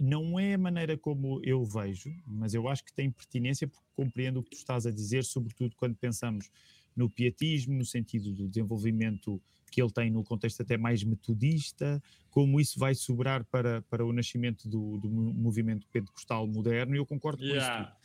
não 0.00 0.38
é 0.38 0.54
a 0.54 0.58
maneira 0.58 0.96
como 0.96 1.40
eu 1.44 1.64
vejo, 1.64 2.14
mas 2.26 2.54
eu 2.54 2.68
acho 2.68 2.84
que 2.84 2.92
tem 2.92 3.10
pertinência 3.10 3.68
porque 3.68 3.86
compreendo 3.94 4.40
o 4.40 4.42
que 4.42 4.50
tu 4.50 4.56
estás 4.56 4.86
a 4.86 4.90
dizer, 4.90 5.24
sobretudo 5.24 5.76
quando 5.76 5.96
pensamos 5.96 6.50
no 6.96 7.10
pietismo, 7.10 7.74
no 7.74 7.84
sentido 7.84 8.32
do 8.32 8.48
desenvolvimento 8.48 9.40
que 9.70 9.82
ele 9.82 9.90
tem 9.90 10.10
no 10.10 10.22
contexto 10.22 10.62
até 10.62 10.76
mais 10.76 11.02
metodista, 11.02 12.00
como 12.30 12.60
isso 12.60 12.78
vai 12.78 12.94
sobrar 12.94 13.44
para, 13.44 13.82
para 13.82 14.06
o 14.06 14.12
nascimento 14.12 14.68
do, 14.68 14.98
do 14.98 15.10
movimento 15.10 15.88
pentecostal 15.88 16.46
moderno, 16.46 16.94
e 16.94 16.98
eu 16.98 17.06
concordo 17.06 17.38
com 17.38 17.48
yeah. 17.48 17.82
isso. 17.82 18.04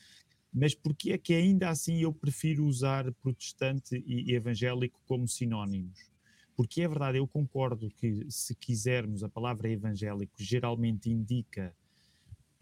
Mas 0.51 0.73
porquê 0.73 1.11
é 1.11 1.17
que 1.17 1.33
ainda 1.33 1.69
assim 1.69 1.99
eu 1.99 2.11
prefiro 2.11 2.65
usar 2.65 3.11
protestante 3.21 4.03
e 4.05 4.33
evangélico 4.33 4.99
como 5.05 5.27
sinónimos? 5.27 6.09
Porque 6.55 6.81
é 6.81 6.87
verdade, 6.87 7.19
eu 7.19 7.27
concordo 7.27 7.89
que 7.91 8.25
se 8.29 8.55
quisermos, 8.55 9.23
a 9.23 9.29
palavra 9.29 9.69
evangélico 9.69 10.33
geralmente 10.37 11.09
indica 11.09 11.73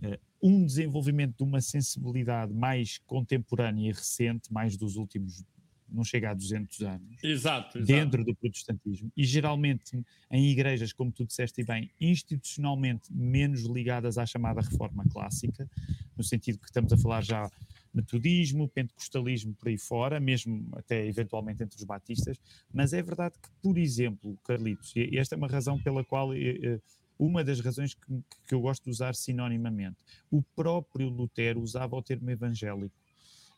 uh, 0.03 0.19
um 0.43 0.65
desenvolvimento 0.65 1.38
de 1.38 1.43
uma 1.43 1.61
sensibilidade 1.61 2.53
mais 2.53 2.99
contemporânea 2.99 3.89
e 3.89 3.93
recente, 3.93 4.53
mais 4.53 4.78
dos 4.78 4.97
últimos, 4.97 5.43
não 5.89 6.03
chega 6.03 6.31
a 6.31 6.33
200 6.33 6.81
anos, 6.81 7.23
exato, 7.23 7.77
exato. 7.77 7.85
dentro 7.85 8.23
do 8.23 8.35
protestantismo, 8.35 9.11
e 9.15 9.23
geralmente 9.23 9.99
em 10.29 10.49
igrejas, 10.49 10.91
como 10.93 11.11
tu 11.11 11.25
disseste 11.25 11.63
bem, 11.63 11.89
institucionalmente 11.99 13.11
menos 13.11 13.63
ligadas 13.63 14.17
à 14.17 14.25
chamada 14.25 14.61
reforma 14.61 15.05
clássica, 15.09 15.69
no 16.17 16.23
sentido 16.23 16.59
que 16.59 16.65
estamos 16.65 16.91
a 16.91 16.97
falar 16.97 17.23
já 17.23 17.49
metodismo, 17.93 18.67
pentecostalismo 18.67 19.53
por 19.55 19.69
aí 19.69 19.77
fora, 19.77 20.19
mesmo 20.19 20.69
até 20.73 21.05
eventualmente 21.07 21.63
entre 21.63 21.77
os 21.77 21.83
batistas, 21.83 22.38
mas 22.71 22.93
é 22.93 23.01
verdade 23.01 23.35
que, 23.41 23.49
por 23.61 23.77
exemplo, 23.77 24.38
Carlitos, 24.43 24.93
e 24.95 25.17
esta 25.17 25.35
é 25.35 25.38
uma 25.38 25.47
razão 25.47 25.81
pela 25.81 26.03
qual 26.03 26.33
eh, 26.33 26.59
eh, 26.61 26.79
uma 27.17 27.43
das 27.43 27.59
razões 27.59 27.93
que, 27.93 28.23
que, 28.47 28.53
eu 28.53 28.61
gosto 28.61 28.83
de 28.83 28.91
usar 28.91 29.15
sinonimamente. 29.15 29.97
O 30.29 30.41
próprio 30.41 31.09
Lutero 31.09 31.59
usava 31.59 31.95
o 31.95 32.01
termo 32.01 32.29
evangélico. 32.29 32.95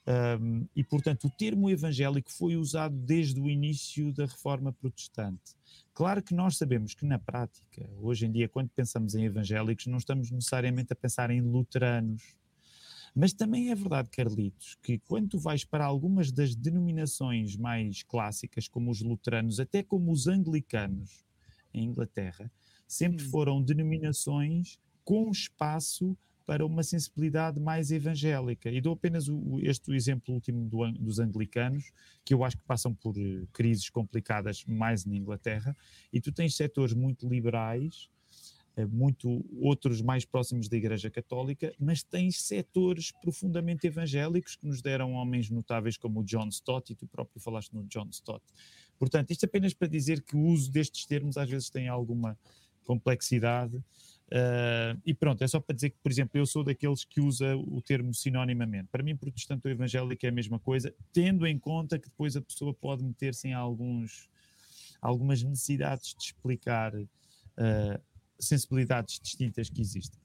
Um, 0.08 0.68
e, 0.76 0.84
portanto, 0.84 1.28
o 1.28 1.30
termo 1.30 1.70
evangélico 1.70 2.32
foi 2.32 2.56
usado 2.56 2.96
desde 2.96 3.40
o 3.40 3.50
início 3.50 4.12
da 4.12 4.26
reforma 4.26 4.74
protestante. 4.74 5.56
Claro 5.94 6.24
que 6.24 6.34
nós 6.34 6.58
sabemos 6.58 6.96
que, 6.96 7.06
na 7.06 7.20
prática, 7.20 7.88
hoje 8.00 8.26
em 8.26 8.32
dia, 8.32 8.50
quando 8.50 8.70
pensamos 8.70 9.14
em 9.14 9.26
evangélicos, 9.26 9.86
não 9.86 9.98
estamos 9.98 10.32
necessariamente 10.32 10.92
a 10.94 10.96
pensar 10.96 11.30
em 11.30 11.42
luteranos, 11.42 12.36
mas 13.16 13.34
também 13.34 13.70
é 13.70 13.76
verdade, 13.76 14.10
Carlitos, 14.10 14.78
que 14.82 15.00
quando 15.00 15.30
tu 15.30 15.40
vais 15.40 15.64
para 15.64 15.86
algumas 15.86 16.32
das 16.32 16.56
denominações 16.56 17.56
mais 17.56 18.04
clássicas, 18.04 18.68
como 18.68 18.92
os 18.92 19.02
luteranos, 19.02 19.60
até 19.60 19.84
como 19.84 20.12
os 20.12 20.28
anglicanos 20.28 21.26
em 21.74 21.86
Inglaterra, 21.86 22.52
sempre 22.88 23.26
hum. 23.26 23.30
foram 23.30 23.62
denominações 23.62 24.80
com 25.04 25.30
espaço 25.32 26.18
para 26.50 26.66
uma 26.66 26.82
sensibilidade 26.82 27.60
mais 27.60 27.92
evangélica. 27.92 28.72
E 28.72 28.82
dou 28.82 28.94
apenas 28.94 29.28
o, 29.30 29.60
este 29.62 29.94
exemplo 29.94 30.34
último 30.34 30.68
do, 30.68 30.92
dos 30.94 31.20
anglicanos, 31.20 31.92
que 32.26 32.34
eu 32.34 32.44
acho 32.44 32.58
que 32.58 32.64
passam 32.64 32.92
por 32.92 33.16
uh, 33.16 33.48
crises 33.54 33.88
complicadas 33.88 34.66
mais 34.66 35.06
na 35.06 35.16
Inglaterra, 35.16 35.78
e 36.12 36.20
tu 36.20 36.32
tens 36.32 36.56
setores 36.56 36.92
muito 36.92 37.30
liberais 37.30 38.10
eh, 38.76 38.86
muito 38.88 39.46
outros 39.62 40.02
mais 40.02 40.26
próximos 40.26 40.68
da 40.68 40.76
Igreja 40.76 41.12
Católica, 41.12 41.72
mas 41.80 42.02
tens 42.02 42.42
setores 42.42 43.12
profundamente 43.12 43.86
evangélicos 43.86 44.56
que 44.56 44.66
nos 44.66 44.82
deram 44.82 45.14
homens 45.14 45.52
notáveis 45.52 45.98
como 45.98 46.22
o 46.22 46.24
John 46.24 46.48
Stott, 46.48 46.92
e 46.92 46.96
tu 46.96 47.06
próprio 47.06 47.40
falaste 47.40 47.74
no 47.74 47.84
John 47.84 48.10
Stott. 48.10 48.44
Portanto, 48.98 49.30
isto 49.30 49.46
apenas 49.46 49.76
para 49.76 49.88
dizer 49.88 50.24
que 50.24 50.36
o 50.36 50.42
uso 50.48 50.72
destes 50.72 51.06
termos 51.06 51.38
às 51.38 51.48
vezes 51.48 51.70
tem 51.70 51.88
alguma 51.88 52.36
complexidade. 52.86 53.84
Uh, 54.30 55.02
e 55.04 55.12
pronto, 55.12 55.44
é 55.44 55.48
só 55.48 55.60
para 55.60 55.74
dizer 55.74 55.90
que, 55.90 55.98
por 56.04 56.12
exemplo, 56.12 56.40
eu 56.40 56.46
sou 56.46 56.64
daqueles 56.64 57.04
que 57.04 57.20
usa 57.20 57.58
o 57.58 57.82
termo 57.82 58.14
sinonimamente. 58.14 58.88
Para 58.92 59.02
mim, 59.02 59.16
protestante 59.16 59.66
ou 59.66 59.72
evangélico 59.72 60.24
é 60.24 60.30
a 60.30 60.32
mesma 60.32 60.60
coisa, 60.60 60.94
tendo 61.12 61.48
em 61.48 61.58
conta 61.58 61.98
que 61.98 62.08
depois 62.08 62.36
a 62.36 62.42
pessoa 62.42 62.74
pode 62.74 63.04
meter-se 63.04 63.48
em 63.48 63.54
alguns, 63.54 64.30
algumas 65.02 65.42
necessidades 65.42 66.14
de 66.14 66.26
explicar 66.26 66.94
uh, 66.96 67.08
sensibilidades 68.40 69.20
distintas 69.20 69.68
que 69.68 69.82
existem. 69.82 70.20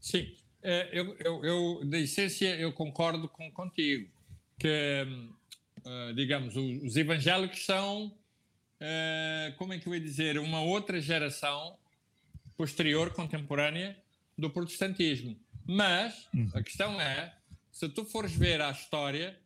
Sim, 0.00 0.34
eh, 0.62 0.88
eu, 0.92 1.16
eu, 1.18 1.44
eu 1.44 1.84
da 1.84 1.98
essência 1.98 2.56
eu 2.56 2.72
concordo 2.72 3.28
com, 3.28 3.50
contigo 3.52 4.10
que, 4.58 5.06
uh, 5.84 6.14
digamos, 6.14 6.56
os 6.56 6.96
evangélicos 6.96 7.64
são, 7.64 8.16
como 9.56 9.72
é 9.72 9.78
que 9.78 9.86
eu 9.86 9.94
ia 9.94 10.00
dizer, 10.00 10.38
uma 10.38 10.60
outra 10.60 11.00
geração 11.00 11.78
posterior, 12.56 13.10
contemporânea 13.12 13.96
do 14.36 14.50
protestantismo. 14.50 15.36
Mas 15.66 16.28
uhum. 16.34 16.50
a 16.54 16.62
questão 16.62 17.00
é, 17.00 17.34
se 17.70 17.88
tu 17.88 18.04
fores 18.04 18.32
ver 18.32 18.60
a 18.60 18.70
história, 18.70 19.38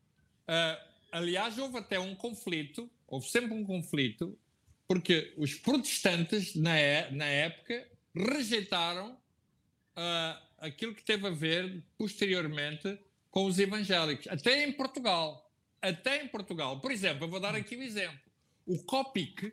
uh, 0.49 0.89
aliás, 1.13 1.59
houve 1.59 1.79
até 1.79 1.99
um 1.99 2.15
conflito, 2.15 2.91
houve 3.07 3.29
sempre 3.29 3.55
um 3.55 3.65
conflito, 3.65 4.39
porque 4.87 5.35
os 5.37 5.55
protestantes, 5.55 6.55
na, 6.55 6.77
é, 6.77 7.11
na 7.11 7.27
época, 7.27 7.87
rejeitaram 8.15 9.13
uh, 9.13 10.43
aquilo 10.59 10.95
que 10.95 11.03
teve 11.03 11.27
a 11.27 11.31
ver 11.31 11.83
posteriormente 11.97 12.99
com 13.31 13.47
os 13.47 13.59
evangélicos, 13.59 14.27
até 14.27 14.65
em 14.65 14.73
Portugal. 14.73 15.45
Até 15.81 16.23
em 16.23 16.29
Portugal. 16.29 16.81
Por 16.81 16.91
exemplo, 16.91 17.25
eu 17.25 17.29
vou 17.29 17.39
dar 17.39 17.55
aqui 17.55 17.77
um 17.77 17.83
exemplo. 17.83 18.19
O 18.67 18.83
COPIC 18.83 19.53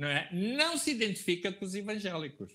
não, 0.00 0.08
é? 0.08 0.28
não 0.32 0.78
se 0.78 0.92
identifica 0.92 1.52
com 1.52 1.62
os 1.62 1.74
evangélicos. 1.74 2.50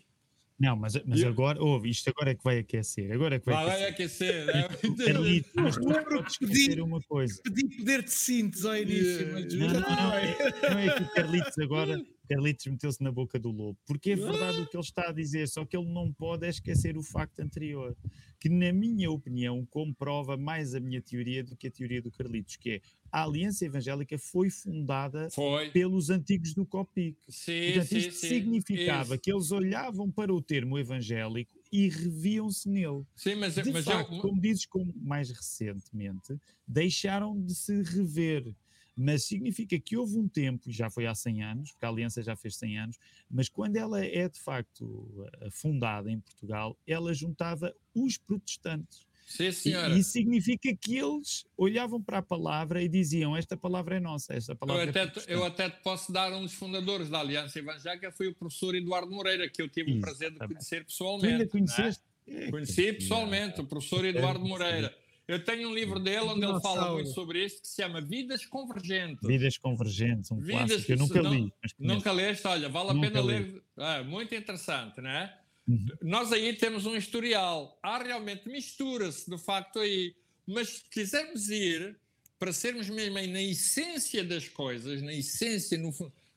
Não, 0.59 0.75
mas, 0.75 0.95
mas 1.05 1.21
eu... 1.21 1.29
agora, 1.29 1.61
ouve, 1.61 1.91
isto 1.91 2.09
agora 2.09 2.31
é 2.31 2.33
que 2.35 2.43
vai 2.43 2.57
aquecer. 2.57 3.11
Agora 3.11 3.35
é 3.35 3.39
que 3.39 3.45
vai, 3.45 3.65
vai 3.65 3.85
aquecer. 3.85 4.45
Vai 4.45 4.61
aquecer, 4.61 5.19
né? 5.19 5.41
mas 5.53 5.75
tu 5.75 5.83
podes 5.83 6.31
esquecer 6.41 6.81
uma 6.81 6.99
coisa. 7.01 7.39
Pedi 7.43 7.77
poder 7.77 8.01
de 8.03 8.11
síntese 8.11 8.67
ao 8.67 8.75
início. 8.75 9.31
Mas... 9.31 9.53
Não, 9.53 9.67
não, 9.67 9.79
não, 9.79 10.13
é, 10.13 10.69
não 10.71 10.79
é 10.79 10.95
que 10.95 11.03
o 11.03 11.13
Carlitos 11.13 11.57
agora 11.59 12.05
Carlitos 12.27 12.65
meteu-se 12.65 13.03
na 13.03 13.11
boca 13.11 13.39
do 13.39 13.51
lobo, 13.51 13.77
porque 13.85 14.11
é 14.11 14.15
verdade 14.15 14.61
o 14.61 14.67
que 14.67 14.75
ele 14.75 14.83
está 14.83 15.09
a 15.09 15.11
dizer, 15.11 15.47
só 15.47 15.65
que 15.65 15.77
ele 15.77 15.91
não 15.91 16.11
pode 16.11 16.45
é 16.45 16.49
esquecer 16.49 16.97
o 16.97 17.03
facto 17.03 17.39
anterior, 17.39 17.95
que 18.39 18.49
na 18.49 18.71
minha 18.73 19.09
opinião 19.09 19.65
comprova 19.65 20.37
mais 20.37 20.75
a 20.75 20.79
minha 20.79 21.01
teoria 21.01 21.43
do 21.43 21.55
que 21.55 21.67
a 21.67 21.71
teoria 21.71 22.01
do 22.01 22.11
Carlitos, 22.11 22.55
que 22.57 22.71
é 22.71 22.81
a 23.11 23.23
Aliança 23.23 23.65
Evangélica 23.65 24.17
foi 24.17 24.49
fundada 24.49 25.29
foi. 25.29 25.69
pelos 25.69 26.09
antigos 26.09 26.53
do 26.53 26.65
COPIC. 26.65 27.17
Sim, 27.29 27.65
Portanto, 27.67 27.87
sim, 27.87 27.97
isto 27.97 28.13
sim. 28.13 28.27
significava 28.27 29.17
que 29.17 29.31
eles 29.31 29.51
olhavam 29.51 30.11
para 30.11 30.33
o 30.33 30.41
termo 30.41 30.77
evangélico 30.77 31.57
e 31.71 31.87
reviam-se 31.87 32.67
nele. 32.67 33.03
Sim, 33.15 33.35
mas, 33.35 33.55
de 33.55 33.71
mas 33.71 33.85
facto, 33.85 34.13
eu... 34.13 34.19
como 34.19 34.41
dizes, 34.41 34.65
como 34.65 34.93
mais 34.97 35.29
recentemente, 35.29 36.37
deixaram 36.67 37.39
de 37.41 37.55
se 37.55 37.81
rever 37.83 38.53
mas 38.95 39.25
significa 39.25 39.79
que 39.79 39.97
houve 39.97 40.17
um 40.17 40.27
tempo, 40.27 40.71
já 40.71 40.89
foi 40.89 41.05
há 41.05 41.13
100 41.13 41.43
anos, 41.43 41.71
porque 41.71 41.85
a 41.85 41.89
Aliança 41.89 42.23
já 42.23 42.35
fez 42.35 42.55
100 42.55 42.79
anos, 42.79 42.97
mas 43.29 43.49
quando 43.49 43.75
ela 43.75 44.03
é 44.03 44.29
de 44.29 44.39
facto 44.39 45.27
fundada 45.51 46.09
em 46.09 46.19
Portugal, 46.19 46.77
ela 46.87 47.13
juntava 47.13 47.75
os 47.93 48.17
protestantes. 48.17 49.05
Sim, 49.25 49.51
senhora. 49.51 49.93
E 49.95 49.99
isso 49.99 50.11
significa 50.11 50.73
que 50.75 50.97
eles 50.97 51.45
olhavam 51.57 52.01
para 52.01 52.19
a 52.19 52.21
palavra 52.21 52.81
e 52.83 52.87
diziam: 52.87 53.35
Esta 53.35 53.57
palavra 53.57 53.95
é 53.95 53.99
nossa, 53.99 54.33
esta 54.35 54.55
palavra 54.55 54.83
eu 54.83 54.87
é 54.87 54.89
até, 54.89 55.07
te, 55.07 55.31
eu 55.31 55.43
até 55.43 55.69
te 55.69 55.81
posso 55.81 56.11
dar 56.11 56.31
um 56.31 56.43
dos 56.43 56.53
fundadores 56.53 57.09
da 57.09 57.19
Aliança 57.19 57.57
Evangélica, 57.57 58.11
foi 58.11 58.27
o 58.27 58.35
professor 58.35 58.75
Eduardo 58.75 59.11
Moreira, 59.11 59.49
que 59.49 59.61
eu 59.61 59.67
tive 59.67 59.91
Exatamente. 59.91 59.97
o 59.97 60.01
prazer 60.01 60.31
de 60.31 60.47
conhecer 60.47 60.85
pessoalmente. 60.85 61.27
Tu 61.27 61.31
ainda 61.31 61.43
é? 61.43 61.47
conheceste? 61.47 62.03
É? 62.27 62.51
Conheci 62.51 62.93
pessoalmente, 62.93 63.61
o 63.61 63.65
professor 63.65 64.05
Eduardo 64.05 64.45
Moreira. 64.45 64.95
Eu 65.27 65.43
tenho 65.43 65.69
um 65.69 65.73
livro 65.73 65.99
dele 65.99 66.25
onde 66.25 66.45
ele 66.45 66.59
fala 66.61 66.91
muito 66.93 67.09
sobre 67.09 67.43
isso, 67.43 67.61
que 67.61 67.67
se 67.67 67.81
chama 67.81 67.99
Vidas 67.99 68.45
Convergentes. 68.45 69.27
Vidas 69.27 69.57
Convergentes, 69.57 70.31
um 70.31 70.39
Vidas, 70.39 70.67
clássico. 70.67 70.91
Eu 70.91 70.97
nunca 70.97 71.21
li. 71.21 71.53
nunca 71.79 72.11
leste? 72.11 72.47
Olha, 72.47 72.69
vale 72.69 72.91
a 72.91 72.93
nunca 72.93 73.07
pena 73.07 73.21
li. 73.21 73.27
ler. 73.27 73.63
Ah, 73.77 74.03
muito 74.03 74.35
interessante, 74.35 75.01
não 75.01 75.09
é? 75.09 75.35
Uhum. 75.67 75.87
Nós 76.03 76.31
aí 76.31 76.53
temos 76.53 76.85
um 76.85 76.95
historial. 76.95 77.79
Há 77.81 77.97
realmente 77.97 78.47
mistura-se, 78.47 79.29
de 79.29 79.37
facto, 79.37 79.79
aí. 79.79 80.15
Mas 80.45 80.69
se 80.69 80.89
quisermos 80.91 81.49
ir 81.49 81.97
para 82.37 82.53
sermos 82.53 82.87
mesmo 82.87 83.17
aí 83.17 83.27
na 83.27 83.41
essência 83.41 84.23
das 84.23 84.47
coisas, 84.47 85.01
na 85.01 85.13
essência, 85.13 85.75
no, 85.77 85.91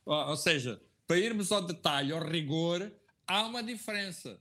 ou 0.06 0.36
seja, 0.36 0.80
para 1.06 1.18
irmos 1.18 1.52
ao 1.52 1.60
detalhe, 1.60 2.12
ao 2.12 2.26
rigor, 2.26 2.90
há 3.26 3.42
uma 3.42 3.62
diferença. 3.62 4.40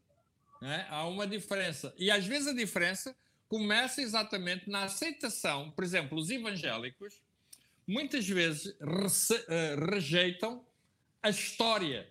É? 0.61 0.85
Há 0.89 1.05
uma 1.05 1.27
diferença. 1.27 1.93
E 1.97 2.09
às 2.09 2.25
vezes 2.25 2.47
a 2.47 2.53
diferença 2.53 3.15
começa 3.47 4.01
exatamente 4.01 4.69
na 4.69 4.83
aceitação. 4.83 5.71
Por 5.71 5.83
exemplo, 5.83 6.17
os 6.17 6.29
evangélicos 6.29 7.21
muitas 7.85 8.27
vezes 8.27 8.75
eh, 9.47 9.75
rejeitam 9.89 10.65
a 11.21 11.29
história 11.29 12.07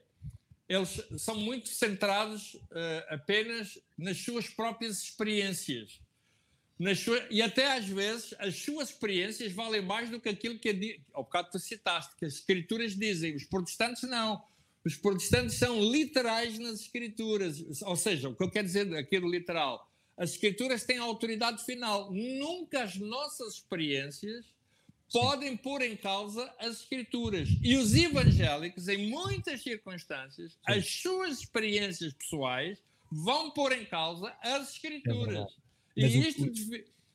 eles 0.68 1.00
são 1.18 1.36
muito 1.36 1.68
centrados 1.68 2.54
uh, 2.54 3.06
apenas 3.08 3.78
nas 3.96 4.18
suas 4.18 4.48
próprias 4.48 5.02
experiências. 5.02 6.00
Suas, 6.96 7.24
e 7.30 7.40
até 7.40 7.72
às 7.72 7.86
vezes 7.86 8.34
as 8.38 8.56
suas 8.56 8.90
experiências 8.90 9.52
valem 9.52 9.80
mais 9.80 10.10
do 10.10 10.20
que 10.20 10.28
aquilo 10.28 10.58
que 10.58 11.00
ao 11.12 11.22
bocado 11.22 11.50
tu 11.52 11.58
citaste, 11.58 12.14
que 12.16 12.26
as 12.26 12.34
escrituras 12.34 12.94
dizem. 12.96 13.34
Os 13.34 13.44
protestantes 13.44 14.02
não. 14.02 14.44
Os 14.84 14.96
protestantes 14.96 15.56
são 15.56 15.80
literais 15.80 16.58
nas 16.58 16.80
escrituras. 16.80 17.82
Ou 17.82 17.96
seja, 17.96 18.28
o 18.28 18.34
que 18.34 18.42
eu 18.42 18.50
quero 18.50 18.66
dizer 18.66 18.94
aquilo 18.94 19.30
literal, 19.30 19.85
as 20.16 20.30
escrituras 20.30 20.84
têm 20.84 20.98
autoridade 20.98 21.64
final. 21.64 22.10
Nunca 22.12 22.82
as 22.82 22.96
nossas 22.96 23.54
experiências 23.54 24.46
podem 25.12 25.56
pôr 25.56 25.82
em 25.82 25.96
causa 25.96 26.52
as 26.58 26.80
escrituras. 26.80 27.48
E 27.62 27.76
os 27.76 27.94
evangélicos, 27.94 28.88
em 28.88 29.08
muitas 29.08 29.62
circunstâncias, 29.62 30.52
Sim. 30.52 30.58
as 30.66 30.86
suas 30.86 31.40
experiências 31.40 32.12
pessoais 32.12 32.78
vão 33.10 33.50
pôr 33.50 33.72
em 33.72 33.84
causa 33.84 34.34
as 34.42 34.72
escrituras. 34.72 35.46
É 35.96 36.06
e 36.06 36.28
isto, 36.28 36.44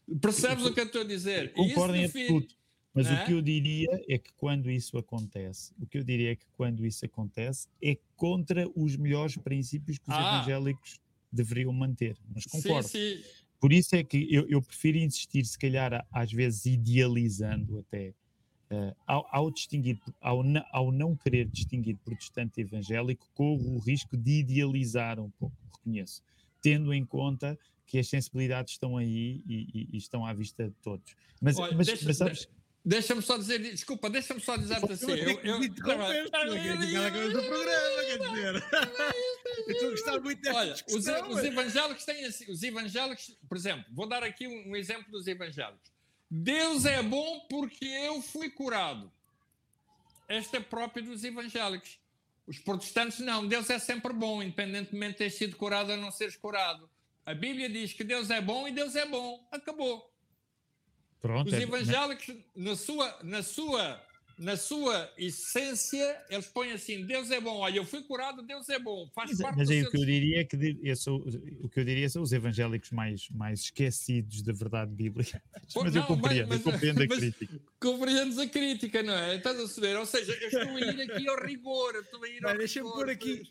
o, 0.08 0.20
percebes 0.20 0.66
o, 0.66 0.70
o, 0.70 0.74
que 0.74 0.80
eu 0.80 0.86
estou 0.86 1.02
a 1.02 1.06
dizer? 1.06 1.52
Concordo 1.54 1.96
em 1.96 2.06
absoluto. 2.06 2.56
Mas 2.94 3.08
o 3.08 3.14
é? 3.14 3.26
que 3.26 3.32
eu 3.32 3.42
diria 3.42 4.04
é 4.10 4.18
que 4.18 4.34
quando 4.34 4.70
isso 4.70 4.98
acontece, 4.98 5.74
o 5.80 5.86
que 5.86 5.98
eu 5.98 6.04
diria 6.04 6.34
é 6.34 6.36
que 6.36 6.46
quando 6.58 6.86
isso 6.86 7.06
acontece 7.06 7.68
é 7.82 7.98
contra 8.18 8.70
os 8.76 8.98
melhores 8.98 9.38
princípios 9.38 9.98
que 9.98 10.10
os 10.10 10.16
ah. 10.16 10.38
evangélicos 10.44 11.00
deveriam 11.32 11.72
manter. 11.72 12.18
Mas 12.34 12.46
concordo. 12.46 12.88
Sim, 12.88 13.18
sim. 13.18 13.24
Por 13.60 13.72
isso 13.72 13.96
é 13.96 14.04
que 14.04 14.28
eu, 14.34 14.48
eu 14.50 14.62
prefiro 14.62 14.98
insistir, 14.98 15.46
se 15.46 15.58
calhar, 15.58 16.06
às 16.12 16.32
vezes 16.32 16.66
idealizando 16.66 17.78
até, 17.78 18.10
uh, 18.72 18.96
ao, 19.06 19.28
ao, 19.32 19.52
distinguir, 19.52 20.00
ao, 20.20 20.42
ao 20.72 20.92
não 20.92 21.16
querer 21.16 21.46
distinguir 21.46 21.96
protestante 22.04 22.60
e 22.60 22.64
evangélico, 22.64 23.30
corro 23.36 23.76
o 23.76 23.80
risco 23.80 24.18
de 24.18 24.40
idealizar 24.40 25.20
um 25.20 25.30
pouco, 25.30 25.56
reconheço, 25.76 26.24
tendo 26.60 26.92
em 26.92 27.06
conta 27.06 27.58
que 27.86 28.00
as 28.00 28.08
sensibilidades 28.08 28.74
estão 28.74 28.98
aí 28.98 29.44
e, 29.46 29.68
e, 29.74 29.90
e 29.94 29.98
estão 29.98 30.26
à 30.26 30.34
vista 30.34 30.68
de 30.68 30.76
todos. 30.82 31.14
Mas, 31.40 31.60
Olha, 31.60 31.78
mas, 31.78 31.86
deixa, 31.86 32.06
mas 32.06 32.18
sabes, 32.18 32.50
Deixa-me 32.84 33.22
só 33.22 33.38
dizer, 33.38 33.60
desculpa, 33.60 34.10
deixa-me 34.10 34.42
só 34.42 34.58
dizer 34.58 34.78
assim. 34.78 35.12
Eu, 35.12 35.18
eu, 35.18 35.40
eu, 35.44 35.64
eu, 35.64 35.74
programa, 35.76 36.08
quer 36.10 36.78
dizer. 36.80 38.56
Eu 38.56 39.41
estou 39.70 39.88
a 39.88 39.92
gostar 39.92 40.20
muito 40.22 40.42
desta 40.42 40.60
Olha, 40.60 40.74
os, 40.74 41.38
os, 41.38 41.44
evangélicos 41.44 42.06
têm 42.06 42.26
assim, 42.26 42.50
os 42.52 42.64
evangélicos, 42.64 43.38
por 43.48 43.58
exemplo, 43.58 43.86
vou 43.92 44.08
dar 44.08 44.24
aqui 44.24 44.48
um, 44.48 44.72
um 44.72 44.76
exemplo 44.76 45.12
dos 45.12 45.28
evangélicos. 45.28 45.92
Deus 46.30 46.86
é 46.86 47.04
bom 47.04 47.42
porque 47.50 47.86
eu 47.86 48.22
fui 48.22 48.50
curado. 48.50 49.12
Esta 50.28 50.58
é 50.58 50.60
própria 50.62 51.04
dos 51.04 51.24
evangélicos. 51.24 52.00
Os 52.48 52.58
protestantes 52.58 53.20
não, 53.20 53.46
Deus 53.48 53.70
é 53.70 53.78
sempre 53.78 54.14
bom, 54.14 54.42
independentemente 54.42 55.14
de 55.14 55.18
ter 55.18 55.30
sido 55.30 55.56
curado 55.58 55.92
ou 55.92 55.98
não 55.98 56.12
seres 56.12 56.36
curado. 56.36 56.90
A 57.26 57.34
Bíblia 57.34 57.70
diz 57.70 57.94
que 57.94 58.04
Deus 58.04 58.30
é 58.30 58.42
bom 58.42 58.68
e 58.68 58.72
Deus 58.72 58.96
é 58.96 59.06
bom. 59.06 59.46
Acabou. 59.52 60.12
Pronto, 61.22 61.48
Os 61.48 61.54
é, 61.54 61.62
evangélicos, 61.62 62.30
é, 62.30 62.36
na, 62.56 62.76
sua, 62.76 63.20
na, 63.24 63.44
sua, 63.44 64.04
na 64.42 64.58
sua 64.58 65.08
essência, 65.18 66.20
eles 66.28 66.48
põem 66.48 66.72
assim: 66.72 67.06
Deus 67.06 67.30
é 67.30 67.40
bom. 67.40 67.58
Olha, 67.58 67.78
eu 67.78 67.86
fui 67.86 68.02
curado, 68.02 68.42
Deus 68.42 68.68
é 68.70 68.80
bom. 68.80 69.08
Faz 69.14 69.30
mas, 69.30 69.40
parte 69.40 69.58
mas 69.58 69.70
aí 69.70 69.84
o 69.84 69.90
que 69.92 69.98
eu 69.98 70.06
diria 70.06 70.42
é 70.42 70.44
que 70.44 70.96
sou, 70.96 71.24
o 71.62 71.70
que 71.70 71.80
eu 71.80 71.86
diria 71.86 72.10
são 72.10 72.24
os 72.24 72.34
evangélicos 72.34 72.90
mais, 72.90 73.30
mais 73.30 73.62
esquecidos 73.62 74.42
da 74.42 74.52
verdade 74.52 74.92
bíblica. 74.92 75.42
mas 75.76 75.94
não, 75.94 76.02
eu 76.02 76.08
compreendo, 76.08 76.50
mas, 76.50 76.66
eu 76.66 76.72
compreendo 76.72 77.04
a 77.04 77.08
crítica. 77.08 77.62
Compreendes 77.80 78.38
a 78.40 78.48
crítica, 78.48 79.04
não 79.04 79.14
é? 79.14 79.36
Estás 79.36 79.60
a 79.60 79.68
saber? 79.68 79.96
Ou 79.98 80.06
seja, 80.08 80.34
eu 80.34 80.48
estou 80.48 80.76
a 80.76 80.82
ir 80.82 81.02
aqui 81.02 81.30
ao 81.30 81.46
rigor. 81.46 81.96
Estou 81.98 82.24
a 82.24 82.28
ir 82.28 82.44
ao 82.44 82.58
Deixa-me 82.58 82.90
pôr 82.90 83.10
aqui 83.12 83.44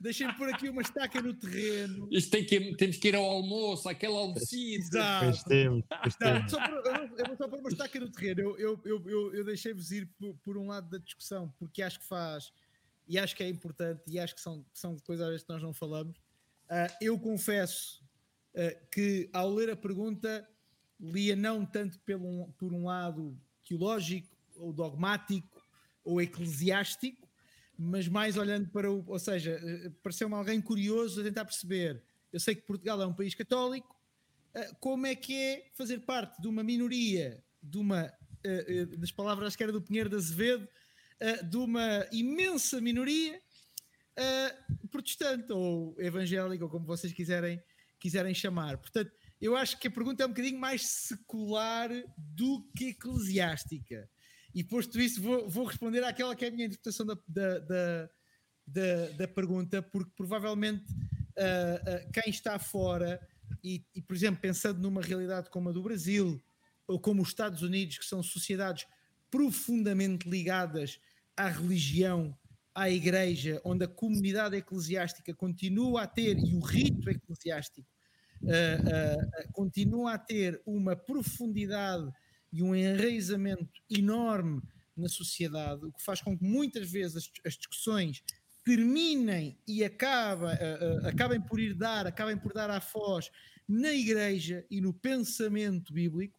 Deixem-me 0.00 0.32
pôr 0.34 0.48
aqui 0.48 0.68
uma 0.68 0.82
estaca 0.82 1.20
no 1.20 1.34
terreno. 1.34 2.08
Isto 2.10 2.30
tem 2.30 2.44
que, 2.44 2.76
temos 2.76 2.96
que 2.96 3.08
ir 3.08 3.16
ao 3.16 3.24
almoço, 3.24 3.88
aquele 3.88 4.14
almocito. 4.14 4.96
Exato. 4.96 5.44
Temos, 5.48 5.84
Não, 6.20 6.48
só 6.48 6.68
por, 6.68 7.18
eu 7.18 7.26
vou 7.26 7.36
só 7.36 7.48
pôr 7.48 7.58
uma 7.58 7.68
estaca 7.68 7.98
no 7.98 8.10
terreno. 8.10 8.40
Eu, 8.40 8.58
eu, 8.58 8.80
eu, 8.84 9.08
eu, 9.08 9.34
eu 9.34 9.44
deixei-vos 9.44 9.90
ir 9.90 10.06
por, 10.18 10.34
por, 10.36 10.56
um 10.56 10.68
lado 10.68 10.88
da 10.88 10.98
discussão, 10.98 11.52
porque 11.58 11.82
acho 11.82 11.98
que 11.98 12.06
faz, 12.06 12.52
e 13.08 13.18
acho 13.18 13.34
que 13.34 13.42
é 13.42 13.48
importante, 13.48 14.02
e 14.06 14.20
acho 14.20 14.34
que 14.34 14.40
são, 14.40 14.64
são 14.72 14.96
coisas 14.98 15.42
que 15.42 15.48
nós 15.48 15.62
não 15.62 15.72
falamos. 15.72 16.16
Uh, 16.16 16.94
eu 17.00 17.18
confesso 17.18 18.04
uh, 18.54 18.86
que 18.92 19.28
ao 19.32 19.52
ler 19.52 19.70
a 19.70 19.76
pergunta, 19.76 20.48
lia 21.00 21.34
não 21.34 21.66
tanto 21.66 21.98
pelo, 22.00 22.48
por 22.56 22.72
um 22.72 22.84
lado 22.86 23.36
teológico, 23.66 24.36
ou 24.56 24.72
dogmático, 24.72 25.60
ou 26.04 26.20
eclesiástico, 26.20 27.27
mas 27.78 28.08
mais 28.08 28.36
olhando 28.36 28.68
para 28.70 28.90
o. 28.90 29.04
Ou 29.06 29.18
seja, 29.18 29.60
eh, 29.62 29.90
pareceu-me 30.02 30.34
alguém 30.34 30.60
curioso 30.60 31.20
a 31.20 31.24
tentar 31.24 31.44
perceber. 31.44 32.02
Eu 32.32 32.40
sei 32.40 32.56
que 32.56 32.62
Portugal 32.62 33.00
é 33.00 33.06
um 33.06 33.14
país 33.14 33.34
católico, 33.36 33.96
eh, 34.52 34.72
como 34.80 35.06
é 35.06 35.14
que 35.14 35.34
é 35.34 35.70
fazer 35.74 36.00
parte 36.00 36.42
de 36.42 36.48
uma 36.48 36.64
minoria, 36.64 37.42
de 37.62 37.78
uma. 37.78 38.12
Eh, 38.42 38.86
das 38.96 39.12
palavras 39.12 39.54
que 39.54 39.62
era 39.62 39.70
do 39.70 39.80
Pinheiro 39.80 40.08
de 40.08 40.16
Azevedo, 40.16 40.68
de 41.50 41.56
uma 41.56 42.06
imensa 42.12 42.80
minoria 42.80 43.42
protestante 44.88 45.52
ou 45.52 46.00
evangélica, 46.00 46.64
ou 46.64 46.70
como 46.70 46.86
vocês 46.86 47.12
quiserem, 47.12 47.60
quiserem 47.98 48.32
chamar. 48.32 48.78
Portanto, 48.78 49.10
eu 49.40 49.56
acho 49.56 49.76
que 49.80 49.88
a 49.88 49.90
pergunta 49.90 50.22
é 50.22 50.26
um 50.26 50.30
bocadinho 50.30 50.60
mais 50.60 50.86
secular 50.86 51.90
do 52.16 52.62
que 52.76 52.90
eclesiástica. 52.90 54.08
E 54.58 54.64
posto 54.64 55.00
isso, 55.00 55.22
vou, 55.22 55.48
vou 55.48 55.66
responder 55.66 56.02
àquela 56.02 56.34
que 56.34 56.44
é 56.44 56.48
a 56.48 56.50
minha 56.50 56.66
interpretação 56.66 57.06
da, 57.06 57.16
da, 57.28 57.58
da, 57.60 58.10
da, 58.66 59.08
da 59.16 59.28
pergunta, 59.28 59.80
porque 59.80 60.10
provavelmente 60.16 60.84
uh, 60.90 62.06
uh, 62.08 62.12
quem 62.12 62.28
está 62.28 62.58
fora, 62.58 63.24
e, 63.62 63.84
e, 63.94 64.02
por 64.02 64.16
exemplo, 64.16 64.40
pensando 64.40 64.80
numa 64.80 65.00
realidade 65.00 65.48
como 65.48 65.68
a 65.68 65.72
do 65.72 65.80
Brasil, 65.80 66.42
ou 66.88 66.98
como 66.98 67.22
os 67.22 67.28
Estados 67.28 67.62
Unidos, 67.62 67.98
que 67.98 68.04
são 68.04 68.20
sociedades 68.20 68.84
profundamente 69.30 70.28
ligadas 70.28 70.98
à 71.36 71.48
religião, 71.48 72.36
à 72.74 72.90
igreja, 72.90 73.60
onde 73.64 73.84
a 73.84 73.88
comunidade 73.88 74.56
eclesiástica 74.56 75.32
continua 75.32 76.02
a 76.02 76.06
ter, 76.08 76.36
e 76.36 76.56
o 76.56 76.58
rito 76.58 77.08
eclesiástico 77.08 77.86
uh, 78.42 79.52
continua 79.52 80.14
a 80.14 80.18
ter 80.18 80.60
uma 80.66 80.96
profundidade 80.96 82.12
e 82.52 82.62
um 82.62 82.74
enraizamento 82.74 83.82
enorme 83.90 84.62
na 84.96 85.08
sociedade, 85.08 85.84
o 85.84 85.92
que 85.92 86.02
faz 86.02 86.20
com 86.20 86.36
que 86.36 86.44
muitas 86.44 86.90
vezes 86.90 87.16
as, 87.16 87.30
as 87.44 87.56
discussões 87.56 88.22
terminem 88.64 89.56
e 89.66 89.82
uh, 89.82 89.86
uh, 89.86 91.06
acabem 91.06 91.40
por 91.40 91.58
ir 91.58 91.74
dar, 91.74 92.06
acabem 92.06 92.36
por 92.36 92.52
dar 92.52 92.68
à 92.68 92.80
foz 92.80 93.30
na 93.66 93.92
igreja 93.92 94.66
e 94.70 94.80
no 94.80 94.92
pensamento 94.92 95.92
bíblico, 95.92 96.38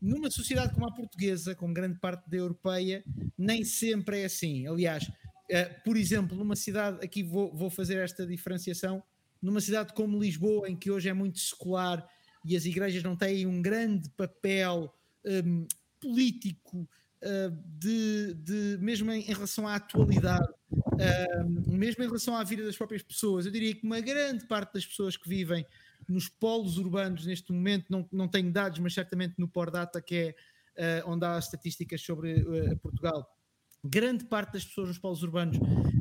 numa 0.00 0.30
sociedade 0.30 0.72
como 0.72 0.86
a 0.86 0.94
portuguesa, 0.94 1.54
como 1.54 1.74
grande 1.74 1.98
parte 1.98 2.28
da 2.30 2.36
europeia, 2.38 3.04
nem 3.36 3.64
sempre 3.64 4.20
é 4.20 4.24
assim. 4.24 4.66
Aliás, 4.66 5.04
uh, 5.04 5.82
por 5.84 5.96
exemplo, 5.96 6.36
numa 6.36 6.56
cidade, 6.56 7.04
aqui 7.04 7.22
vou, 7.22 7.54
vou 7.54 7.68
fazer 7.68 7.98
esta 7.98 8.26
diferenciação, 8.26 9.02
numa 9.42 9.60
cidade 9.60 9.92
como 9.92 10.18
Lisboa, 10.18 10.70
em 10.70 10.76
que 10.76 10.90
hoje 10.90 11.08
é 11.08 11.12
muito 11.12 11.38
secular 11.38 12.06
e 12.44 12.56
as 12.56 12.64
igrejas 12.64 13.02
não 13.02 13.16
têm 13.16 13.46
um 13.46 13.60
grande 13.60 14.08
papel 14.10 14.94
um, 15.28 15.66
político, 16.00 16.88
uh, 17.22 17.50
de, 17.78 18.34
de, 18.34 18.78
mesmo 18.80 19.10
em, 19.10 19.20
em, 19.22 19.32
relação 19.32 19.66
à 19.66 19.74
atualidade, 19.74 20.48
uh, 20.70 21.70
mesmo 21.70 22.02
em 22.02 22.06
relação 22.06 22.34
à 22.36 22.44
vida 22.44 22.64
das 22.64 22.76
próprias 22.76 23.02
pessoas. 23.02 23.46
Eu 23.46 23.52
diria 23.52 23.74
que 23.74 23.84
uma 23.84 24.00
grande 24.00 24.46
parte 24.46 24.74
das 24.74 24.86
pessoas 24.86 25.16
que 25.16 25.28
vivem 25.28 25.66
nos 26.08 26.28
polos 26.28 26.78
urbanos 26.78 27.26
neste 27.26 27.52
momento, 27.52 27.86
não, 27.90 28.08
não 28.10 28.28
tenho 28.28 28.50
dados, 28.52 28.78
mas 28.78 28.94
certamente 28.94 29.34
no 29.38 29.48
Pordata, 29.48 30.00
que 30.00 30.34
é 30.76 31.02
uh, 31.02 31.10
onde 31.10 31.24
há 31.26 31.38
estatísticas 31.38 32.00
sobre 32.00 32.44
Portugal, 32.76 33.28
grande 33.84 34.24
parte 34.24 34.54
das 34.54 34.64
pessoas 34.64 34.88
nos 34.88 34.98
polos 34.98 35.22
urbanos 35.22 35.58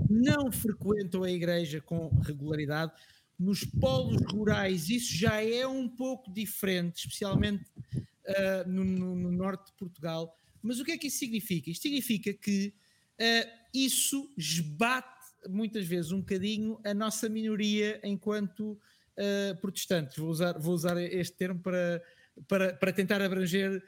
não 0.10 0.52
frequentam 0.52 1.24
a 1.24 1.32
igreja 1.32 1.82
com 1.82 2.10
regularidade. 2.22 2.92
Nos 3.38 3.64
polos 3.64 4.18
rurais, 4.32 4.90
isso 4.90 5.16
já 5.16 5.44
é 5.44 5.68
um 5.68 5.88
pouco 5.88 6.32
diferente, 6.32 7.02
especialmente 7.02 7.66
uh, 8.28 8.70
no, 8.70 8.84
no, 8.84 9.16
no, 9.16 9.32
norte 9.32 9.68
de 9.68 9.74
Portugal. 9.74 10.36
Mas 10.62 10.80
o 10.80 10.86
que 10.86 10.92
é 10.92 10.98
que 10.98 11.08
isso 11.08 11.20
significa? 11.20 11.70
Isto 11.70 11.84
significa 11.84 12.34
que 12.34 12.74
uh, 13.20 13.50
isso 13.74 14.32
esbate 14.38 15.08
muitas 15.50 15.86
vezes 15.86 16.12
um 16.12 16.20
bocadinho 16.20 16.80
a 16.84 16.94
nossa 16.94 17.30
minoria 17.30 18.00
enquanto 18.04 18.72
uh, 18.72 19.56
protestantes. 19.62 20.18
Vou 20.18 20.30
usar, 20.30 20.58
vou 20.60 20.74
usar 20.74 20.98
este 20.98 21.38
termo 21.38 21.60
para, 21.60 22.04
para, 22.48 22.74
para 22.74 22.94
tentar 22.94 23.22
abranger 23.22 23.84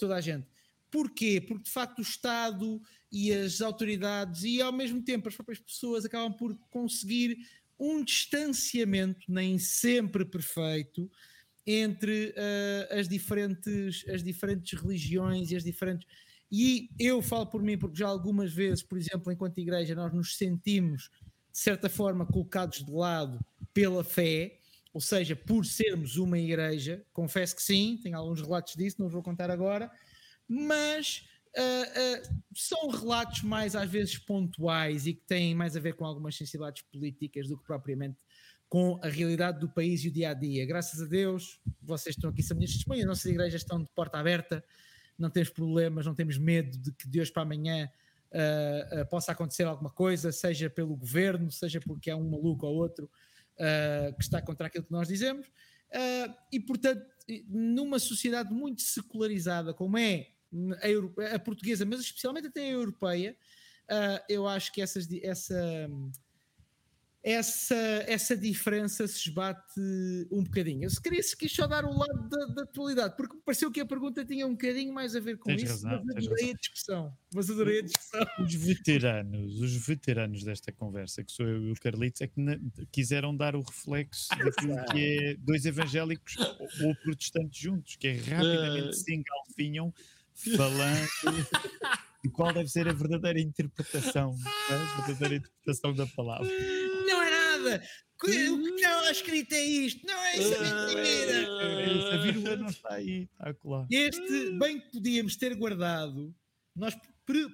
toda 0.00 0.16
a 0.16 0.20
gente. 0.20 0.48
Porquê? 0.90 1.40
Porque 1.40 1.62
de 1.62 1.70
facto 1.70 2.00
o 2.00 2.02
Estado 2.02 2.82
e 3.12 3.32
as 3.32 3.60
autoridades 3.60 4.42
e 4.42 4.60
ao 4.60 4.72
mesmo 4.72 5.00
tempo 5.00 5.28
as 5.28 5.36
próprias 5.36 5.60
pessoas 5.60 6.04
acabam 6.04 6.32
por 6.32 6.56
conseguir 6.70 7.38
um 7.78 8.02
distanciamento 8.02 9.32
nem 9.32 9.58
sempre 9.58 10.24
perfeito 10.24 11.08
entre 11.66 12.30
uh, 12.30 12.98
as 12.98 13.08
diferentes 13.08 14.04
as 14.08 14.22
diferentes 14.22 14.78
religiões 14.78 15.50
e 15.50 15.56
as 15.56 15.64
diferentes 15.64 16.06
e 16.50 16.90
eu 16.98 17.22
falo 17.22 17.46
por 17.46 17.62
mim 17.62 17.78
porque 17.78 17.96
já 17.96 18.08
algumas 18.08 18.52
vezes, 18.52 18.82
por 18.82 18.98
exemplo, 18.98 19.32
enquanto 19.32 19.58
igreja 19.58 19.94
nós 19.94 20.12
nos 20.12 20.36
sentimos 20.36 21.10
de 21.52 21.58
certa 21.58 21.88
forma 21.88 22.26
colocados 22.26 22.84
de 22.84 22.90
lado 22.90 23.38
pela 23.72 24.02
fé, 24.02 24.58
ou 24.92 25.00
seja, 25.00 25.36
por 25.36 25.64
sermos 25.64 26.16
uma 26.16 26.38
igreja, 26.38 27.04
confesso 27.12 27.54
que 27.54 27.62
sim, 27.62 27.98
tenho 28.02 28.16
alguns 28.16 28.40
relatos 28.40 28.74
disso, 28.74 28.96
não 28.98 29.06
os 29.06 29.12
vou 29.12 29.22
contar 29.22 29.50
agora, 29.50 29.90
mas 30.48 31.28
uh, 31.56 32.30
uh, 32.30 32.42
são 32.54 32.88
relatos 32.88 33.42
mais 33.42 33.76
às 33.76 33.88
vezes 33.88 34.18
pontuais 34.18 35.06
e 35.06 35.14
que 35.14 35.24
têm 35.26 35.54
mais 35.54 35.76
a 35.76 35.80
ver 35.80 35.94
com 35.94 36.04
algumas 36.04 36.36
sensibilidades 36.36 36.82
políticas 36.82 37.46
do 37.46 37.56
que 37.56 37.64
propriamente 37.64 38.18
com 38.70 39.00
a 39.02 39.08
realidade 39.08 39.58
do 39.58 39.68
país 39.68 40.04
e 40.04 40.08
o 40.08 40.12
dia 40.12 40.30
a 40.30 40.34
dia. 40.34 40.64
Graças 40.64 41.02
a 41.02 41.04
Deus, 41.04 41.60
vocês 41.82 42.14
estão 42.14 42.30
aqui, 42.30 42.40
são 42.40 42.56
minhas 42.56 42.72
testemunhas, 42.72 43.04
nossas 43.04 43.26
igrejas 43.26 43.62
estão 43.62 43.82
de 43.82 43.88
porta 43.96 44.16
aberta, 44.16 44.64
não 45.18 45.28
temos 45.28 45.50
problemas, 45.50 46.06
não 46.06 46.14
temos 46.14 46.38
medo 46.38 46.78
de 46.78 46.92
que 46.92 47.08
de 47.08 47.20
hoje 47.20 47.32
para 47.32 47.42
amanhã 47.42 47.90
uh, 48.30 49.06
possa 49.06 49.32
acontecer 49.32 49.64
alguma 49.64 49.90
coisa, 49.90 50.30
seja 50.30 50.70
pelo 50.70 50.94
governo, 50.96 51.50
seja 51.50 51.80
porque 51.80 52.10
há 52.10 52.16
um 52.16 52.30
maluco 52.30 52.64
ou 52.64 52.76
outro 52.76 53.10
que 54.16 54.22
está 54.22 54.40
contra 54.40 54.68
aquilo 54.68 54.84
que 54.84 54.92
nós 54.92 55.06
dizemos. 55.06 55.46
e 56.50 56.58
portanto, 56.60 57.04
numa 57.46 57.98
sociedade 57.98 58.50
muito 58.50 58.80
secularizada 58.80 59.74
como 59.74 59.98
é 59.98 60.28
a, 60.80 61.34
a, 61.34 61.38
portuguesa, 61.38 61.84
mas 61.84 62.00
especialmente 62.00 62.46
até 62.46 62.62
a 62.62 62.70
europeia, 62.70 63.36
uh, 63.90 64.24
eu 64.28 64.48
acho 64.48 64.72
que 64.72 64.80
essas, 64.80 65.06
essa, 65.22 65.90
essa, 67.22 67.74
essa 68.06 68.36
diferença 68.36 69.06
se 69.06 69.28
esbate 69.28 69.80
um 70.30 70.42
bocadinho. 70.42 70.84
Eu 70.84 70.90
se 70.90 71.00
queria 71.00 71.22
se 71.22 71.36
quis 71.36 71.52
só 71.52 71.66
dar 71.66 71.84
o 71.84 71.92
lado 71.92 72.28
da, 72.28 72.46
da, 72.46 72.62
atualidade, 72.62 73.14
porque 73.16 73.36
me 73.36 73.42
pareceu 73.42 73.70
que 73.70 73.80
a 73.80 73.86
pergunta 73.86 74.24
tinha 74.24 74.46
um 74.46 74.52
bocadinho 74.52 74.92
mais 74.92 75.14
a 75.14 75.20
ver 75.20 75.38
com 75.38 75.50
tens 75.50 75.62
isso, 75.62 75.86
razão, 75.86 76.02
mas 76.04 76.26
adorei 76.26 76.50
a 76.50 76.54
discussão. 76.54 77.16
Mas 77.34 77.50
adorei 77.50 77.78
a 77.80 77.82
discussão. 77.82 78.26
Os 78.40 78.54
veteranos, 78.54 79.60
os 79.60 79.86
veteranos 79.86 80.44
desta 80.44 80.72
conversa, 80.72 81.22
que 81.22 81.30
sou 81.30 81.46
eu 81.46 81.62
e 81.62 81.72
o 81.72 81.74
Carlitos, 81.74 82.22
é 82.22 82.26
que 82.26 82.40
quiseram 82.90 83.36
dar 83.36 83.54
o 83.54 83.60
reflexo 83.60 84.28
daquilo 84.30 84.84
que 84.86 85.18
é 85.18 85.34
dois 85.36 85.66
evangélicos 85.66 86.36
ou, 86.38 86.88
ou 86.88 86.94
protestantes 86.96 87.60
juntos, 87.60 87.96
que 87.96 88.08
é 88.08 88.16
rapidamente 88.16 88.88
uh... 88.88 88.92
se 88.94 89.14
engalfinham 89.14 89.92
falando 90.56 91.08
de 92.24 92.30
qual 92.30 92.52
deve 92.52 92.68
ser 92.68 92.88
a 92.88 92.92
verdadeira 92.92 93.40
interpretação, 93.40 94.36
a 94.70 95.02
verdadeira 95.02 95.36
interpretação 95.36 95.94
da 95.94 96.06
palavra. 96.06 96.48
Não 97.60 97.68
é 97.68 97.78
nada! 97.78 97.84
O 98.22 98.26
que 98.26 98.30
está 98.32 99.10
escrito 99.10 99.54
é 99.54 99.62
isto, 99.62 100.06
não 100.06 100.18
é 100.18 100.36
isso, 100.36 100.54
é 100.54 100.94
mentira! 100.94 102.14
A 102.14 102.16
vírgula 102.18 102.56
não 102.56 102.66
está 102.66 102.94
aí, 102.94 103.22
está 103.22 103.54
claro. 103.54 103.86
Este, 103.90 104.58
bem 104.58 104.78
que 104.78 104.92
podíamos 104.92 105.36
ter 105.36 105.54
guardado, 105.54 106.34
nós 106.76 106.94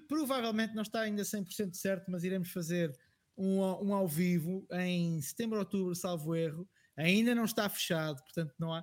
provavelmente 0.09 0.75
não 0.75 0.83
está 0.83 1.03
ainda 1.03 1.23
100% 1.23 1.75
certo, 1.75 2.11
mas 2.11 2.25
iremos 2.25 2.51
fazer 2.51 2.93
um, 3.37 3.61
um 3.61 3.95
ao 3.95 4.09
vivo 4.09 4.67
em 4.73 5.21
setembro, 5.21 5.59
outubro, 5.59 5.95
salvo 5.95 6.35
erro. 6.35 6.69
Ainda 6.97 7.35
não 7.35 7.45
está 7.45 7.69
fechado, 7.69 8.23
portanto 8.23 8.55
não 8.59 8.73
há. 8.73 8.83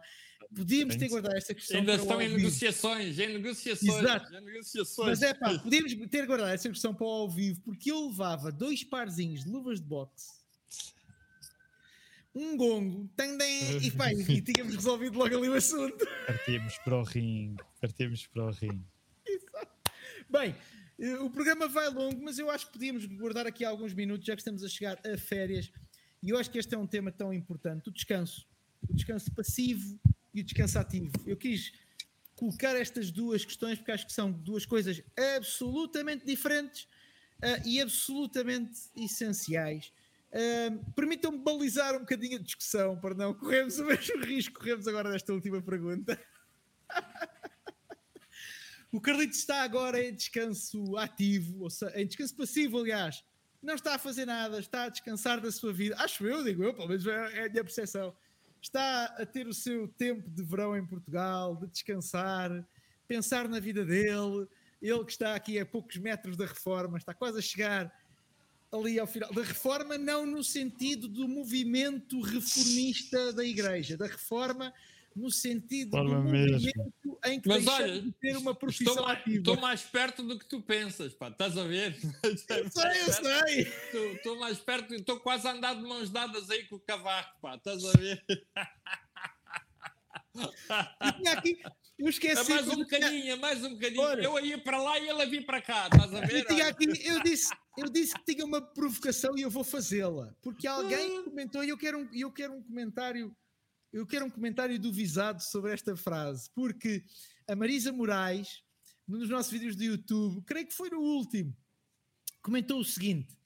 Podíamos 0.56 0.96
ter 0.96 1.10
guardado 1.10 1.36
esta 1.36 1.54
questão. 1.54 1.80
Ainda 1.80 1.96
estão 1.96 2.22
em 2.22 2.30
negociações, 2.30 3.18
em 3.18 3.34
negociações, 3.34 4.04
Exato. 4.04 4.36
em 4.36 4.42
negociações. 4.42 5.10
Mas 5.10 5.22
é 5.24 5.34
pá, 5.34 5.58
podíamos 5.58 5.94
ter 6.10 6.28
guardado 6.28 6.52
esta 6.52 6.70
questão 6.70 6.94
para 6.94 7.08
o 7.08 7.10
ao 7.10 7.30
vivo, 7.30 7.60
porque 7.62 7.92
eu 7.92 8.10
levava 8.10 8.52
dois 8.52 8.84
parzinhos 8.84 9.44
de 9.44 9.50
luvas 9.50 9.82
de 9.82 9.88
boxe, 9.88 10.43
um 12.36 12.58
gongo, 12.58 13.10
tandem, 13.16 13.78
e 13.78 13.92
pá, 13.92 14.12
e 14.12 14.42
tínhamos 14.42 14.76
resolvido 14.76 15.18
logo 15.18 15.38
ali 15.38 15.50
o 15.50 15.54
assunto. 15.54 16.06
Partimos 16.26 16.78
para 16.80 16.98
o 16.98 17.04
ringue, 17.04 17.64
partimos 17.80 18.28
para 18.28 18.46
o 18.46 18.52
ringue. 18.52 18.86
Bem, 20.30 20.56
eh, 21.00 21.16
o 21.20 21.30
programa 21.30 21.68
vai 21.68 21.90
longo, 21.90 22.24
mas 22.24 22.40
eu 22.40 22.50
acho 22.50 22.68
que 22.68 22.74
podíamos 22.74 23.06
guardar 23.06 23.46
aqui 23.46 23.64
alguns 23.64 23.94
minutos, 23.94 24.26
já 24.26 24.36
que 24.36 24.42
estamos 24.42 24.64
a 24.64 24.70
chegar 24.70 25.00
a 25.06 25.18
férias. 25.18 25.72
E 26.22 26.30
eu 26.30 26.38
acho 26.38 26.50
que 26.50 26.58
este 26.58 26.74
é 26.74 26.78
um 26.78 26.88
tema 26.88 27.12
tão 27.12 27.34
importante: 27.34 27.90
o 27.90 27.92
descanso. 27.92 28.48
O 28.90 28.94
descanso 28.94 29.32
passivo 29.32 30.00
e 30.34 30.42
o 30.42 30.44
descanso 30.44 30.80
ativo. 30.80 31.12
Eu 31.26 31.38
quis 31.38 31.72
colocar 32.36 32.76
estas 32.76 33.12
duas 33.12 33.46
questões 33.46 33.78
porque 33.78 33.92
acho 33.92 34.06
que 34.06 34.14
são 34.14 34.32
duas 34.32 34.66
coisas 34.66 35.02
absolutamente 35.36 36.26
diferentes 36.26 36.84
uh, 36.84 37.68
e 37.68 37.80
absolutamente 37.80 38.80
essenciais. 38.96 39.94
Permitam-me 40.96 41.38
balizar 41.38 41.96
um 41.96 42.00
bocadinho 42.00 42.38
a 42.38 42.42
discussão 42.42 43.00
para 43.00 43.14
não 43.14 43.34
corrermos 43.34 43.78
o 43.80 43.86
mesmo 43.86 44.22
risco 44.26 44.60
corremos 44.60 44.88
agora 44.88 45.12
nesta 45.12 45.34
última 45.34 45.62
pergunta. 45.62 46.20
o 48.92 49.00
Carlito 49.00 49.36
está 49.36 49.62
agora 49.62 50.04
em 50.04 50.14
descanso 50.14 50.98
ativo, 50.98 51.64
ou 51.64 51.70
seja, 51.70 52.00
em 52.00 52.08
descanso 52.08 52.36
passivo, 52.36 52.80
aliás. 52.80 53.24
Não 53.62 53.76
está 53.76 53.96
a 53.96 54.00
fazer 54.00 54.26
nada, 54.26 54.60
está 54.60 54.86
a 54.86 54.90
descansar 54.90 55.40
da 55.40 55.52
sua 55.52 55.72
vida. 55.72 55.96
Acho 55.98 56.28
eu, 56.28 56.44
digo 56.44 56.64
eu, 56.64 56.74
pelo 56.74 56.90
menos 56.90 57.08
é, 57.08 57.12
é 57.12 57.46
a 57.46 57.50
minha 57.50 57.64
percepção 57.64 58.14
está 58.64 59.06
a 59.18 59.26
ter 59.26 59.46
o 59.46 59.54
seu 59.54 59.90
tempo 59.90 60.30
de 60.30 60.42
verão 60.42 60.76
em 60.76 60.86
Portugal, 60.86 61.56
de 61.56 61.68
descansar, 61.68 62.66
pensar 63.08 63.48
na 63.50 63.60
vida 63.60 63.86
dele. 63.86 64.48
Ele 64.82 65.04
que 65.04 65.12
está 65.12 65.36
aqui 65.36 65.60
a 65.60 65.66
poucos 65.66 65.98
metros 65.98 66.38
da 66.38 66.46
reforma, 66.46 66.98
está 66.98 67.14
quase 67.14 67.40
a 67.40 67.42
chegar 67.42 67.94
ali 68.74 69.00
ao 69.00 69.08
final. 69.08 69.32
Da 69.32 69.44
reforma, 69.44 69.98
não 69.98 70.26
no 70.26 70.44
sentido 70.44 71.08
do 71.08 71.28
movimento 71.28 72.20
reformista 72.22 73.32
da 73.32 73.46
Igreja, 73.46 73.96
da 73.96 74.08
reforma 74.08 74.74
no 75.16 75.30
sentido 75.30 75.92
Forma 75.92 76.16
do 76.16 76.24
movimento 76.24 77.20
em 77.26 77.40
que 77.40 77.48
Mas 77.48 77.68
olha, 77.68 78.02
de 78.02 78.12
ter 78.14 78.36
uma 78.36 78.56
profissão 78.56 78.94
estou 78.94 79.06
mais, 79.06 79.20
ativa. 79.20 79.38
Estou 79.38 79.58
mais 79.58 79.82
perto 79.84 80.24
do 80.24 80.40
que 80.40 80.46
tu 80.46 80.62
pensas, 80.62 81.14
pá. 81.14 81.30
Estás 81.30 81.58
a 81.58 81.64
ver? 81.64 81.96
Eu 82.24 82.38
sei, 82.38 82.62
eu 82.62 83.14
sei. 83.14 83.62
Estou, 83.62 84.14
estou 84.14 84.40
mais 84.40 84.58
perto, 84.58 84.94
estou 84.96 85.20
quase 85.20 85.48
a 85.48 85.52
andar 85.52 85.76
de 85.76 85.84
mãos 85.84 86.10
dadas 86.10 86.50
aí 86.50 86.66
com 86.66 86.76
o 86.78 86.80
cavaco, 86.80 87.40
pá. 87.42 87.56
Estás 87.56 87.86
a 87.86 87.92
ver? 87.92 88.24
E 91.22 91.28
aqui, 91.28 91.62
eu 92.04 92.10
esqueci. 92.10 92.52
É 92.52 92.56
mais 92.56 92.68
um 92.68 92.76
bocadinho, 92.78 93.32
é 93.32 93.36
mais 93.36 93.64
um 93.64 93.70
bocadinho. 93.74 94.02
Ora, 94.02 94.24
eu 94.24 94.46
ia 94.46 94.58
para 94.58 94.82
lá 94.82 95.00
e 95.00 95.08
ela 95.08 95.26
vir 95.26 95.46
para 95.46 95.62
cá, 95.62 95.88
estás 95.92 96.14
a 96.14 96.22
ver? 96.22 96.46
Eu, 96.50 96.68
aqui, 96.68 96.86
eu, 97.08 97.24
disse, 97.24 97.54
eu 97.78 97.90
disse 97.90 98.14
que 98.14 98.34
tinha 98.34 98.46
uma 98.46 98.62
provocação 98.62 99.38
e 99.38 99.42
eu 99.42 99.50
vou 99.50 99.64
fazê-la. 99.64 100.36
Porque 100.42 100.68
alguém 100.68 101.20
ah. 101.20 101.24
comentou 101.24 101.64
e 101.64 101.70
eu 101.70 101.78
quero 101.78 102.00
um, 102.00 102.10
eu 102.14 102.32
quero 102.32 102.54
um 102.54 102.62
comentário 102.62 103.36
eu 103.94 104.08
quero 104.08 104.26
um 104.26 104.30
comentário 104.30 104.80
do 104.80 104.92
Visado 104.92 105.42
sobre 105.44 105.72
esta 105.72 105.96
frase, 105.96 106.50
porque 106.56 107.06
a 107.48 107.56
Marisa 107.56 107.94
Moraes, 107.94 108.64
nos 109.08 109.30
nossos 109.30 109.52
vídeos 109.52 109.76
do 109.76 109.84
YouTube, 109.84 110.44
creio 110.48 110.66
que 110.66 110.74
foi 110.74 110.90
no 110.90 111.00
último, 111.00 111.56
comentou 112.42 112.80
o 112.80 112.84
seguinte: 112.84 113.38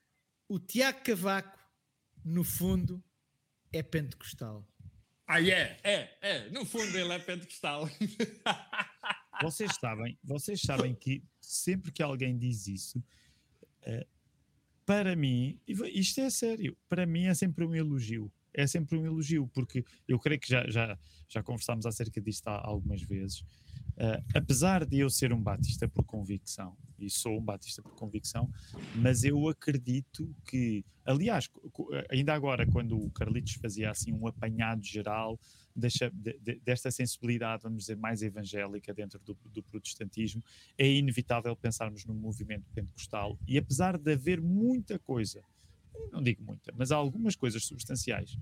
o 0.48 0.58
Tiago 0.58 1.04
Cavaco, 1.04 1.60
no 2.24 2.46
fundo, 2.46 3.04
é 3.74 3.84
pentecostal. 3.84 4.66
Ah, 5.28 5.42
é, 5.42 5.78
é, 5.84 6.18
é, 6.22 6.50
no 6.50 6.66
fundo 6.66 6.98
ele 6.98 7.12
é 7.12 7.20
pentecostal. 7.20 7.90
vocês 9.44 9.72
sabem, 9.80 10.18
vocês 10.24 10.62
sabem 10.62 10.96
que 10.96 11.22
sempre 11.42 11.92
que 11.92 12.02
alguém 12.02 12.38
diz 12.38 12.68
isso, 12.68 13.00
uh, 13.00 14.08
para 14.86 15.16
mim, 15.16 15.60
isto 15.68 16.22
é 16.22 16.30
sério, 16.30 16.78
para 16.88 17.06
mim 17.06 17.26
é 17.26 17.34
sempre 17.34 17.66
um 17.66 17.76
elogio 17.76 18.32
é 18.58 18.66
sempre 18.66 18.98
um 18.98 19.06
elogio, 19.06 19.48
porque 19.54 19.86
eu 20.08 20.20
creio 20.20 20.40
que 20.40 20.50
já, 20.50 20.68
já, 20.68 20.98
já 21.30 21.44
conversámos 21.44 21.86
acerca 21.86 22.20
disto 22.20 22.48
algumas 22.48 23.04
vezes. 23.04 23.44
Uh, 23.98 24.24
apesar 24.36 24.86
de 24.86 25.00
eu 25.00 25.10
ser 25.10 25.34
um 25.34 25.42
batista 25.42 25.88
por 25.88 26.04
convicção, 26.04 26.78
e 27.00 27.10
sou 27.10 27.36
um 27.36 27.42
batista 27.42 27.82
por 27.82 27.96
convicção, 27.96 28.48
mas 28.96 29.24
eu 29.24 29.50
acredito 29.50 30.32
que, 30.48 30.86
aliás, 31.04 31.50
ainda 32.12 32.32
agora, 32.34 32.68
quando 32.68 32.96
o 32.96 33.10
Carlitos 33.10 33.54
fazia 33.54 33.90
assim 33.90 34.14
um 34.14 34.28
apanhado 34.28 34.84
geral 34.84 35.40
desta, 35.76 36.12
de, 36.12 36.60
desta 36.64 36.92
sensibilidade, 36.92 37.64
vamos 37.64 37.84
dizer, 37.84 37.98
mais 37.98 38.22
evangélica 38.22 38.94
dentro 38.94 39.20
do, 39.20 39.36
do, 39.46 39.64
protestantismo, 39.64 40.44
é 40.78 40.88
inevitável 40.88 41.56
pensarmos 41.56 42.06
no 42.06 42.14
movimento 42.14 42.70
pentecostal. 42.76 43.36
E 43.48 43.58
apesar 43.58 43.98
de 43.98 44.14
haver 44.14 44.40
muita 44.40 45.00
coisa, 45.00 45.44
não 46.12 46.22
digo 46.22 46.44
muita, 46.44 46.72
mas 46.78 46.92
há 46.92 46.96
algumas 46.96 47.36
coisas 47.36 47.64
substanciais 47.64 48.38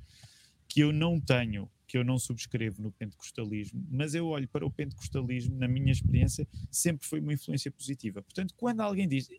que 0.75 0.81
eu 0.81 0.91
não 0.91 1.21
tenho, 1.21 1.71
que 1.87 1.97
eu 1.97 2.03
não 2.03 2.19
subscrevo 2.19 2.81
no 2.81 2.91
pentecostalismo, 2.91 3.81
mas 3.89 4.13
eu 4.13 4.27
olho 4.27 4.45
para 4.45 4.65
o 4.65 4.69
pentecostalismo, 4.69 5.57
na 5.57 5.69
minha 5.69 5.89
experiência, 5.89 6.45
sempre 6.69 7.07
foi 7.07 7.21
uma 7.21 7.31
influência 7.31 7.71
positiva. 7.71 8.21
Portanto, 8.21 8.53
quando 8.57 8.81
alguém 8.81 9.07
diz 9.07 9.29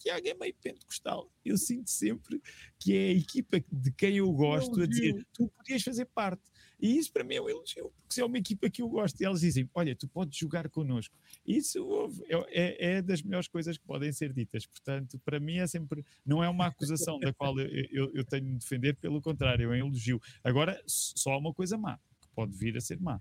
Tiago 0.00 0.26
é 0.26 0.34
meio 0.34 0.52
pentecostal, 0.60 1.30
eu 1.44 1.56
sinto 1.56 1.88
sempre 1.88 2.42
que 2.76 2.92
é 2.92 3.10
a 3.10 3.12
equipa 3.12 3.64
de 3.70 3.92
quem 3.92 4.16
eu 4.16 4.32
gosto 4.32 4.82
a 4.82 4.86
dizer 4.86 5.24
tu 5.32 5.46
podias 5.46 5.80
fazer 5.80 6.06
parte. 6.06 6.42
E 6.80 6.98
isso 6.98 7.12
para 7.12 7.24
mim 7.24 7.36
é 7.36 7.40
um 7.40 7.48
elogio, 7.48 7.92
porque 8.00 8.14
se 8.14 8.20
é 8.20 8.24
uma 8.24 8.36
equipa 8.36 8.68
que 8.68 8.82
eu 8.82 8.88
gosto 8.88 9.20
e 9.20 9.24
eles 9.24 9.40
dizem: 9.40 9.68
Olha, 9.74 9.94
tu 9.94 10.08
podes 10.08 10.38
jogar 10.38 10.68
connosco. 10.68 11.14
Isso 11.46 12.10
é, 12.48 12.96
é, 12.96 13.02
das 13.02 13.22
melhores 13.22 13.48
coisas 13.48 13.78
que 13.78 13.84
podem 13.84 14.12
ser 14.12 14.32
ditas. 14.32 14.66
Portanto, 14.66 15.18
para 15.24 15.38
mim 15.38 15.58
é 15.58 15.66
sempre, 15.66 16.04
não 16.26 16.42
é 16.42 16.48
uma 16.48 16.66
acusação 16.66 17.18
da 17.18 17.32
qual 17.32 17.58
eu, 17.58 17.86
eu, 17.90 18.10
eu 18.14 18.24
tenho 18.24 18.44
de 18.44 18.56
defender, 18.56 18.96
pelo 18.96 19.22
contrário, 19.22 19.72
é 19.72 19.82
um 19.82 19.86
elogio. 19.86 20.20
Agora, 20.42 20.82
só 20.86 21.32
há 21.32 21.38
uma 21.38 21.54
coisa 21.54 21.78
má, 21.78 21.98
que 22.20 22.28
pode 22.34 22.56
vir 22.56 22.76
a 22.76 22.80
ser 22.80 23.00
má. 23.00 23.20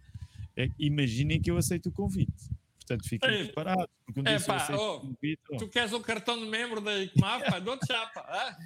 É, 0.55 0.67
imaginem 0.77 1.41
que 1.41 1.49
eu 1.49 1.57
aceito 1.57 1.89
o 1.89 1.91
convite. 1.91 2.31
Portanto, 2.77 3.07
fiquem 3.07 3.45
preparados. 3.45 3.87
Porque 4.05 4.19
um 4.19 4.27
é, 4.27 4.39
pá, 4.39 4.67
oh, 4.73 4.99
convite, 4.99 5.41
oh. 5.51 5.57
Tu 5.57 5.67
queres 5.69 5.93
um 5.93 6.01
cartão 6.01 6.37
de 6.37 6.45
membro 6.45 6.81
da 6.81 7.01
ICMAP? 7.01 7.61
Dou-te 7.61 7.87
chapa. 7.87 8.23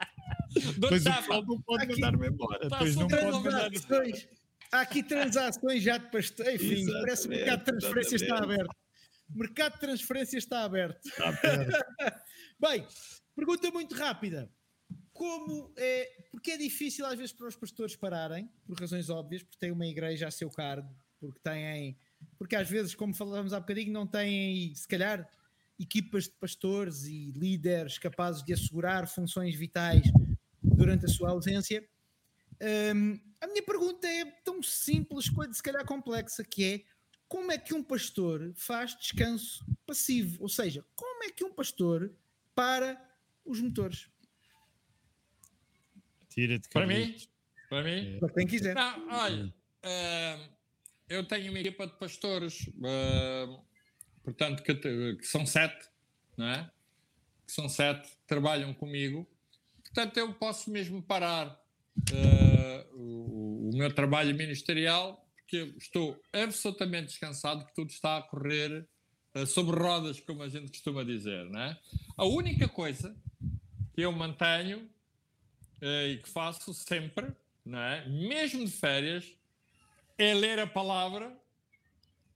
Depois 0.54 1.06
o 1.06 1.12
pessoal 1.12 1.46
não 1.46 1.60
pode 1.62 1.86
mandar-me 1.88 2.28
embora. 2.28 2.68
Depois 2.68 2.96
não 2.96 3.08
pode 3.08 3.24
mandar 3.24 3.70
Há 4.72 4.82
aqui 4.82 5.02
transações 5.02 5.82
já 5.82 5.98
de 5.98 6.10
pastel. 6.10 6.54
Enfim, 6.54 6.82
exatamente, 6.82 7.00
parece 7.00 7.28
que 7.28 7.28
o 7.28 7.30
mercado 7.30 7.58
de 7.58 7.64
transferência 7.64 8.16
está 8.16 8.38
aberto. 8.38 8.76
O 9.34 9.38
mercado 9.38 9.72
de 9.74 9.80
transferência 9.80 10.38
está 10.38 10.64
aberto. 10.64 11.06
Está 11.06 11.28
aberto. 11.28 11.84
Bem, 12.60 12.86
pergunta 13.34 13.70
muito 13.70 13.94
rápida. 13.96 14.50
Como 15.12 15.72
é, 15.76 16.08
porque 16.30 16.52
é 16.52 16.56
difícil 16.56 17.04
às 17.04 17.16
vezes 17.16 17.32
para 17.32 17.48
os 17.48 17.56
pastores 17.56 17.96
pararem, 17.96 18.48
por 18.64 18.78
razões 18.78 19.10
óbvias, 19.10 19.42
porque 19.42 19.58
têm 19.58 19.72
uma 19.72 19.86
igreja 19.86 20.28
a 20.28 20.30
seu 20.30 20.48
cargo, 20.50 20.88
porque 21.18 21.40
têm, 21.40 21.98
porque 22.38 22.56
às 22.56 22.68
vezes, 22.68 22.94
como 22.94 23.12
falávamos 23.12 23.52
há 23.52 23.60
bocadinho, 23.60 23.92
não 23.92 24.06
têm, 24.06 24.74
se 24.74 24.86
calhar, 24.86 25.28
equipas 25.78 26.24
de 26.24 26.32
pastores 26.32 27.04
e 27.04 27.32
líderes 27.32 27.98
capazes 27.98 28.42
de 28.44 28.52
assegurar 28.52 29.08
funções 29.08 29.54
vitais 29.56 30.02
durante 30.90 31.04
a 31.04 31.08
sua 31.08 31.30
ausência. 31.30 31.88
Um, 32.60 33.18
a 33.40 33.46
minha 33.46 33.62
pergunta 33.62 34.06
é 34.06 34.24
tão 34.44 34.62
simples 34.62 35.28
quanto 35.28 35.54
se 35.54 35.62
calhar 35.62 35.84
complexa, 35.84 36.44
que 36.44 36.64
é 36.64 36.84
como 37.28 37.52
é 37.52 37.58
que 37.58 37.72
um 37.72 37.82
pastor 37.82 38.52
faz 38.56 38.96
descanso 38.98 39.64
passivo? 39.86 40.42
Ou 40.42 40.48
seja, 40.48 40.84
como 40.96 41.24
é 41.24 41.30
que 41.30 41.44
um 41.44 41.52
pastor 41.52 42.12
para 42.54 43.00
os 43.44 43.60
motores? 43.60 44.08
Tira-te 46.28 46.68
para 46.68 46.86
mim, 46.86 47.16
para 47.68 47.84
mim, 47.84 48.18
para 48.18 48.32
quem 48.34 48.46
quiser. 48.46 48.74
Não, 48.74 49.08
olha, 49.08 49.46
uh, 49.46 50.50
eu 51.08 51.26
tenho 51.26 51.50
uma 51.50 51.60
equipa 51.60 51.86
de 51.86 51.94
pastores, 51.94 52.66
uh, 52.66 53.64
portanto, 54.22 54.62
que, 54.62 54.74
que, 54.74 55.26
são 55.26 55.46
sete, 55.46 55.88
não 56.36 56.46
é? 56.46 56.70
Que 57.46 57.52
são 57.52 57.68
sete, 57.68 58.10
trabalham 58.26 58.74
comigo 58.74 59.26
Portanto, 59.92 60.16
eu 60.16 60.32
posso 60.34 60.70
mesmo 60.70 61.02
parar 61.02 61.48
uh, 61.48 62.96
o, 62.96 63.70
o, 63.70 63.76
meu 63.76 63.92
trabalho 63.92 64.34
ministerial, 64.36 65.26
porque 65.36 65.74
estou 65.76 66.20
absolutamente 66.32 67.08
descansado 67.08 67.66
que 67.66 67.74
tudo 67.74 67.90
está 67.90 68.18
a 68.18 68.22
correr 68.22 68.86
uh, 69.34 69.46
sobre 69.46 69.76
rodas, 69.76 70.20
como 70.20 70.42
a 70.42 70.48
gente 70.48 70.68
costuma 70.68 71.02
dizer. 71.02 71.44
Né? 71.50 71.76
A 72.16 72.24
única 72.24 72.68
coisa 72.68 73.16
que 73.92 74.00
eu 74.00 74.12
mantenho 74.12 74.88
uh, 75.82 76.06
e 76.08 76.18
que 76.18 76.28
faço 76.28 76.72
sempre, 76.72 77.26
né, 77.66 78.06
mesmo 78.06 78.64
de 78.64 78.70
férias, 78.70 79.24
é 80.16 80.32
ler 80.34 80.60
a 80.60 80.66
palavra 80.68 81.36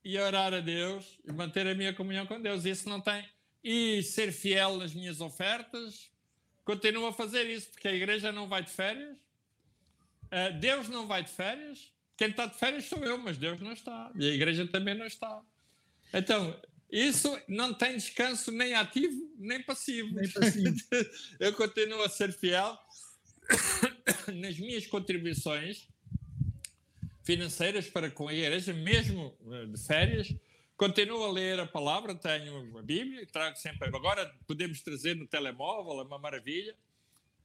e 0.04 0.18
orar 0.18 0.52
a 0.52 0.60
Deus 0.60 1.18
e 1.24 1.32
manter 1.32 1.68
a 1.68 1.74
minha 1.74 1.94
comunhão 1.94 2.26
com 2.26 2.40
Deus. 2.40 2.64
Isso 2.64 2.88
não 2.88 3.00
tem. 3.00 3.24
E 3.62 4.02
ser 4.02 4.32
fiel 4.32 4.76
nas 4.76 4.92
minhas 4.92 5.20
ofertas, 5.20 6.10
Continuo 6.64 7.06
a 7.06 7.12
fazer 7.12 7.44
isso 7.50 7.70
porque 7.70 7.88
a 7.88 7.92
igreja 7.92 8.32
não 8.32 8.48
vai 8.48 8.62
de 8.62 8.70
férias, 8.70 9.16
uh, 9.16 10.58
Deus 10.58 10.88
não 10.88 11.06
vai 11.06 11.22
de 11.22 11.30
férias. 11.30 11.92
Quem 12.16 12.28
está 12.28 12.46
de 12.46 12.56
férias 12.56 12.84
sou 12.84 13.04
eu, 13.04 13.18
mas 13.18 13.36
Deus 13.36 13.60
não 13.60 13.72
está. 13.72 14.10
E 14.14 14.30
a 14.30 14.32
igreja 14.32 14.66
também 14.66 14.94
não 14.94 15.06
está. 15.06 15.42
Então, 16.12 16.58
isso 16.90 17.36
não 17.48 17.74
tem 17.74 17.96
descanso 17.96 18.52
nem 18.52 18.74
ativo 18.74 19.24
nem 19.36 19.62
passivo. 19.62 20.14
Nem 20.14 20.30
passivo. 20.30 20.76
eu 21.40 21.52
continuo 21.54 22.02
a 22.02 22.08
ser 22.08 22.32
fiel 22.32 22.78
nas 24.32 24.58
minhas 24.58 24.86
contribuições 24.86 25.86
financeiras 27.22 27.88
para 27.88 28.10
com 28.10 28.28
a 28.28 28.34
igreja, 28.34 28.72
mesmo 28.72 29.36
eh, 29.50 29.66
de 29.66 29.82
férias. 29.84 30.34
Continuo 30.76 31.24
a 31.24 31.30
ler 31.30 31.60
a 31.60 31.66
palavra, 31.66 32.16
tenho 32.16 32.76
a 32.76 32.82
Bíblia, 32.82 33.24
trago 33.32 33.56
sempre. 33.56 33.86
Agora 33.88 34.34
podemos 34.46 34.80
trazer 34.80 35.14
no 35.14 35.26
telemóvel, 35.26 36.00
é 36.00 36.02
uma 36.02 36.18
maravilha. 36.18 36.74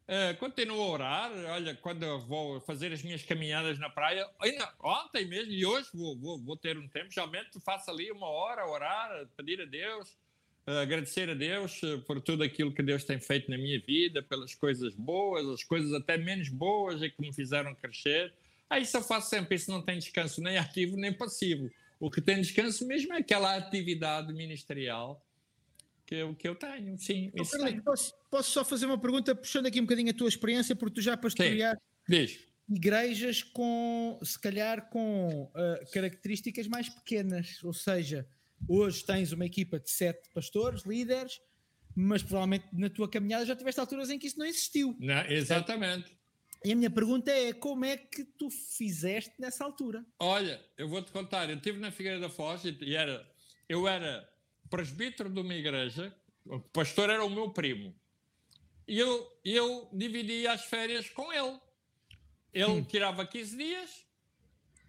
Uh, 0.07 0.35
continuo 0.39 0.81
a 0.81 0.89
orar. 0.89 1.31
Olha, 1.49 1.75
quando 1.75 2.01
eu 2.01 2.19
vou 2.21 2.59
fazer 2.61 2.91
as 2.91 3.03
minhas 3.03 3.21
caminhadas 3.21 3.77
na 3.77 3.87
praia, 3.87 4.27
ainda 4.41 4.73
ontem 4.81 5.27
mesmo 5.27 5.51
e 5.51 5.63
hoje 5.63 5.87
vou, 5.93 6.17
vou, 6.17 6.39
vou 6.39 6.57
ter 6.57 6.75
um 6.79 6.87
tempo. 6.87 7.11
Geralmente 7.11 7.59
faço 7.63 7.91
ali 7.91 8.11
uma 8.11 8.27
hora 8.27 8.63
a 8.63 8.71
orar, 8.71 9.11
a 9.11 9.25
pedir 9.37 9.61
a 9.61 9.65
Deus, 9.65 10.09
uh, 10.65 10.79
agradecer 10.81 11.29
a 11.29 11.35
Deus 11.35 11.83
uh, 11.83 11.99
por 12.07 12.19
tudo 12.19 12.41
aquilo 12.41 12.73
que 12.73 12.81
Deus 12.81 13.03
tem 13.03 13.19
feito 13.19 13.51
na 13.51 13.59
minha 13.59 13.79
vida, 13.79 14.23
pelas 14.23 14.55
coisas 14.55 14.95
boas, 14.95 15.47
as 15.47 15.63
coisas 15.63 15.93
até 15.93 16.17
menos 16.17 16.49
boas 16.49 17.03
e 17.03 17.11
que 17.11 17.21
me 17.21 17.31
fizeram 17.31 17.75
crescer. 17.75 18.33
Aí 18.67 18.81
isso 18.81 18.97
eu 18.97 19.03
faço 19.03 19.29
sempre. 19.29 19.55
Isso 19.55 19.69
não 19.69 19.83
tem 19.83 19.99
descanso 19.99 20.41
nem 20.41 20.57
ativo 20.57 20.97
nem 20.97 21.13
passivo. 21.13 21.69
O 21.99 22.09
que 22.09 22.21
tem 22.21 22.41
descanso 22.41 22.87
mesmo 22.87 23.13
é 23.13 23.17
aquela 23.17 23.55
atividade 23.55 24.33
ministerial 24.33 25.25
que 26.05 26.15
eu, 26.15 26.35
que 26.35 26.47
eu 26.47 26.55
tenho, 26.55 26.97
sim. 26.97 27.31
Oh, 27.37 27.45
Carlito, 27.45 27.83
posso, 27.83 28.13
posso, 28.31 28.51
só 28.51 28.65
fazer 28.65 28.85
uma 28.85 28.97
pergunta, 28.97 29.35
puxando 29.35 29.67
aqui 29.67 29.79
um 29.79 29.83
bocadinho 29.83 30.09
a 30.09 30.13
tua 30.13 30.29
experiência, 30.29 30.75
porque 30.75 30.95
tu 30.95 31.01
já 31.01 31.15
pastoreaste 31.15 31.79
igrejas 32.69 33.41
com, 33.41 34.19
se 34.21 34.39
calhar, 34.39 34.89
com 34.89 35.51
uh, 35.55 35.91
características 35.91 36.67
mais 36.67 36.87
pequenas, 36.87 37.63
ou 37.63 37.73
seja, 37.73 38.27
hoje 38.67 39.03
tens 39.03 39.31
uma 39.31 39.45
equipa 39.45 39.79
de 39.79 39.89
sete 39.89 40.29
pastores, 40.33 40.83
líderes, 40.83 41.41
mas 41.95 42.21
provavelmente 42.21 42.67
na 42.71 42.89
tua 42.89 43.09
caminhada 43.09 43.45
já 43.45 43.55
tiveste 43.55 43.79
alturas 43.79 44.09
em 44.09 44.19
que 44.19 44.27
isso 44.27 44.37
não 44.37 44.45
existiu. 44.45 44.95
Não, 44.99 45.25
exatamente. 45.25 46.18
E 46.63 46.73
a 46.73 46.75
minha 46.75 46.89
pergunta 46.89 47.31
é: 47.31 47.53
como 47.53 47.85
é 47.85 47.95
que 47.95 48.23
tu 48.23 48.49
fizeste 48.49 49.33
nessa 49.39 49.63
altura? 49.63 50.05
Olha, 50.19 50.63
eu 50.77 50.87
vou-te 50.87 51.11
contar. 51.11 51.49
Eu 51.49 51.55
estive 51.55 51.79
na 51.79 51.91
Figueira 51.91 52.19
da 52.19 52.29
Foz 52.29 52.63
e 52.65 52.95
era, 52.95 53.25
eu 53.67 53.87
era 53.87 54.29
presbítero 54.69 55.29
de 55.29 55.39
uma 55.39 55.53
igreja, 55.53 56.13
o 56.45 56.59
pastor 56.59 57.09
era 57.09 57.23
o 57.23 57.29
meu 57.29 57.51
primo. 57.51 57.95
E 58.87 58.97
eu, 58.97 59.39
eu 59.45 59.89
dividia 59.93 60.51
as 60.51 60.65
férias 60.65 61.09
com 61.09 61.31
ele. 61.31 61.59
Ele 62.51 62.65
hum. 62.65 62.83
tirava 62.83 63.25
15 63.25 63.55
dias 63.55 64.05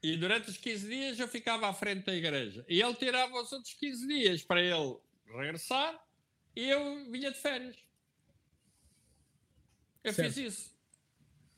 e 0.03 0.17
durante 0.17 0.49
os 0.49 0.57
15 0.57 0.89
dias 0.89 1.21
eu 1.21 1.29
ficava 1.29 1.69
à 1.69 1.75
frente 1.75 2.07
da 2.07 2.15
igreja. 2.15 2.65
E 2.69 2.81
ele 2.81 2.95
tirava 2.95 3.39
os 3.41 3.53
outros 3.53 3.75
15 3.75 4.07
dias 4.07 4.43
para 4.43 4.63
ele 4.63 4.97
regressar 5.27 6.03
e 6.57 6.69
eu 6.69 7.11
vinha 7.11 7.31
de 7.31 7.39
férias. 7.39 7.77
Eu 10.03 10.15
certo. 10.15 10.33
fiz 10.33 10.55
isso. 10.55 10.80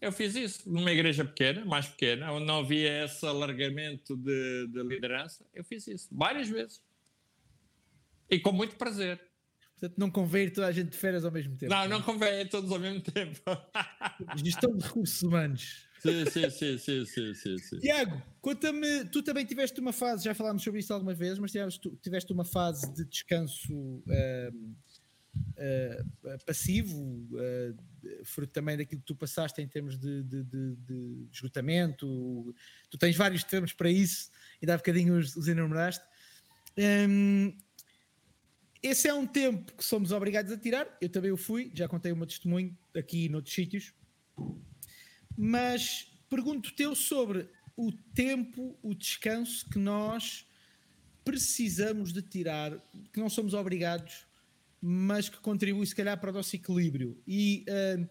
Eu 0.02 0.10
fiz 0.10 0.34
isso 0.34 0.68
numa 0.68 0.90
igreja 0.90 1.24
pequena, 1.24 1.64
mais 1.64 1.86
pequena, 1.86 2.32
onde 2.32 2.44
não 2.44 2.58
havia 2.58 3.04
esse 3.04 3.24
alargamento 3.24 4.16
de, 4.16 4.66
de 4.66 4.82
liderança. 4.82 5.46
Eu 5.54 5.62
fiz 5.62 5.86
isso 5.86 6.08
várias 6.10 6.48
vezes. 6.48 6.82
E 8.28 8.40
com 8.40 8.50
muito 8.50 8.74
prazer. 8.74 9.20
Portanto, 9.78 9.96
não 9.96 10.10
convém 10.10 10.50
toda 10.50 10.66
a 10.66 10.72
gente 10.72 10.90
de 10.90 10.96
férias 10.96 11.24
ao 11.24 11.30
mesmo 11.30 11.56
tempo. 11.56 11.72
Não, 11.72 11.82
não, 11.82 11.98
não 11.98 12.02
convém 12.02 12.44
todos 12.48 12.72
ao 12.72 12.80
mesmo 12.80 13.00
tempo. 13.00 13.40
Gestão 14.42 14.76
de 14.76 14.84
recursos 14.84 15.22
humanos. 15.22 15.86
Sim, 16.00 16.26
sim, 16.26 16.50
sim, 16.50 16.78
sim, 16.78 17.04
sim, 17.04 17.34
sim, 17.34 17.58
sim. 17.58 17.78
Tiago, 17.78 18.20
conta-me, 18.40 19.04
tu 19.04 19.22
também 19.22 19.44
tiveste 19.44 19.80
uma 19.80 19.92
fase, 19.92 20.24
já 20.24 20.34
falámos 20.34 20.64
sobre 20.64 20.80
isso 20.80 20.92
algumas 20.92 21.16
vezes, 21.16 21.38
mas 21.38 21.52
tiveste, 21.52 21.90
tiveste 22.02 22.32
uma 22.32 22.44
fase 22.44 22.92
de 22.92 23.04
descanso. 23.04 23.72
Um, 23.72 24.74
uh, 25.34 26.44
passivo, 26.44 26.98
uh, 26.98 28.24
fruto 28.24 28.52
também 28.52 28.76
daquilo 28.76 29.00
que 29.00 29.06
tu 29.06 29.16
passaste 29.16 29.60
em 29.60 29.68
termos 29.68 29.98
de, 29.98 30.22
de, 30.22 30.42
de, 30.44 30.76
de 30.76 31.28
esgotamento. 31.32 32.54
Tu 32.90 32.98
tens 32.98 33.16
vários 33.16 33.44
termos 33.44 33.72
para 33.72 33.90
isso, 33.90 34.30
e 34.60 34.70
há 34.70 34.76
bocadinho 34.76 35.18
os, 35.18 35.36
os 35.36 35.48
enumeraste. 35.48 36.04
Um, 36.76 37.56
esse 38.82 39.06
é 39.06 39.14
um 39.14 39.26
tempo 39.26 39.72
que 39.76 39.84
somos 39.84 40.10
obrigados 40.10 40.50
a 40.50 40.56
tirar. 40.56 40.88
Eu 41.00 41.08
também 41.08 41.30
o 41.30 41.36
fui, 41.36 41.70
já 41.72 41.86
contei 41.86 42.10
o 42.10 42.16
meu 42.16 42.26
testemunho 42.26 42.76
aqui 42.96 43.28
noutros 43.28 43.54
sítios. 43.54 43.94
Mas 45.36 46.08
pergunto 46.28 46.74
teu 46.74 46.94
sobre 46.94 47.48
o 47.76 47.92
tempo, 47.92 48.76
o 48.82 48.94
descanso 48.94 49.68
que 49.70 49.78
nós 49.78 50.46
precisamos 51.24 52.12
de 52.12 52.20
tirar, 52.22 52.76
que 53.12 53.20
não 53.20 53.30
somos 53.30 53.54
obrigados, 53.54 54.26
mas 54.84 55.28
que 55.28 55.38
contribui 55.38 55.86
se 55.86 55.94
calhar 55.94 56.18
para 56.18 56.30
o 56.30 56.32
nosso 56.32 56.56
equilíbrio. 56.56 57.16
E 57.24 57.64
uh, 57.68 58.08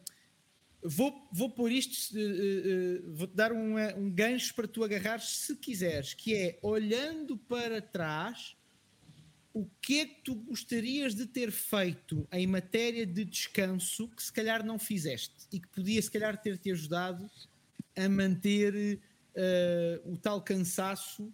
vou, 0.82 1.28
vou 1.34 1.50
pôr 1.50 1.70
isto, 1.70 2.16
uh, 2.16 3.10
uh, 3.10 3.14
vou-te 3.14 3.36
dar 3.36 3.52
um, 3.52 3.76
um 3.98 4.10
gancho 4.10 4.56
para 4.56 4.70
tu 4.70 4.82
agarrares 4.82 5.26
se 5.26 5.58
quiseres, 5.58 6.14
que 6.14 6.34
é 6.34 6.58
olhando 6.62 7.38
para 7.38 7.82
trás 7.82 8.56
o 9.54 9.68
que 9.82 10.00
é 10.00 10.06
que 10.06 10.22
tu 10.24 10.34
gostarias 10.34 11.14
de 11.14 11.26
ter 11.26 11.52
feito 11.52 12.26
em 12.32 12.48
matéria 12.48 13.06
de 13.06 13.26
descanso 13.26 14.08
que 14.08 14.24
se 14.24 14.32
calhar 14.32 14.66
não 14.66 14.80
fizeste 14.80 15.36
e 15.52 15.60
que 15.60 15.68
podia 15.68 16.02
se 16.02 16.10
calhar 16.10 16.42
ter-te 16.42 16.72
ajudado 16.72 17.30
a 17.98 18.08
manter 18.08 18.98
o 20.06 20.16
tal 20.16 20.42
cansaço 20.42 21.34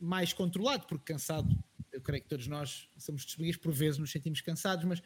mais 0.00 0.32
controlado, 0.32 0.86
porque 0.86 1.12
cansado, 1.12 1.58
creio 2.06 2.22
que 2.22 2.28
todos 2.28 2.46
nós 2.46 2.88
somos 2.96 3.24
testemunhas, 3.24 3.56
por 3.56 3.72
vezes 3.72 3.98
nos 3.98 4.12
sentimos 4.12 4.40
cansados, 4.40 4.84
mas 4.84 5.02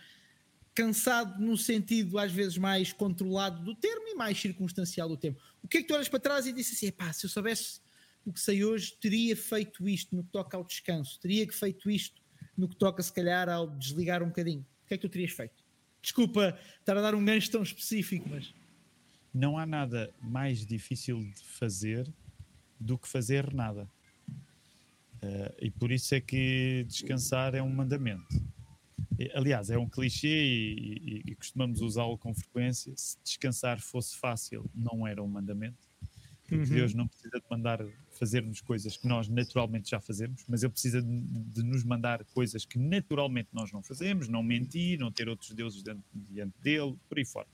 cansado 0.74 1.40
no 1.40 1.56
sentido 1.56 2.18
às 2.18 2.30
vezes 2.30 2.58
mais 2.58 2.92
controlado 2.92 3.64
do 3.64 3.74
termo 3.74 4.06
e 4.06 4.14
mais 4.14 4.38
circunstancial 4.38 5.08
do 5.08 5.16
termo. 5.16 5.38
O 5.62 5.66
que 5.66 5.78
é 5.78 5.82
que 5.82 5.88
tu 5.88 5.94
olhas 5.94 6.08
para 6.08 6.20
trás 6.20 6.46
e 6.46 6.52
disse 6.52 6.74
assim, 6.74 6.92
pá, 6.92 7.10
se 7.12 7.24
eu 7.24 7.30
soubesse 7.30 7.80
o 8.24 8.32
que 8.32 8.38
sei 8.38 8.62
hoje, 8.62 8.92
teria 9.00 9.34
feito 9.34 9.88
isto 9.88 10.14
no 10.14 10.22
que 10.22 10.30
toca 10.30 10.58
ao 10.58 10.62
descanso, 10.62 11.18
teria 11.18 11.46
que 11.46 11.54
feito 11.54 11.90
isto 11.90 12.20
no 12.56 12.68
que 12.68 12.76
toca, 12.76 13.02
se 13.02 13.12
calhar, 13.12 13.48
ao 13.48 13.66
desligar 13.66 14.22
um 14.22 14.26
bocadinho. 14.26 14.60
O 14.84 14.88
que 14.88 14.94
é 14.94 14.96
que 14.98 15.08
tu 15.08 15.08
terias 15.08 15.32
feito? 15.32 15.64
Desculpa 16.02 16.58
estar 16.78 16.96
a 16.96 17.00
dar 17.00 17.14
um 17.14 17.24
gancho 17.24 17.50
tão 17.50 17.62
específico, 17.62 18.28
mas. 18.28 18.54
Não 19.32 19.56
há 19.56 19.64
nada 19.64 20.12
mais 20.20 20.66
difícil 20.66 21.20
de 21.20 21.42
fazer 21.44 22.12
do 22.78 22.98
que 22.98 23.08
fazer 23.08 23.52
nada. 23.54 23.88
Uh, 25.22 25.54
e 25.60 25.70
por 25.70 25.92
isso 25.92 26.14
é 26.14 26.20
que 26.20 26.84
descansar 26.88 27.54
é 27.54 27.62
um 27.62 27.68
mandamento. 27.68 28.26
Aliás, 29.34 29.68
é 29.68 29.76
um 29.76 29.88
clichê 29.88 30.28
e, 30.28 31.22
e, 31.26 31.32
e 31.32 31.34
costumamos 31.34 31.82
usá-lo 31.82 32.16
com 32.16 32.34
frequência. 32.34 32.92
Se 32.96 33.18
descansar 33.22 33.78
fosse 33.78 34.16
fácil, 34.16 34.64
não 34.74 35.06
era 35.06 35.22
um 35.22 35.28
mandamento. 35.28 35.90
Uhum. 36.50 36.64
Deus 36.64 36.94
não 36.94 37.06
precisa 37.06 37.38
de 37.38 37.44
mandar 37.48 37.84
fazer-nos 38.10 38.60
coisas 38.60 38.96
que 38.96 39.06
nós 39.06 39.28
naturalmente 39.28 39.90
já 39.90 40.00
fazemos, 40.00 40.44
mas 40.48 40.62
Ele 40.62 40.72
precisa 40.72 41.00
de, 41.00 41.08
de, 41.08 41.62
nos 41.62 41.84
mandar 41.84 42.24
coisas 42.34 42.64
que 42.64 42.78
naturalmente 42.78 43.48
nós 43.52 43.70
não 43.70 43.82
fazemos, 43.82 44.28
não 44.28 44.42
mentir, 44.42 44.98
não 44.98 45.12
ter 45.12 45.28
outros 45.28 45.52
deuses 45.52 45.82
diante, 45.82 46.02
diante 46.12 46.54
dele, 46.60 46.96
por 47.08 47.18
aí 47.18 47.24
fora. 47.24 47.46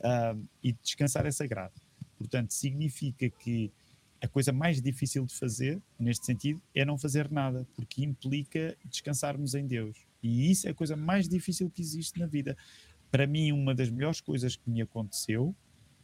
Uh, 0.00 0.46
e 0.62 0.72
descansar 0.72 1.24
é 1.24 1.30
sagrado. 1.30 1.74
Portanto, 2.18 2.52
significa 2.52 3.30
que 3.30 3.72
a 4.20 4.28
coisa 4.28 4.52
mais 4.52 4.80
difícil 4.80 5.24
de 5.26 5.34
fazer, 5.34 5.80
neste 5.98 6.26
sentido, 6.26 6.60
é 6.74 6.84
não 6.84 6.98
fazer 6.98 7.30
nada, 7.30 7.66
porque 7.74 8.04
implica 8.04 8.76
descansarmos 8.84 9.54
em 9.54 9.66
Deus. 9.66 9.96
E 10.22 10.50
isso 10.50 10.66
é 10.66 10.70
a 10.70 10.74
coisa 10.74 10.96
mais 10.96 11.28
difícil 11.28 11.70
que 11.70 11.82
existe 11.82 12.18
na 12.18 12.26
vida. 12.26 12.56
Para 13.10 13.26
mim, 13.26 13.52
uma 13.52 13.74
das 13.74 13.90
melhores 13.90 14.20
coisas 14.20 14.56
que 14.56 14.68
me 14.68 14.82
aconteceu 14.82 15.54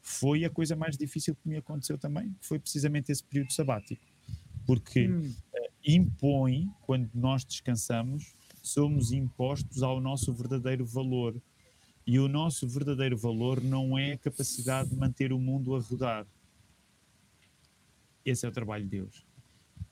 foi 0.00 0.44
a 0.44 0.50
coisa 0.50 0.74
mais 0.74 0.96
difícil 0.96 1.34
que 1.34 1.48
me 1.48 1.56
aconteceu 1.56 1.96
também, 1.96 2.34
foi 2.40 2.58
precisamente 2.58 3.10
esse 3.10 3.22
período 3.22 3.52
sabático. 3.52 4.04
Porque 4.66 5.08
hum. 5.08 5.32
uh, 5.54 5.70
impõe, 5.84 6.68
quando 6.82 7.08
nós 7.14 7.44
descansamos, 7.44 8.34
somos 8.62 9.12
impostos 9.12 9.82
ao 9.82 10.00
nosso 10.00 10.32
verdadeiro 10.32 10.84
valor. 10.84 11.40
E 12.04 12.18
o 12.18 12.28
nosso 12.28 12.68
verdadeiro 12.68 13.16
valor 13.16 13.62
não 13.62 13.96
é 13.96 14.12
a 14.12 14.18
capacidade 14.18 14.90
de 14.90 14.96
manter 14.96 15.32
o 15.32 15.38
mundo 15.38 15.74
a 15.74 15.80
rodar. 15.80 16.26
Esse 18.24 18.46
é 18.46 18.48
o 18.48 18.52
trabalho 18.52 18.84
de 18.84 18.90
Deus. 18.90 19.26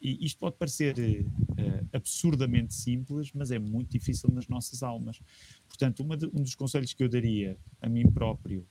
E 0.01 0.25
isto 0.25 0.39
pode 0.39 0.57
parecer 0.57 0.95
uh, 0.99 1.89
absurdamente 1.93 2.75
simples, 2.75 3.31
mas 3.35 3.51
é 3.51 3.59
muito 3.59 3.91
difícil 3.91 4.31
nas 4.33 4.49
nossas 4.49 4.83
almas. 4.83 5.21
Portanto, 5.69 6.03
de, 6.17 6.27
um 6.27 6.43
dos 6.43 6.55
conselhos 6.55 6.95
que 6.95 7.03
eu 7.03 7.09
daria 7.09 7.59
a 7.83 7.89
mim 7.89 8.11
próprio 8.11 8.67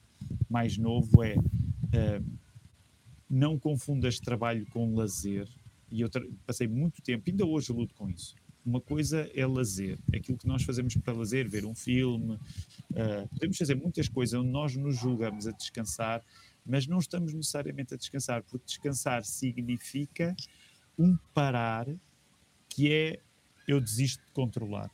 mais 0.49 0.78
novo 0.78 1.24
é 1.24 1.38
uh, 1.38 2.39
não 3.30 3.60
confundas 3.60 4.20
trabalho 4.20 4.66
com 4.72 4.95
lazer. 4.95 5.47
E 5.91 6.01
eu 6.01 6.10
passei 6.45 6.68
muito 6.68 7.01
tempo, 7.01 7.30
ainda 7.30 7.45
hoje 7.45 7.72
luto 7.72 7.93
com 7.93 8.10
isso. 8.10 8.36
Uma 8.66 8.82
coisa 8.82 9.30
é 9.34 9.45
lazer, 9.45 9.97
aquilo 10.14 10.38
que 10.38 10.47
nós 10.47 10.64
fazemos 10.64 10.95
para 10.95 11.14
lazer, 11.14 11.47
ver 11.47 11.66
um 11.66 11.74
filme. 11.76 12.36
Uh, 12.91 13.28
podemos 13.30 13.57
fazer 13.57 13.76
muitas 13.76 14.07
coisas 14.07 14.39
onde 14.39 14.49
nós 14.49 14.76
nos 14.76 14.97
julgamos 14.97 15.47
a 15.47 15.51
descansar, 15.51 16.24
mas 16.70 16.86
não 16.86 16.99
estamos 16.99 17.34
necessariamente 17.34 17.93
a 17.95 17.97
descansar, 17.97 18.43
porque 18.43 18.65
descansar 18.65 19.26
significa 19.26 20.36
um 20.97 21.17
parar 21.34 21.88
que 22.70 22.93
é 22.93 23.20
eu 23.67 23.82
desisto 23.82 24.24
de 24.24 24.32
controlar. 24.32 24.89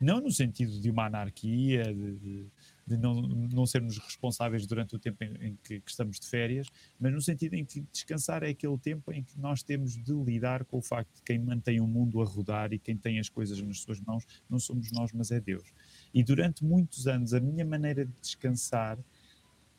Não 0.00 0.18
no 0.18 0.30
sentido 0.30 0.80
de 0.80 0.90
uma 0.90 1.06
anarquia, 1.06 1.84
de, 1.84 2.16
de, 2.16 2.46
de 2.86 2.96
não, 2.96 3.20
não 3.20 3.66
sermos 3.66 3.98
responsáveis 3.98 4.66
durante 4.66 4.96
o 4.96 4.98
tempo 4.98 5.22
em, 5.22 5.48
em 5.48 5.58
que, 5.62 5.80
que, 5.80 5.90
estamos 5.90 6.18
de 6.18 6.26
férias, 6.26 6.66
mas 6.98 7.12
no 7.12 7.20
sentido 7.20 7.54
em 7.54 7.66
que 7.66 7.82
descansar 7.92 8.42
é 8.42 8.48
aquele 8.48 8.78
tempo 8.78 9.12
em 9.12 9.22
que 9.22 9.38
nós 9.38 9.62
temos 9.62 10.02
de 10.02 10.12
lidar 10.14 10.64
com 10.64 10.78
o 10.78 10.82
facto 10.82 11.14
de 11.16 11.22
quem 11.22 11.38
mantém 11.38 11.80
o 11.80 11.86
mundo 11.86 12.22
a 12.22 12.24
rodar 12.24 12.72
e 12.72 12.78
quem 12.78 12.96
tem 12.96 13.18
as 13.18 13.28
coisas 13.28 13.60
nas 13.60 13.80
suas 13.80 14.00
mãos 14.00 14.24
não 14.48 14.58
somos 14.58 14.90
nós, 14.90 15.12
mas 15.12 15.30
é 15.30 15.38
Deus. 15.38 15.70
E 16.14 16.24
durante 16.24 16.64
muitos 16.64 17.06
anos 17.06 17.34
a 17.34 17.40
minha 17.40 17.64
maneira 17.64 18.06
de 18.06 18.12
descansar 18.22 18.98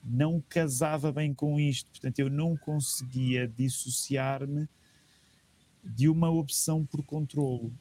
não 0.04 0.42
casava 0.50 1.12
bem 1.12 1.34
com 1.34 1.60
isto, 1.60 1.90
portanto 1.90 2.20
eu 2.20 2.30
não 2.30 2.58
conseguia 2.58 3.48
dissociar-me 3.48 4.68
de 5.84 6.08
uma 6.10 6.30
opção 6.30 6.86
por 6.86 7.04
controlo. 7.04 7.72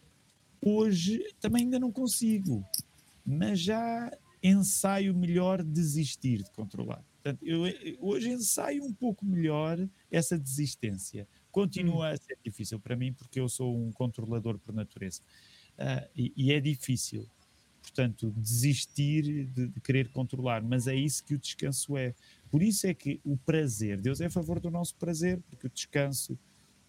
Hoje 0.61 1.23
também 1.41 1.65
ainda 1.65 1.79
não 1.79 1.91
consigo, 1.91 2.65
mas 3.25 3.61
já 3.61 4.11
ensaio 4.43 5.15
melhor 5.15 5.63
desistir 5.63 6.43
de 6.43 6.51
controlar. 6.53 7.05
Portanto, 7.23 7.43
eu 7.43 7.63
hoje 8.01 8.31
ensaio 8.31 8.83
um 8.83 8.93
pouco 8.93 9.27
melhor 9.27 9.79
essa 10.11 10.39
desistência. 10.39 11.29
Continua 11.53 12.11
a 12.11 12.17
ser 12.17 12.39
difícil 12.43 12.81
para 12.81 12.97
mim 12.97 13.13
porque 13.13 13.39
eu 13.39 13.49
sou 13.49 13.77
um 13.77 13.93
controlador 13.93 14.59
por 14.59 14.75
natureza. 14.75 15.21
Uh, 15.79 16.09
e, 16.17 16.33
e, 16.37 16.53
é 16.53 16.61
difícil, 16.61 17.29
portanto, 17.91 18.33
desistir 18.37 19.47
de, 19.47 19.69
de, 19.69 19.81
querer 19.81 20.09
controlar, 20.09 20.63
mas 20.63 20.87
é 20.87 20.95
isso 20.95 21.25
que 21.25 21.35
o 21.35 21.39
descanso 21.39 21.97
é. 21.97 22.15
Por 22.51 22.63
isso 22.63 22.87
é 22.87 22.95
que 22.95 23.21
o 23.25 23.37
prazer, 23.37 24.01
Deus 24.01 24.21
é 24.21 24.27
a 24.27 24.31
favor 24.31 24.61
do 24.61 24.71
nosso 24.71 24.95
prazer, 24.97 25.41
porque 25.49 25.67
o 25.67 25.71
descanso 25.71 26.39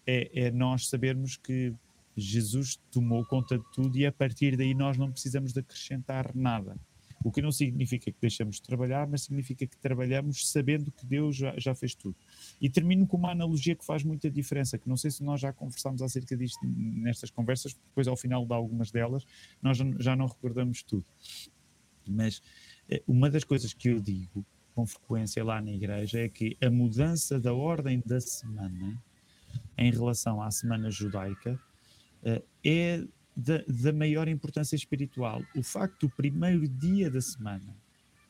é, 0.06 0.46
é 0.46 0.50
nós 0.50 0.88
sabermos 0.88 1.36
que 1.36 1.74
Jesus 2.16 2.78
tomou 2.90 3.24
conta 3.24 3.58
de 3.58 3.64
tudo 3.72 3.96
e 3.98 4.06
a 4.06 4.12
partir 4.12 4.56
daí 4.56 4.74
nós 4.74 4.96
não 4.96 5.10
precisamos 5.10 5.52
de 5.52 5.60
acrescentar 5.60 6.34
nada. 6.34 6.76
O 7.24 7.30
que 7.30 7.40
não 7.40 7.52
significa 7.52 8.10
que 8.10 8.18
deixamos 8.20 8.56
de 8.56 8.62
trabalhar, 8.62 9.06
mas 9.06 9.22
significa 9.22 9.66
que 9.66 9.76
trabalhamos 9.76 10.50
sabendo 10.50 10.90
que 10.90 11.06
Deus 11.06 11.36
já, 11.36 11.54
já 11.58 11.74
fez 11.74 11.94
tudo. 11.94 12.16
E 12.60 12.68
termino 12.68 13.06
com 13.06 13.16
uma 13.16 13.30
analogia 13.30 13.74
que 13.74 13.84
faz 13.84 14.02
muita 14.02 14.30
diferença, 14.30 14.78
que 14.78 14.88
não 14.88 14.96
sei 14.96 15.10
se 15.10 15.22
nós 15.22 15.40
já 15.40 15.52
conversámos 15.52 16.02
acerca 16.02 16.36
disto 16.36 16.58
nestas 16.66 17.30
conversas, 17.30 17.74
depois 17.74 18.08
ao 18.08 18.16
final 18.16 18.44
de 18.44 18.52
algumas 18.52 18.90
delas 18.90 19.24
nós 19.62 19.78
já 19.98 20.16
não 20.16 20.26
recordamos 20.26 20.82
tudo. 20.82 21.04
Mas 22.08 22.42
eh, 22.88 23.02
uma 23.06 23.30
das 23.30 23.44
coisas 23.44 23.72
que 23.72 23.88
eu 23.88 24.00
digo 24.00 24.44
com 24.74 24.86
frequência 24.86 25.44
lá 25.44 25.60
na 25.60 25.70
igreja 25.70 26.20
é 26.20 26.28
que 26.28 26.56
a 26.60 26.70
mudança 26.70 27.38
da 27.38 27.52
ordem 27.52 28.02
da 28.04 28.20
semana 28.20 29.00
em 29.76 29.90
relação 29.90 30.42
à 30.42 30.50
semana 30.50 30.90
judaica 30.90 31.60
eh, 32.24 32.42
é 32.64 33.04
da, 33.36 33.64
da 33.66 33.92
maior 33.92 34.28
importância 34.28 34.76
espiritual. 34.76 35.42
O 35.56 35.62
facto 35.62 36.06
do 36.06 36.10
primeiro 36.10 36.68
dia 36.68 37.10
da 37.10 37.20
semana 37.20 37.74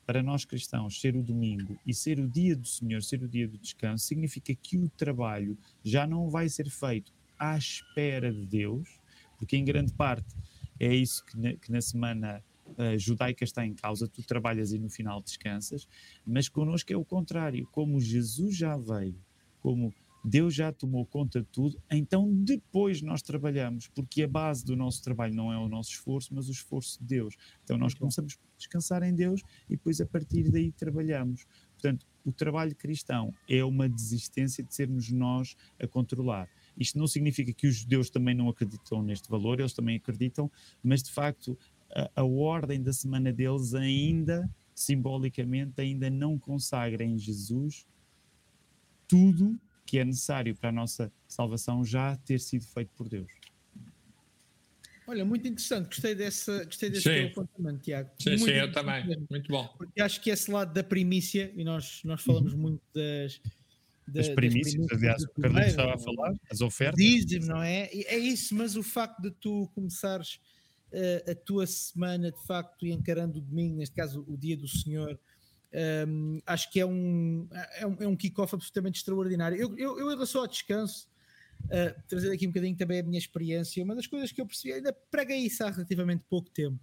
para 0.06 0.22
nós 0.22 0.44
cristãos 0.44 1.00
ser 1.00 1.16
o 1.16 1.22
domingo 1.22 1.78
e 1.86 1.94
ser 1.94 2.18
o 2.18 2.28
dia 2.28 2.56
do 2.56 2.66
Senhor, 2.66 3.02
ser 3.02 3.22
o 3.22 3.28
dia 3.28 3.46
do 3.46 3.58
descanso, 3.58 4.04
significa 4.04 4.54
que 4.54 4.76
o 4.76 4.88
trabalho 4.88 5.56
já 5.82 6.06
não 6.06 6.28
vai 6.28 6.48
ser 6.48 6.68
feito 6.68 7.12
à 7.38 7.56
espera 7.56 8.32
de 8.32 8.44
Deus, 8.44 9.00
porque 9.38 9.56
em 9.56 9.64
grande 9.64 9.92
parte 9.92 10.34
é 10.78 10.94
isso 10.94 11.24
que 11.24 11.38
na, 11.38 11.54
que 11.54 11.70
na 11.70 11.80
semana 11.80 12.42
uh, 12.66 12.98
judaica 12.98 13.44
está 13.44 13.64
em 13.64 13.74
causa, 13.74 14.08
tu 14.08 14.22
trabalhas 14.22 14.72
e 14.72 14.78
no 14.78 14.90
final 14.90 15.22
descansas, 15.22 15.86
mas 16.26 16.48
connosco 16.48 16.92
é 16.92 16.96
o 16.96 17.04
contrário, 17.04 17.66
como 17.72 18.00
Jesus 18.00 18.56
já 18.56 18.76
veio, 18.76 19.18
como 19.60 19.94
Deus 20.24 20.54
já 20.54 20.72
tomou 20.72 21.04
conta 21.04 21.40
de 21.40 21.46
tudo, 21.46 21.80
então 21.90 22.32
depois 22.32 23.02
nós 23.02 23.22
trabalhamos, 23.22 23.88
porque 23.88 24.22
a 24.22 24.28
base 24.28 24.64
do 24.64 24.76
nosso 24.76 25.02
trabalho 25.02 25.34
não 25.34 25.52
é 25.52 25.58
o 25.58 25.68
nosso 25.68 25.90
esforço, 25.90 26.32
mas 26.34 26.48
o 26.48 26.52
esforço 26.52 26.98
de 27.00 27.06
Deus. 27.06 27.36
Então 27.64 27.76
nós 27.76 27.94
começamos 27.94 28.34
a 28.34 28.56
descansar 28.56 29.02
em 29.02 29.14
Deus 29.14 29.42
e 29.68 29.76
depois 29.76 30.00
a 30.00 30.06
partir 30.06 30.50
daí 30.50 30.70
trabalhamos. 30.70 31.44
Portanto, 31.72 32.06
o 32.24 32.32
trabalho 32.32 32.74
cristão 32.76 33.34
é 33.48 33.64
uma 33.64 33.88
desistência 33.88 34.62
de 34.62 34.72
sermos 34.72 35.10
nós 35.10 35.56
a 35.80 35.88
controlar. 35.88 36.48
Isto 36.78 36.98
não 36.98 37.08
significa 37.08 37.52
que 37.52 37.66
os 37.66 37.76
judeus 37.76 38.08
também 38.08 38.34
não 38.34 38.48
acreditam 38.48 39.02
neste 39.02 39.28
valor, 39.28 39.58
eles 39.58 39.72
também 39.72 39.96
acreditam, 39.96 40.50
mas 40.82 41.02
de 41.02 41.10
facto 41.10 41.58
a, 41.94 42.10
a 42.14 42.24
ordem 42.24 42.80
da 42.80 42.92
semana 42.92 43.32
deles 43.32 43.74
ainda, 43.74 44.48
simbolicamente, 44.74 45.80
ainda 45.80 46.08
não 46.08 46.38
consagra 46.38 47.04
em 47.04 47.18
Jesus 47.18 47.86
tudo 49.08 49.60
que 49.86 49.98
é 49.98 50.04
necessário 50.04 50.54
para 50.56 50.70
a 50.70 50.72
nossa 50.72 51.12
salvação 51.26 51.84
já 51.84 52.16
ter 52.16 52.40
sido 52.40 52.64
feito 52.66 52.90
por 52.96 53.08
Deus. 53.08 53.30
Olha, 55.06 55.24
muito 55.24 55.46
interessante, 55.46 55.86
gostei, 55.86 56.14
dessa, 56.14 56.64
gostei 56.64 56.88
desse 56.88 57.02
sim. 57.02 57.26
apontamento, 57.26 57.80
Tiago. 57.82 58.10
Sim, 58.18 58.30
muito 58.30 58.44
sim, 58.44 58.50
eu 58.52 58.72
também. 58.72 59.04
Muito 59.28 59.48
bom. 59.48 59.66
Porque 59.76 60.00
acho 60.00 60.20
que 60.20 60.30
esse 60.30 60.50
lado 60.50 60.72
da 60.72 60.84
primícia, 60.84 61.52
e 61.56 61.64
nós, 61.64 62.00
nós 62.04 62.22
falamos 62.22 62.52
uhum. 62.52 62.60
muito 62.60 62.82
das, 62.94 63.40
das, 64.06 64.28
das 64.28 64.34
primícias, 64.34 64.86
aliás, 64.92 65.22
o 65.24 65.28
Carlinhos 65.40 65.66
estava 65.66 65.94
a 65.94 65.98
falar, 65.98 66.34
as 66.50 66.60
ofertas. 66.60 66.96
Dízimo, 66.96 67.46
não 67.46 67.62
é? 67.62 67.90
É 67.92 68.16
isso, 68.16 68.54
mas 68.54 68.76
o 68.76 68.82
facto 68.82 69.20
de 69.20 69.32
tu 69.32 69.68
começares 69.74 70.36
uh, 70.92 71.30
a 71.30 71.34
tua 71.34 71.66
semana, 71.66 72.30
de 72.30 72.46
facto, 72.46 72.86
e 72.86 72.92
encarando 72.92 73.38
o 73.38 73.42
domingo, 73.42 73.76
neste 73.76 73.94
caso 73.94 74.24
o 74.28 74.36
dia 74.36 74.56
do 74.56 74.68
Senhor, 74.68 75.18
um, 76.06 76.40
acho 76.46 76.70
que 76.70 76.80
é 76.80 76.86
um, 76.86 77.48
é 77.74 77.86
um, 77.86 77.96
é 78.00 78.08
um 78.08 78.16
kick-off 78.16 78.54
absolutamente 78.54 78.98
extraordinário. 78.98 79.56
Eu, 79.56 79.76
eu, 79.78 79.98
eu, 79.98 80.08
em 80.08 80.14
relação 80.14 80.42
ao 80.42 80.46
descanso, 80.46 81.08
uh, 81.64 82.02
trazer 82.08 82.32
aqui 82.32 82.46
um 82.46 82.50
bocadinho 82.50 82.76
também 82.76 83.00
a 83.00 83.02
minha 83.02 83.18
experiência, 83.18 83.82
uma 83.82 83.94
das 83.94 84.06
coisas 84.06 84.30
que 84.32 84.40
eu 84.40 84.46
percebi, 84.46 84.74
ainda 84.74 84.92
preguei 85.10 85.38
isso 85.38 85.64
há 85.64 85.70
relativamente 85.70 86.24
pouco 86.28 86.50
tempo. 86.50 86.78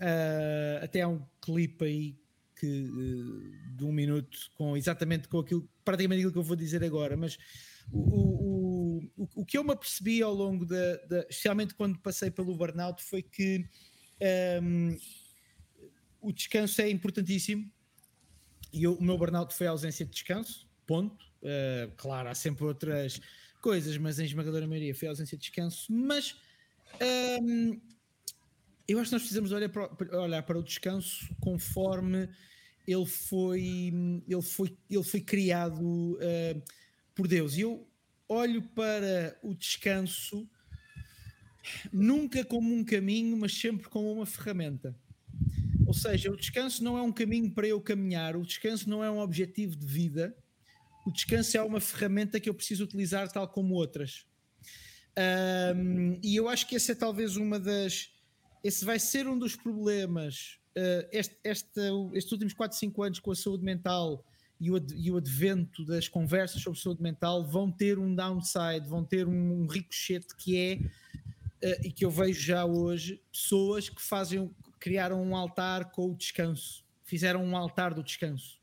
Uh, 0.00 0.84
até 0.84 1.02
há 1.02 1.08
um 1.08 1.24
clipe 1.40 1.84
aí 1.84 2.16
que, 2.58 2.84
uh, 2.84 3.76
de 3.76 3.84
um 3.84 3.92
minuto 3.92 4.38
com 4.54 4.76
exatamente 4.76 5.28
com 5.28 5.40
aquilo, 5.40 5.68
praticamente 5.84 6.20
aquilo 6.20 6.32
que 6.32 6.38
eu 6.38 6.42
vou 6.42 6.56
dizer 6.56 6.82
agora, 6.82 7.16
mas 7.16 7.36
o, 7.92 7.98
o, 7.98 8.98
o, 9.16 9.28
o 9.36 9.44
que 9.44 9.58
eu 9.58 9.64
me 9.64 9.72
apercebi 9.72 10.22
ao 10.22 10.32
longo 10.32 10.64
da, 10.64 10.96
da, 11.08 11.20
especialmente 11.20 11.74
quando 11.74 11.98
passei 11.98 12.30
pelo 12.30 12.56
burnout, 12.56 13.02
foi 13.02 13.22
que 13.22 13.66
um, 14.62 14.96
o 16.20 16.32
descanso 16.32 16.80
é 16.80 16.90
importantíssimo 16.90 17.70
e 18.72 18.86
o 18.86 19.00
meu 19.00 19.16
burnout 19.16 19.54
foi 19.54 19.66
a 19.66 19.70
ausência 19.70 20.04
de 20.04 20.12
descanso, 20.12 20.68
ponto. 20.86 21.24
Uh, 21.42 21.92
claro, 21.96 22.28
há 22.28 22.34
sempre 22.34 22.64
outras 22.64 23.20
coisas, 23.60 23.96
mas 23.96 24.18
em 24.18 24.24
esmagadora 24.24 24.66
maioria 24.66 24.94
foi 24.94 25.08
a 25.08 25.10
ausência 25.12 25.36
de 25.36 25.42
descanso. 25.42 25.92
Mas 25.92 26.36
um, 27.00 27.04
ehm, 27.04 27.80
eu 28.86 28.98
acho 28.98 29.10
que 29.10 29.14
nós 29.14 29.22
precisamos 29.22 29.52
olhar 29.52 29.68
para, 29.68 30.20
olhar 30.20 30.42
para 30.42 30.58
o 30.58 30.62
descanso 30.62 31.28
conforme 31.40 32.28
ele 32.86 33.06
foi, 33.06 34.22
ele 34.26 34.42
foi, 34.42 34.76
ele 34.88 35.04
foi 35.04 35.20
criado 35.20 35.82
uh, 35.82 36.62
por 37.14 37.28
Deus. 37.28 37.56
E 37.56 37.60
eu 37.60 37.86
olho 38.28 38.62
para 38.62 39.38
o 39.42 39.54
descanso 39.54 40.48
nunca 41.92 42.44
como 42.44 42.74
um 42.74 42.84
caminho, 42.84 43.36
mas 43.36 43.52
sempre 43.52 43.88
como 43.88 44.10
uma 44.12 44.26
ferramenta. 44.26 44.96
Ou 45.88 45.94
seja, 45.94 46.30
o 46.30 46.36
descanso 46.36 46.84
não 46.84 46.98
é 46.98 47.02
um 47.02 47.10
caminho 47.10 47.50
para 47.50 47.66
eu 47.66 47.80
caminhar, 47.80 48.36
o 48.36 48.44
descanso 48.44 48.90
não 48.90 49.02
é 49.02 49.10
um 49.10 49.20
objetivo 49.20 49.74
de 49.74 49.86
vida, 49.86 50.36
o 51.06 51.10
descanso 51.10 51.56
é 51.56 51.62
uma 51.62 51.80
ferramenta 51.80 52.38
que 52.38 52.46
eu 52.46 52.52
preciso 52.52 52.84
utilizar 52.84 53.32
tal 53.32 53.48
como 53.48 53.74
outras. 53.74 54.26
Um, 55.74 56.20
e 56.22 56.36
eu 56.36 56.46
acho 56.46 56.68
que 56.68 56.76
essa 56.76 56.92
é 56.92 56.94
talvez 56.94 57.38
uma 57.38 57.58
das. 57.58 58.10
Esse 58.62 58.84
vai 58.84 58.98
ser 58.98 59.26
um 59.26 59.38
dos 59.38 59.56
problemas. 59.56 60.58
Uh, 60.76 61.08
este, 61.10 61.38
este, 61.42 61.80
estes 62.12 62.32
últimos 62.32 62.52
4, 62.52 62.76
5 62.76 63.02
anos 63.02 63.18
com 63.18 63.30
a 63.30 63.34
saúde 63.34 63.64
mental 63.64 64.22
e 64.60 64.70
o, 64.70 64.76
e 64.94 65.10
o 65.10 65.16
advento 65.16 65.86
das 65.86 66.06
conversas 66.06 66.60
sobre 66.60 66.78
saúde 66.78 67.02
mental 67.02 67.46
vão 67.46 67.72
ter 67.72 67.98
um 67.98 68.14
downside, 68.14 68.86
vão 68.86 69.02
ter 69.02 69.26
um, 69.26 69.62
um 69.62 69.66
ricochete 69.66 70.36
que 70.36 70.54
é, 70.58 70.74
uh, 71.66 71.86
e 71.86 71.90
que 71.90 72.04
eu 72.04 72.10
vejo 72.10 72.42
já 72.42 72.66
hoje, 72.66 73.22
pessoas 73.32 73.88
que 73.88 74.02
fazem, 74.02 74.54
criaram 74.78 75.22
um 75.22 75.36
altar 75.36 75.90
com 75.90 76.10
o 76.10 76.16
descanso, 76.16 76.84
fizeram 77.04 77.44
um 77.44 77.56
altar 77.56 77.94
do 77.94 78.02
descanso. 78.02 78.58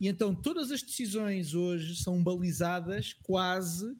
E 0.00 0.08
então 0.08 0.34
todas 0.34 0.70
as 0.70 0.82
decisões 0.82 1.54
hoje 1.54 1.96
são 1.96 2.22
balizadas 2.22 3.12
quase 3.22 3.96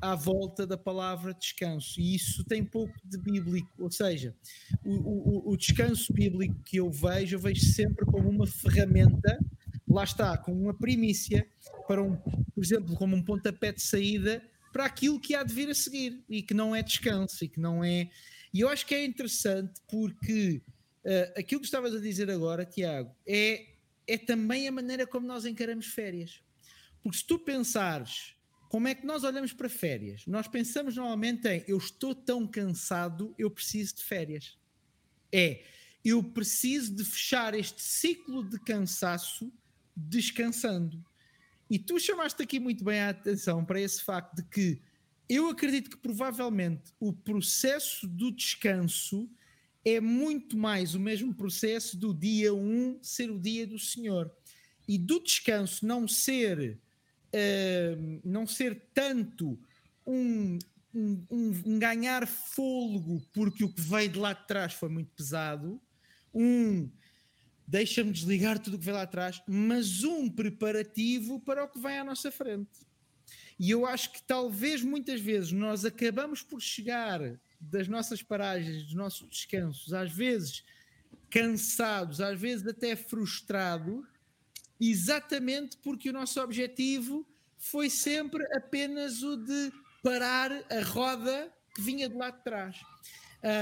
à 0.00 0.14
volta 0.14 0.66
da 0.66 0.76
palavra 0.76 1.32
descanso, 1.32 1.98
e 1.98 2.14
isso 2.14 2.44
tem 2.44 2.62
pouco 2.62 2.94
de 3.02 3.16
bíblico, 3.16 3.70
ou 3.78 3.90
seja, 3.90 4.36
o, 4.84 4.92
o, 4.92 5.52
o 5.52 5.56
descanso 5.56 6.12
bíblico 6.12 6.54
que 6.62 6.76
eu 6.76 6.90
vejo, 6.90 7.36
eu 7.36 7.40
vejo 7.40 7.64
sempre 7.64 8.04
como 8.04 8.28
uma 8.28 8.46
ferramenta, 8.46 9.38
lá 9.88 10.04
está, 10.04 10.36
como 10.36 10.60
uma 10.60 10.74
primícia, 10.74 11.46
para 11.86 12.02
um, 12.02 12.16
por 12.16 12.62
exemplo, 12.62 12.94
como 12.96 13.16
um 13.16 13.22
pontapé 13.22 13.72
de 13.72 13.80
saída 13.80 14.42
para 14.72 14.84
aquilo 14.84 15.18
que 15.18 15.34
há 15.34 15.42
de 15.42 15.54
vir 15.54 15.70
a 15.70 15.74
seguir 15.74 16.22
e 16.28 16.42
que 16.42 16.52
não 16.52 16.76
é 16.76 16.82
descanso 16.82 17.44
e 17.44 17.48
que 17.48 17.58
não 17.58 17.82
é. 17.82 18.10
E 18.52 18.60
eu 18.60 18.68
acho 18.68 18.86
que 18.86 18.94
é 18.94 19.04
interessante 19.04 19.80
porque 19.88 20.62
Uh, 21.04 21.38
aquilo 21.38 21.60
que 21.60 21.66
estavas 21.66 21.94
a 21.94 22.00
dizer 22.00 22.30
agora, 22.30 22.64
Tiago, 22.64 23.14
é, 23.26 23.66
é 24.06 24.18
também 24.18 24.68
a 24.68 24.72
maneira 24.72 25.06
como 25.06 25.26
nós 25.26 25.44
encaramos 25.44 25.86
férias. 25.86 26.42
Porque 27.02 27.18
se 27.18 27.24
tu 27.24 27.38
pensares 27.38 28.34
como 28.68 28.86
é 28.86 28.94
que 28.94 29.06
nós 29.06 29.24
olhamos 29.24 29.52
para 29.52 29.68
férias, 29.68 30.26
nós 30.26 30.46
pensamos 30.46 30.96
normalmente 30.96 31.48
em 31.48 31.64
eu 31.66 31.78
estou 31.78 32.14
tão 32.14 32.46
cansado, 32.46 33.34
eu 33.38 33.50
preciso 33.50 33.96
de 33.96 34.04
férias. 34.04 34.58
É, 35.32 35.64
eu 36.04 36.22
preciso 36.22 36.94
de 36.94 37.04
fechar 37.04 37.54
este 37.54 37.82
ciclo 37.82 38.44
de 38.44 38.58
cansaço 38.60 39.52
descansando. 39.96 41.04
E 41.70 41.78
tu 41.78 41.98
chamaste 41.98 42.42
aqui 42.42 42.58
muito 42.58 42.84
bem 42.84 43.00
a 43.00 43.10
atenção 43.10 43.64
para 43.64 43.80
esse 43.80 44.02
facto 44.02 44.36
de 44.36 44.42
que 44.44 44.80
eu 45.28 45.48
acredito 45.50 45.90
que 45.90 45.98
provavelmente 45.98 46.92
o 46.98 47.12
processo 47.12 48.06
do 48.06 48.30
descanso 48.30 49.28
é 49.84 50.00
muito 50.00 50.56
mais 50.56 50.94
o 50.94 51.00
mesmo 51.00 51.34
processo 51.34 51.96
do 51.96 52.12
dia 52.12 52.52
1 52.52 52.98
ser 53.02 53.30
o 53.30 53.38
dia 53.38 53.66
do 53.66 53.78
Senhor 53.78 54.30
e 54.86 54.98
do 54.98 55.20
descanso 55.20 55.86
não 55.86 56.08
ser 56.08 56.80
uh, 57.34 58.20
não 58.24 58.46
ser 58.46 58.88
tanto 58.92 59.58
um, 60.06 60.58
um, 60.94 61.26
um, 61.30 61.78
ganhar 61.78 62.26
fôlego 62.26 63.22
porque 63.32 63.64
o 63.64 63.72
que 63.72 63.80
veio 63.80 64.08
de 64.08 64.18
lá 64.18 64.32
de 64.32 64.46
trás 64.46 64.72
foi 64.72 64.88
muito 64.88 65.10
pesado, 65.14 65.80
um 66.34 66.90
deixa-me 67.66 68.10
desligar 68.10 68.58
tudo 68.58 68.74
o 68.74 68.78
que 68.78 68.84
veio 68.84 68.96
lá 68.96 69.02
atrás, 69.02 69.42
mas 69.46 70.02
um 70.02 70.30
preparativo 70.30 71.38
para 71.40 71.64
o 71.64 71.68
que 71.68 71.78
vem 71.78 71.98
à 71.98 72.04
nossa 72.04 72.32
frente. 72.32 72.88
E 73.58 73.70
eu 73.70 73.84
acho 73.84 74.12
que 74.12 74.22
talvez 74.22 74.82
muitas 74.82 75.20
vezes 75.20 75.52
nós 75.52 75.84
acabamos 75.84 76.42
por 76.42 76.62
chegar 76.62 77.20
das 77.60 77.88
nossas 77.88 78.22
paragens, 78.22 78.84
dos 78.84 78.94
nossos 78.94 79.28
descansos, 79.28 79.92
às 79.92 80.12
vezes 80.12 80.64
cansados, 81.30 82.20
às 82.20 82.40
vezes 82.40 82.66
até 82.66 82.96
frustrados, 82.96 84.06
exatamente 84.80 85.76
porque 85.78 86.10
o 86.10 86.12
nosso 86.12 86.40
objetivo 86.40 87.26
foi 87.58 87.90
sempre 87.90 88.44
apenas 88.56 89.22
o 89.22 89.36
de 89.36 89.72
parar 90.02 90.52
a 90.70 90.82
roda 90.82 91.52
que 91.74 91.82
vinha 91.82 92.08
de 92.08 92.14
lá 92.14 92.30
de 92.30 92.42
trás. 92.44 92.76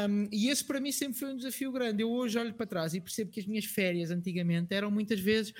Um, 0.08 0.28
e 0.32 0.48
esse 0.48 0.64
para 0.64 0.80
mim 0.80 0.90
sempre 0.90 1.18
foi 1.18 1.32
um 1.32 1.36
desafio 1.36 1.70
grande. 1.72 2.02
Eu 2.02 2.10
hoje 2.10 2.38
olho 2.38 2.54
para 2.54 2.66
trás 2.66 2.94
e 2.94 3.00
percebo 3.00 3.30
que 3.30 3.40
as 3.40 3.46
minhas 3.46 3.64
férias 3.64 4.10
antigamente 4.10 4.72
eram 4.72 4.90
muitas 4.90 5.20
vezes 5.20 5.52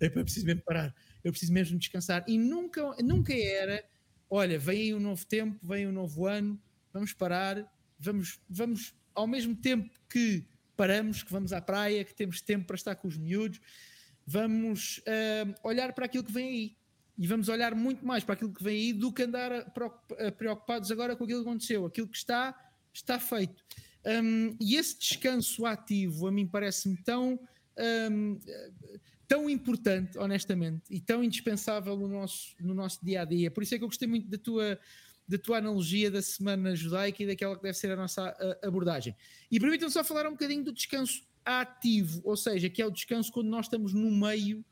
é 0.00 0.08
para 0.08 0.24
preciso 0.24 0.46
mesmo 0.46 0.62
parar, 0.62 0.94
eu 1.22 1.30
preciso 1.30 1.52
mesmo 1.52 1.78
descansar. 1.78 2.24
E 2.26 2.38
nunca, 2.38 2.82
nunca 3.02 3.32
era 3.34 3.84
olha, 4.28 4.58
vem 4.58 4.94
um 4.94 5.00
novo 5.00 5.24
tempo, 5.24 5.58
vem 5.62 5.86
um 5.86 5.92
novo 5.92 6.26
ano, 6.26 6.60
vamos 6.96 7.12
parar, 7.12 7.70
vamos, 7.98 8.40
vamos 8.48 8.94
ao 9.14 9.26
mesmo 9.26 9.54
tempo 9.54 9.90
que 10.08 10.46
paramos, 10.74 11.22
que 11.22 11.30
vamos 11.30 11.52
à 11.52 11.60
praia, 11.60 12.02
que 12.04 12.14
temos 12.14 12.40
tempo 12.40 12.66
para 12.66 12.76
estar 12.76 12.94
com 12.94 13.06
os 13.06 13.18
miúdos, 13.18 13.60
vamos 14.26 14.98
uh, 14.98 15.54
olhar 15.62 15.92
para 15.92 16.06
aquilo 16.06 16.24
que 16.24 16.32
vem 16.32 16.48
aí. 16.48 16.76
E 17.18 17.26
vamos 17.26 17.48
olhar 17.48 17.74
muito 17.74 18.04
mais 18.06 18.24
para 18.24 18.34
aquilo 18.34 18.52
que 18.52 18.62
vem 18.62 18.76
aí 18.76 18.92
do 18.92 19.12
que 19.12 19.22
andar 19.22 19.72
preocupados 20.36 20.90
agora 20.90 21.16
com 21.16 21.24
aquilo 21.24 21.42
que 21.42 21.48
aconteceu. 21.48 21.86
Aquilo 21.86 22.08
que 22.08 22.16
está, 22.16 22.54
está 22.92 23.18
feito. 23.18 23.62
Um, 24.04 24.54
e 24.60 24.76
esse 24.76 24.98
descanso 24.98 25.64
ativo 25.64 26.26
a 26.26 26.32
mim 26.32 26.46
parece-me 26.46 26.96
tão, 26.98 27.40
um, 28.10 28.38
tão 29.26 29.48
importante, 29.48 30.18
honestamente, 30.18 30.82
e 30.90 31.00
tão 31.00 31.24
indispensável 31.24 31.96
no 31.96 32.06
nosso, 32.06 32.54
no 32.60 32.74
nosso 32.74 33.02
dia 33.02 33.22
a 33.22 33.24
dia. 33.24 33.50
Por 33.50 33.62
isso 33.62 33.74
é 33.74 33.78
que 33.78 33.84
eu 33.84 33.88
gostei 33.88 34.06
muito 34.06 34.28
da 34.28 34.36
tua, 34.36 34.78
da 35.28 35.36
tua 35.38 35.58
analogia 35.58 36.10
da 36.10 36.22
semana 36.22 36.74
judaica 36.76 37.22
e 37.22 37.26
daquela 37.26 37.56
que 37.56 37.62
deve 37.62 37.76
ser 37.76 37.90
a 37.90 37.96
nossa 37.96 38.36
abordagem. 38.62 39.14
E 39.50 39.58
permitam-me 39.58 39.92
só 39.92 40.04
falar 40.04 40.26
um 40.26 40.32
bocadinho 40.32 40.64
do 40.64 40.72
descanso 40.72 41.22
ativo, 41.44 42.20
ou 42.24 42.36
seja, 42.36 42.68
que 42.68 42.82
é 42.82 42.86
o 42.86 42.90
descanso 42.90 43.32
quando 43.32 43.48
nós 43.48 43.66
estamos 43.66 43.92
no 43.92 44.10
meio 44.10 44.64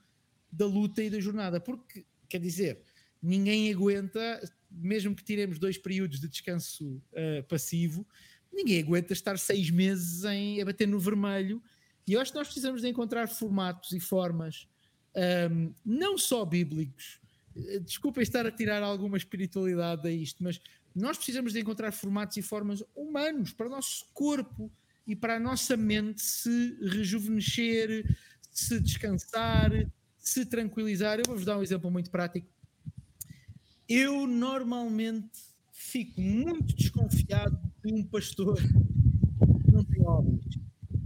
da 0.51 0.67
luta 0.67 1.03
e 1.03 1.11
da 1.11 1.21
jornada, 1.21 1.61
porque, 1.61 2.05
quer 2.29 2.41
dizer, 2.41 2.83
ninguém 3.23 3.73
aguenta, 3.73 4.41
mesmo 4.71 5.15
que 5.15 5.25
tiremos 5.25 5.59
dois 5.59 5.79
períodos 5.79 6.21
de 6.21 6.29
descanso 6.29 7.03
uh, 7.13 7.43
passivo, 7.49 8.07
ninguém 8.53 8.81
aguenta 8.81 9.13
estar 9.13 9.39
seis 9.39 9.71
meses 9.71 10.25
em, 10.25 10.61
a 10.61 10.65
bater 10.65 10.87
no 10.87 10.99
vermelho. 10.99 11.63
E 12.07 12.13
eu 12.13 12.21
acho 12.21 12.33
que 12.33 12.39
nós 12.39 12.49
precisamos 12.49 12.83
de 12.83 12.89
encontrar 12.89 13.29
formatos 13.29 13.93
e 13.93 13.99
formas, 13.99 14.69
um, 15.51 15.73
não 15.85 16.19
só 16.19 16.45
bíblicos, 16.45 17.21
eh, 17.57 17.79
desculpem 17.81 18.23
estar 18.23 18.47
a 18.47 18.51
tirar 18.51 18.83
alguma 18.83 19.17
espiritualidade 19.17 20.07
a 20.07 20.11
isto, 20.11 20.43
mas 20.43 20.61
nós 20.95 21.17
precisamos 21.17 21.53
de 21.53 21.61
encontrar 21.61 21.93
formatos 21.93 22.37
e 22.37 22.43
formas 22.43 22.83
humanos 22.95 23.53
para 23.53 23.67
o 23.67 23.71
nosso 23.71 24.07
corpo 24.13 24.71
e 25.07 25.15
para 25.15 25.37
a 25.37 25.41
nossa 25.41 25.77
mente 25.77 26.23
se 26.23 26.79
rejuvenescer, 26.83 28.17
se 28.51 28.81
descansar, 28.81 29.71
se 30.19 30.47
tranquilizar. 30.47 31.19
Eu 31.19 31.25
vou-vos 31.27 31.45
dar 31.45 31.59
um 31.59 31.63
exemplo 31.63 31.91
muito 31.91 32.11
prático. 32.11 32.47
Eu 33.89 34.27
normalmente 34.27 35.31
fico 35.73 36.21
muito 36.21 36.75
desconfiado 36.75 37.59
de 37.85 37.93
um 37.93 38.05
pastor 38.05 38.57
que 38.57 39.73
não 39.73 39.85
tem 39.85 40.07
homens. 40.07 40.45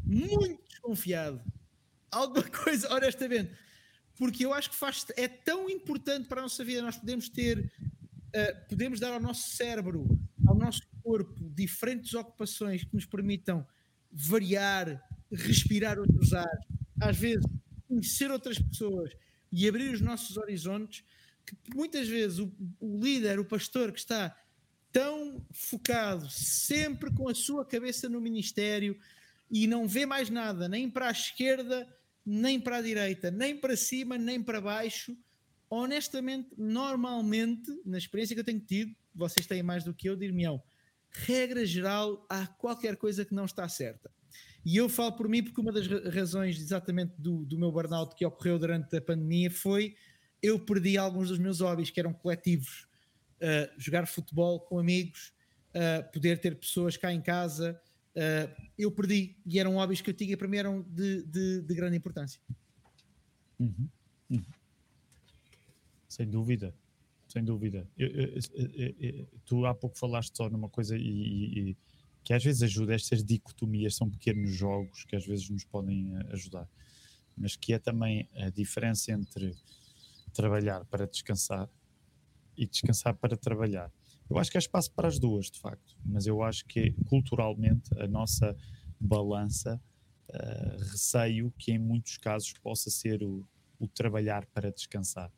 Muito 0.04 0.62
desconfiado. 0.68 1.42
Alguma 2.10 2.44
coisa, 2.64 2.92
honestamente. 2.94 3.52
Porque 4.18 4.44
eu 4.44 4.52
acho 4.52 4.70
que 4.70 4.76
faz, 4.76 5.06
é 5.16 5.28
tão 5.28 5.70
importante 5.70 6.26
para 6.26 6.40
a 6.40 6.42
nossa 6.42 6.64
vida 6.64 6.82
nós 6.82 6.96
podemos 6.96 7.28
ter, 7.28 7.58
uh, 7.58 8.68
podemos 8.68 8.98
dar 8.98 9.12
ao 9.12 9.20
nosso 9.20 9.50
cérebro, 9.50 10.06
ao 10.46 10.56
nosso 10.56 10.82
corpo, 11.02 11.48
diferentes 11.54 12.12
ocupações 12.14 12.82
que 12.82 12.94
nos 12.94 13.06
permitam 13.06 13.66
variar, 14.10 15.00
respirar 15.30 15.98
outros 15.98 16.32
ares, 16.32 16.66
às 17.00 17.16
vezes 17.16 17.44
conhecer 17.86 18.30
outras 18.30 18.58
pessoas 18.58 19.12
e 19.50 19.68
abrir 19.68 19.94
os 19.94 20.00
nossos 20.00 20.36
horizontes, 20.36 21.04
que 21.46 21.74
muitas 21.74 22.08
vezes 22.08 22.38
o, 22.38 22.52
o 22.80 23.00
líder, 23.00 23.38
o 23.38 23.44
pastor 23.44 23.92
que 23.92 24.00
está 24.00 24.36
tão 24.92 25.46
focado, 25.52 26.28
sempre 26.28 27.12
com 27.12 27.28
a 27.28 27.34
sua 27.34 27.64
cabeça 27.64 28.08
no 28.08 28.20
ministério 28.20 28.98
e 29.50 29.66
não 29.66 29.86
vê 29.86 30.04
mais 30.04 30.28
nada, 30.28 30.68
nem 30.68 30.90
para 30.90 31.08
a 31.08 31.12
esquerda, 31.12 31.86
nem 32.28 32.60
para 32.60 32.76
a 32.76 32.82
direita, 32.82 33.30
nem 33.30 33.56
para 33.56 33.74
cima, 33.74 34.18
nem 34.18 34.42
para 34.42 34.60
baixo. 34.60 35.16
Honestamente, 35.70 36.50
normalmente, 36.58 37.70
na 37.86 37.96
experiência 37.96 38.34
que 38.34 38.40
eu 38.40 38.44
tenho 38.44 38.60
tido, 38.60 38.94
vocês 39.14 39.46
têm 39.46 39.62
mais 39.62 39.82
do 39.82 39.94
que 39.94 40.08
eu, 40.08 40.16
dir-me-ão, 40.16 40.62
regra 41.10 41.64
geral, 41.64 42.26
há 42.28 42.46
qualquer 42.46 42.96
coisa 42.96 43.24
que 43.24 43.34
não 43.34 43.46
está 43.46 43.66
certa. 43.66 44.10
E 44.64 44.76
eu 44.76 44.90
falo 44.90 45.12
por 45.12 45.26
mim 45.26 45.42
porque 45.42 45.60
uma 45.60 45.72
das 45.72 45.86
razões 46.14 46.60
exatamente 46.60 47.14
do, 47.16 47.46
do 47.46 47.58
meu 47.58 47.72
burnout 47.72 48.14
que 48.14 48.26
ocorreu 48.26 48.58
durante 48.58 48.94
a 48.94 49.00
pandemia 49.00 49.50
foi 49.50 49.96
eu 50.42 50.58
perdi 50.58 50.98
alguns 50.98 51.28
dos 51.30 51.38
meus 51.38 51.60
hobbies 51.60 51.90
que 51.90 51.98
eram 51.98 52.12
coletivos. 52.12 52.86
Uh, 53.40 53.80
jogar 53.80 54.06
futebol 54.06 54.60
com 54.60 54.78
amigos, 54.78 55.32
uh, 55.70 56.12
poder 56.12 56.40
ter 56.40 56.58
pessoas 56.58 56.96
cá 56.96 57.12
em 57.12 57.22
casa, 57.22 57.80
uh, 58.16 58.62
eu 58.78 58.90
perdi. 58.90 59.36
E 59.46 59.58
eram 59.58 59.74
hobbies 59.74 60.00
que 60.00 60.10
eu 60.10 60.14
tinha, 60.14 60.36
para 60.36 60.48
mim 60.48 60.56
eram 60.56 60.82
de, 60.82 61.22
de, 61.24 61.62
de 61.62 61.74
grande 61.74 61.96
importância. 61.96 62.40
Uhum. 63.58 63.88
Uhum. 64.30 64.44
Sem 66.08 66.28
dúvida 66.28 66.74
sem 67.28 67.44
dúvida. 67.44 67.86
Eu, 67.96 68.08
eu, 68.08 68.94
eu, 68.98 69.28
tu 69.44 69.66
há 69.66 69.74
pouco 69.74 69.98
falaste 69.98 70.34
só 70.36 70.48
numa 70.48 70.68
coisa 70.68 70.96
e, 70.96 71.70
e, 71.70 71.76
que 72.24 72.32
às 72.32 72.42
vezes 72.42 72.62
ajuda, 72.62 72.94
estas 72.94 73.22
dicotomias 73.22 73.94
são 73.94 74.10
pequenos 74.10 74.50
jogos 74.50 75.04
que 75.04 75.14
às 75.14 75.26
vezes 75.26 75.48
nos 75.48 75.64
podem 75.64 76.16
eh, 76.16 76.32
ajudar, 76.32 76.68
mas 77.36 77.54
que 77.54 77.72
é 77.72 77.78
também 77.78 78.28
a 78.34 78.50
diferença 78.50 79.12
entre 79.12 79.54
trabalhar 80.32 80.84
para 80.86 81.06
descansar 81.06 81.68
e 82.56 82.66
descansar 82.66 83.14
para 83.14 83.36
trabalhar. 83.36 83.92
Eu 84.28 84.38
acho 84.38 84.50
que 84.50 84.58
há 84.58 84.60
espaço 84.60 84.92
para 84.92 85.08
as 85.08 85.18
duas, 85.18 85.50
de 85.50 85.58
facto, 85.58 85.96
mas 86.04 86.26
eu 86.26 86.42
acho 86.42 86.64
que 86.66 86.92
culturalmente 87.06 87.90
a 87.98 88.06
nossa 88.06 88.56
balança 89.00 89.80
uh, 90.28 90.78
receio 90.90 91.52
que 91.58 91.72
em 91.72 91.78
muitos 91.78 92.18
casos 92.18 92.52
possa 92.62 92.90
ser 92.90 93.22
o, 93.22 93.44
o 93.78 93.88
trabalhar 93.88 94.44
para 94.46 94.70
descansar. 94.70 95.32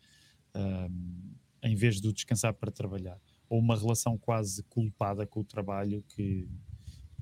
Um, 0.55 1.35
em 1.63 1.75
vez 1.75 2.01
de 2.01 2.13
descansar 2.13 2.55
para 2.55 2.71
trabalhar. 2.71 3.19
Ou 3.49 3.59
uma 3.59 3.77
relação 3.77 4.17
quase 4.17 4.63
culpada 4.65 5.27
com 5.27 5.41
o 5.41 5.45
trabalho 5.45 6.03
que, 6.09 6.49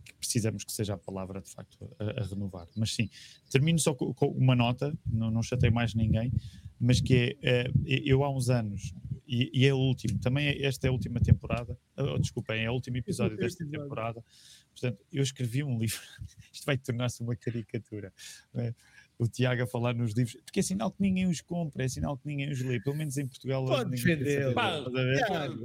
que 0.04 0.14
precisamos 0.14 0.64
que 0.64 0.72
seja 0.72 0.94
a 0.94 0.98
palavra 0.98 1.40
de 1.40 1.50
facto 1.50 1.90
a, 1.98 2.22
a 2.22 2.24
renovar. 2.24 2.68
Mas 2.76 2.94
sim, 2.94 3.08
termino 3.50 3.78
só 3.78 3.94
com, 3.94 4.12
com 4.14 4.26
uma 4.26 4.54
nota, 4.54 4.96
não, 5.06 5.30
não 5.30 5.42
chatei 5.42 5.70
mais 5.70 5.94
ninguém, 5.94 6.32
mas 6.78 7.00
que 7.00 7.36
é, 7.42 7.60
é 7.62 7.70
eu 7.84 8.22
há 8.22 8.30
uns 8.30 8.48
anos, 8.48 8.94
e, 9.28 9.50
e, 9.52 9.66
é 9.66 9.74
o 9.74 9.76
último, 9.76 10.18
também 10.18 10.48
é, 10.48 10.64
esta 10.64 10.86
é 10.86 10.88
a 10.88 10.92
última 10.92 11.20
temporada, 11.20 11.78
oh, 11.96 12.18
desculpem, 12.18 12.64
é 12.64 12.70
o 12.70 12.72
último 12.72 12.96
episódio 12.96 13.36
desta 13.36 13.64
temporada. 13.66 14.24
Portanto, 14.70 15.04
eu 15.12 15.22
escrevi 15.22 15.62
um 15.62 15.78
livro, 15.78 16.00
isto 16.52 16.64
vai 16.64 16.78
tornar-se 16.78 17.22
uma 17.22 17.36
caricatura. 17.36 18.12
É? 18.54 18.74
O 19.18 19.26
Tiago 19.26 19.64
a 19.64 19.66
falar 19.66 19.94
nos 19.94 20.12
livros, 20.12 20.36
porque 20.44 20.60
é 20.60 20.62
sinal 20.62 20.92
que 20.92 21.02
ninguém 21.02 21.26
os 21.26 21.40
compra, 21.40 21.84
é 21.84 21.88
sinal 21.88 22.16
que 22.16 22.28
ninguém 22.28 22.50
os 22.50 22.60
lê, 22.60 22.78
pelo 22.80 22.96
menos 22.96 23.18
em 23.18 23.26
Portugal. 23.26 23.64
Pode 23.64 23.90
defender. 23.90 24.54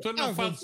Tu 0.01 0.13
não, 0.13 0.33
fazes, 0.33 0.61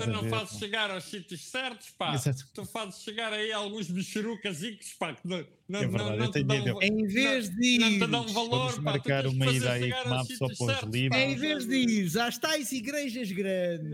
tu 0.00 0.10
não 0.10 0.28
fazes 0.28 0.58
chegar 0.58 0.90
aos 0.90 1.04
sítios 1.04 1.48
certos, 1.48 1.90
pá. 1.90 2.14
Tu 2.52 2.64
fazes 2.66 3.02
chegar 3.02 3.32
aí 3.32 3.52
alguns 3.52 3.88
bichurucas 3.88 4.60
pá, 4.98 5.14
que 5.14 5.26
não, 5.26 5.46
não, 5.68 5.80
é 5.80 5.86
verdade, 5.86 6.18
não, 6.18 6.30
te 6.30 6.42
dão, 6.42 6.82
Em 6.82 7.06
vez 7.06 7.48
de 7.48 7.64
ir, 7.64 7.78
não 7.78 7.90
te 7.90 8.06
dão 8.10 8.28
valor, 8.28 8.74
pá, 8.74 8.82
marcar 8.82 9.26
uma 9.26 9.46
ida 9.46 9.72
aí 9.72 9.92
que 9.92 10.08
mapa 10.08 10.24
só 10.36 10.46
para 10.46 10.86
os 10.86 10.92
livros. 10.92 11.22
Em 11.22 11.36
vez 11.36 11.66
de 11.66 11.76
ir 11.76 12.18
às 12.18 12.38
tais 12.38 12.72
igrejas 12.72 13.30
grandes, 13.30 13.92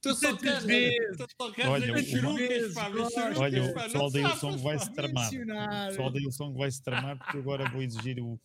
tu 0.00 0.14
só 0.14 0.36
queres 0.36 0.64
ver 0.64 0.96
bichurucas, 1.94 2.74
pá, 2.74 2.90
Olha, 3.36 3.64
o 3.64 3.74
pessoal 3.74 4.10
da 4.10 4.20
Ilson 4.20 4.56
vai 4.58 4.78
se 4.80 4.92
tramar. 4.92 5.30
O 5.30 5.88
pessoal 5.88 6.10
da 6.10 6.20
Ilson 6.20 6.52
vai 6.54 6.70
se 6.70 6.82
tramar 6.82 7.18
porque 7.18 7.38
agora 7.38 7.51
agora 7.52 7.68
vou 7.70 7.82
exigir 7.82 8.18
o, 8.18 8.40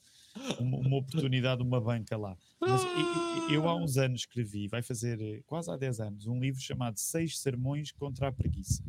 uma, 0.60 0.78
uma, 0.78 0.98
oportunidade, 0.98 1.62
uma 1.62 1.80
banca 1.80 2.18
lá. 2.18 2.38
Mas 2.60 2.84
eu, 2.84 3.56
eu, 3.56 3.70
há 3.70 3.76
uns 3.76 3.98
anos 3.98 4.22
escrevi, 4.22 4.68
vai 4.68 4.82
fazer 4.82 5.22
eh, 5.22 5.42
quase 5.46 5.72
há 5.72 5.78
10 5.78 6.00
anos, 6.02 6.28
um 6.28 6.40
livro 6.40 6.60
chamado 6.60 6.98
Seis 7.00 7.40
Sermões 7.40 7.92
contra 7.92 8.28
a 8.28 8.32
Preguiça. 8.32 8.84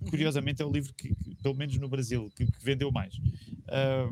Uhum. 0.00 0.10
Curiosamente 0.10 0.60
é 0.60 0.64
o 0.64 0.72
livro 0.72 0.92
que, 0.94 1.14
que 1.14 1.36
pelo 1.36 1.54
menos 1.54 1.76
no 1.78 1.88
Brasil, 1.88 2.28
que, 2.34 2.46
que 2.46 2.64
vendeu 2.64 2.90
mais. 2.90 3.14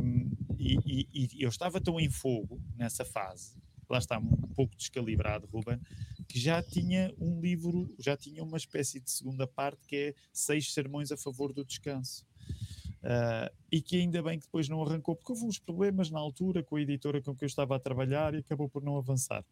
Um, 0.00 0.30
e, 0.58 0.78
e, 0.86 1.08
e, 1.12 1.42
eu 1.42 1.48
estava 1.48 1.80
tão 1.80 1.98
em 1.98 2.10
fogo 2.10 2.60
nessa 2.76 3.04
fase, 3.04 3.56
lá 3.88 3.98
está 3.98 4.18
um 4.18 4.48
pouco 4.54 4.76
descalibrado, 4.76 5.46
Ruben, 5.46 5.80
que 6.28 6.38
já 6.38 6.62
tinha 6.62 7.12
um 7.18 7.40
livro, 7.40 7.92
já 7.98 8.16
tinha 8.16 8.42
uma 8.42 8.56
espécie 8.56 9.00
de 9.00 9.10
segunda 9.10 9.46
parte 9.46 9.86
que 9.86 9.96
é 9.96 10.14
Seis 10.32 10.72
Sermões 10.72 11.10
a 11.10 11.16
Favor 11.16 11.52
do 11.52 11.64
Descanso. 11.64 12.24
Uh, 13.06 13.54
e 13.70 13.80
que 13.80 14.00
ainda 14.00 14.20
bem 14.20 14.36
que 14.36 14.46
depois 14.46 14.68
não 14.68 14.82
arrancou, 14.82 15.14
porque 15.14 15.30
houve 15.30 15.44
uns 15.44 15.60
problemas 15.60 16.10
na 16.10 16.18
altura 16.18 16.60
com 16.64 16.74
a 16.74 16.80
editora 16.80 17.22
com 17.22 17.36
que 17.36 17.44
eu 17.44 17.46
estava 17.46 17.76
a 17.76 17.78
trabalhar 17.78 18.34
e 18.34 18.38
acabou 18.38 18.68
por 18.68 18.82
não 18.82 18.96
avançar. 18.96 19.44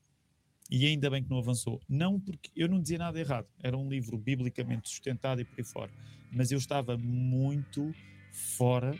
E 0.68 0.86
ainda 0.86 1.08
bem 1.08 1.22
que 1.22 1.30
não 1.30 1.38
avançou. 1.38 1.80
Não 1.88 2.18
porque 2.18 2.50
eu 2.56 2.68
não 2.68 2.80
dizia 2.80 2.98
nada 2.98 3.20
errado, 3.20 3.46
era 3.62 3.76
um 3.76 3.88
livro 3.88 4.18
biblicamente 4.18 4.88
sustentado 4.88 5.40
e 5.40 5.44
por 5.44 5.54
aí 5.56 5.64
fora, 5.64 5.92
mas 6.32 6.50
eu 6.50 6.58
estava 6.58 6.98
muito 6.98 7.94
fora 8.32 8.98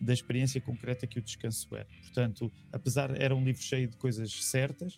da 0.00 0.12
experiência 0.12 0.60
concreta 0.60 1.06
que 1.06 1.20
o 1.20 1.22
descanso 1.22 1.68
era. 1.76 1.86
Portanto, 2.02 2.50
apesar 2.72 3.16
era 3.20 3.34
um 3.34 3.44
livro 3.44 3.62
cheio 3.62 3.86
de 3.86 3.96
coisas 3.96 4.32
certas, 4.44 4.96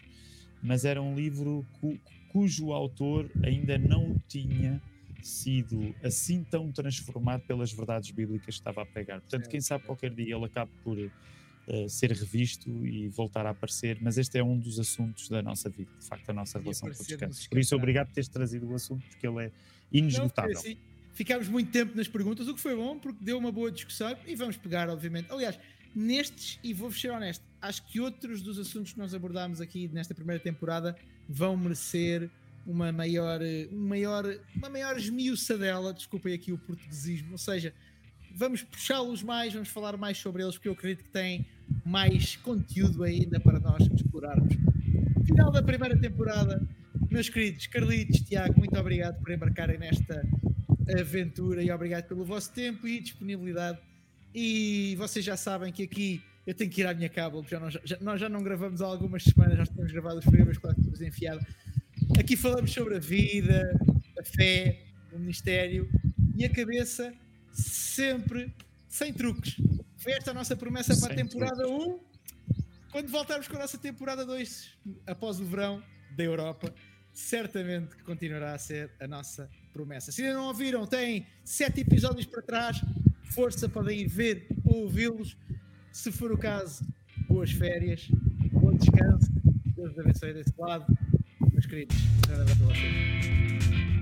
mas 0.63 0.87
era 0.87 1.03
um 1.03 1.15
livro 1.15 1.67
cu, 1.81 1.99
cujo 2.33 2.73
autor 2.73 3.31
ainda 3.45 3.77
não 3.77 4.17
tinha 4.27 4.81
sido 5.27 5.95
assim 6.03 6.45
tão 6.45 6.71
transformado 6.71 7.43
pelas 7.43 7.73
verdades 7.73 8.11
bíblicas 8.11 8.47
que 8.47 8.61
estava 8.61 8.83
a 8.83 8.87
pregar. 8.87 9.21
Portanto, 9.21 9.49
quem 9.49 9.61
sabe 9.61 9.85
qualquer 9.85 10.15
dia 10.15 10.35
ele 10.35 10.45
acabe 10.45 10.71
por 10.83 10.99
uh, 10.99 11.89
ser 11.89 12.13
revisto 12.13 12.69
e 12.87 13.09
voltar 13.09 13.47
a 13.47 13.51
aparecer, 13.51 13.99
mas 14.01 14.19
este 14.19 14.39
é 14.39 14.45
um 14.45 14.59
dos 14.59 14.79
assuntos 14.79 15.29
da 15.29 15.43
nossa 15.43 15.69
vida, 15.69 15.91
de 15.99 16.07
facto, 16.07 16.31
a 16.31 16.33
nossa 16.33 16.59
relação 16.59 16.91
com 16.91 17.03
o 17.03 17.07
descanso. 17.07 17.49
Por 17.49 17.59
isso, 17.59 17.75
obrigado 17.77 18.09
por 18.09 18.15
teres 18.15 18.29
trazido 18.29 18.69
o 18.69 18.75
assunto, 18.75 19.05
porque 19.09 19.27
ele 19.27 19.47
é 19.47 19.53
inesgotável. 19.93 20.53
Não, 20.53 20.61
assim, 20.61 20.77
ficámos 21.13 21.49
muito 21.49 21.71
tempo 21.71 21.97
nas 21.97 22.09
perguntas, 22.09 22.49
o 22.49 22.55
que 22.55 22.61
foi 22.61 22.75
bom, 22.75 22.99
porque 22.99 23.23
deu 23.23 23.39
uma 23.39 23.53
boa 23.53 23.71
discussão 23.71 24.17
e 24.27 24.35
vamos 24.35 24.57
pegar, 24.57 24.89
obviamente. 24.89 25.31
Aliás, 25.31 25.59
nestes, 25.95 26.59
e 26.63 26.73
vou-vos 26.73 27.01
ser 27.01 27.11
honesto, 27.11 27.45
acho 27.61 27.85
que 27.87 28.01
outros 28.01 28.43
dos 28.43 28.59
assuntos 28.59 28.93
que 28.93 28.99
nós 28.99 29.15
abordámos 29.15 29.61
aqui 29.61 29.89
nesta 29.89 30.15
primeira 30.15 30.43
temporada 30.43 30.97
vão 31.29 31.57
merecer 31.57 32.31
uma 32.67 32.93
maior, 32.93 33.41
uma 33.71 33.89
maior, 33.89 34.25
uma 34.55 34.69
maior 34.71 34.97
esmiuçadela, 34.97 35.93
desculpem 35.93 36.35
aqui 36.35 36.53
o 36.53 36.59
portuguesismo, 36.59 37.33
ou 37.33 37.39
seja, 37.39 37.73
vamos 38.35 38.63
puxá-los 38.63 39.23
mais, 39.23 39.53
vamos 39.53 39.69
falar 39.69 39.97
mais 39.97 40.19
sobre 40.19 40.43
eles, 40.43 40.55
porque 40.55 40.69
eu 40.69 40.73
acredito 40.73 41.05
que 41.05 41.11
tem 41.11 41.47
mais 41.85 42.37
conteúdo 42.37 43.03
ainda 43.03 43.41
para 43.41 43.59
nós 43.59 43.83
explorarmos. 43.95 44.55
Final 45.25 45.51
da 45.51 45.63
primeira 45.63 45.99
temporada, 45.99 46.63
meus 47.11 47.29
queridos 47.29 47.67
Carlitos, 47.67 48.21
Tiago, 48.21 48.59
muito 48.59 48.79
obrigado 48.79 49.21
por 49.21 49.31
embarcarem 49.31 49.79
nesta 49.79 50.27
aventura 50.99 51.63
e 51.63 51.71
obrigado 51.71 52.07
pelo 52.09 52.25
vosso 52.25 52.53
tempo 52.53 52.87
e 52.87 53.01
disponibilidade. 53.01 53.79
E 54.35 54.95
vocês 54.97 55.25
já 55.25 55.37
sabem 55.37 55.73
que 55.73 55.83
aqui 55.83 56.23
Eu 56.47 56.55
tenho 56.55 56.71
que 56.71 56.81
ir 56.81 56.87
à 56.87 56.95
minha 56.95 57.09
cábula, 57.09 57.45
já, 57.49 57.61
nós, 57.61 57.79
já, 57.85 57.99
nós 58.01 58.21
já 58.21 58.29
não 58.29 58.43
gravamos 58.43 58.81
há 58.81 58.87
algumas 58.87 59.23
semanas, 59.23 59.59
nós 59.59 59.69
temos 59.69 59.93
gravado 59.93 60.19
os 60.19 60.25
programas 60.25 60.59
clássicos 60.59 61.01
enfiado. 61.01 61.45
Aqui 62.19 62.37
falamos 62.37 62.73
sobre 62.73 62.97
a 62.97 62.99
vida, 62.99 63.73
a 64.19 64.25
fé, 64.25 64.85
o 65.13 65.19
ministério 65.19 65.89
e 66.37 66.45
a 66.45 66.49
cabeça 66.49 67.13
sempre 67.53 68.55
sem 68.89 69.13
truques. 69.13 69.57
Foi 69.97 70.13
esta 70.13 70.31
a 70.31 70.35
nossa 70.35 70.57
promessa 70.57 70.97
para 70.99 71.13
a 71.13 71.17
temporada 71.17 71.69
1. 71.69 72.01
Quando 72.91 73.09
voltarmos 73.09 73.47
com 73.47 73.57
a 73.57 73.61
nossa 73.61 73.79
temporada 73.79 74.25
2, 74.25 74.79
após 75.07 75.41
o 75.41 75.45
verão 75.45 75.83
da 76.17 76.25
Europa, 76.25 76.75
certamente 77.13 77.97
que 77.97 78.03
continuará 78.03 78.55
a 78.55 78.59
ser 78.59 78.91
a 79.01 79.07
nossa 79.07 79.49
promessa. 79.73 80.11
Se 80.11 80.23
ainda 80.23 80.35
não 80.35 80.47
ouviram, 80.47 80.87
tem 80.87 81.27
sete 81.45 81.83
episódios 81.83 82.27
para 82.27 82.43
trás. 82.43 82.81
Força, 83.35 83.69
podem 83.69 84.01
ir 84.01 84.09
ver 84.09 84.47
ou 84.65 84.85
ouvi-los. 84.85 85.37
Se 85.93 86.11
for 86.11 86.33
o 86.33 86.39
caso, 86.39 86.85
boas 87.29 87.53
férias, 87.53 88.09
bom 88.53 88.75
descanso. 88.75 89.31
Deus 89.77 89.99
abençoe 89.99 90.35
desse 90.35 90.53
lado. 90.59 90.87
Queridos, 91.71 91.97
um 92.29 92.33
abraço 92.33 92.51
a 92.51 92.67
vocês. 92.67 94.00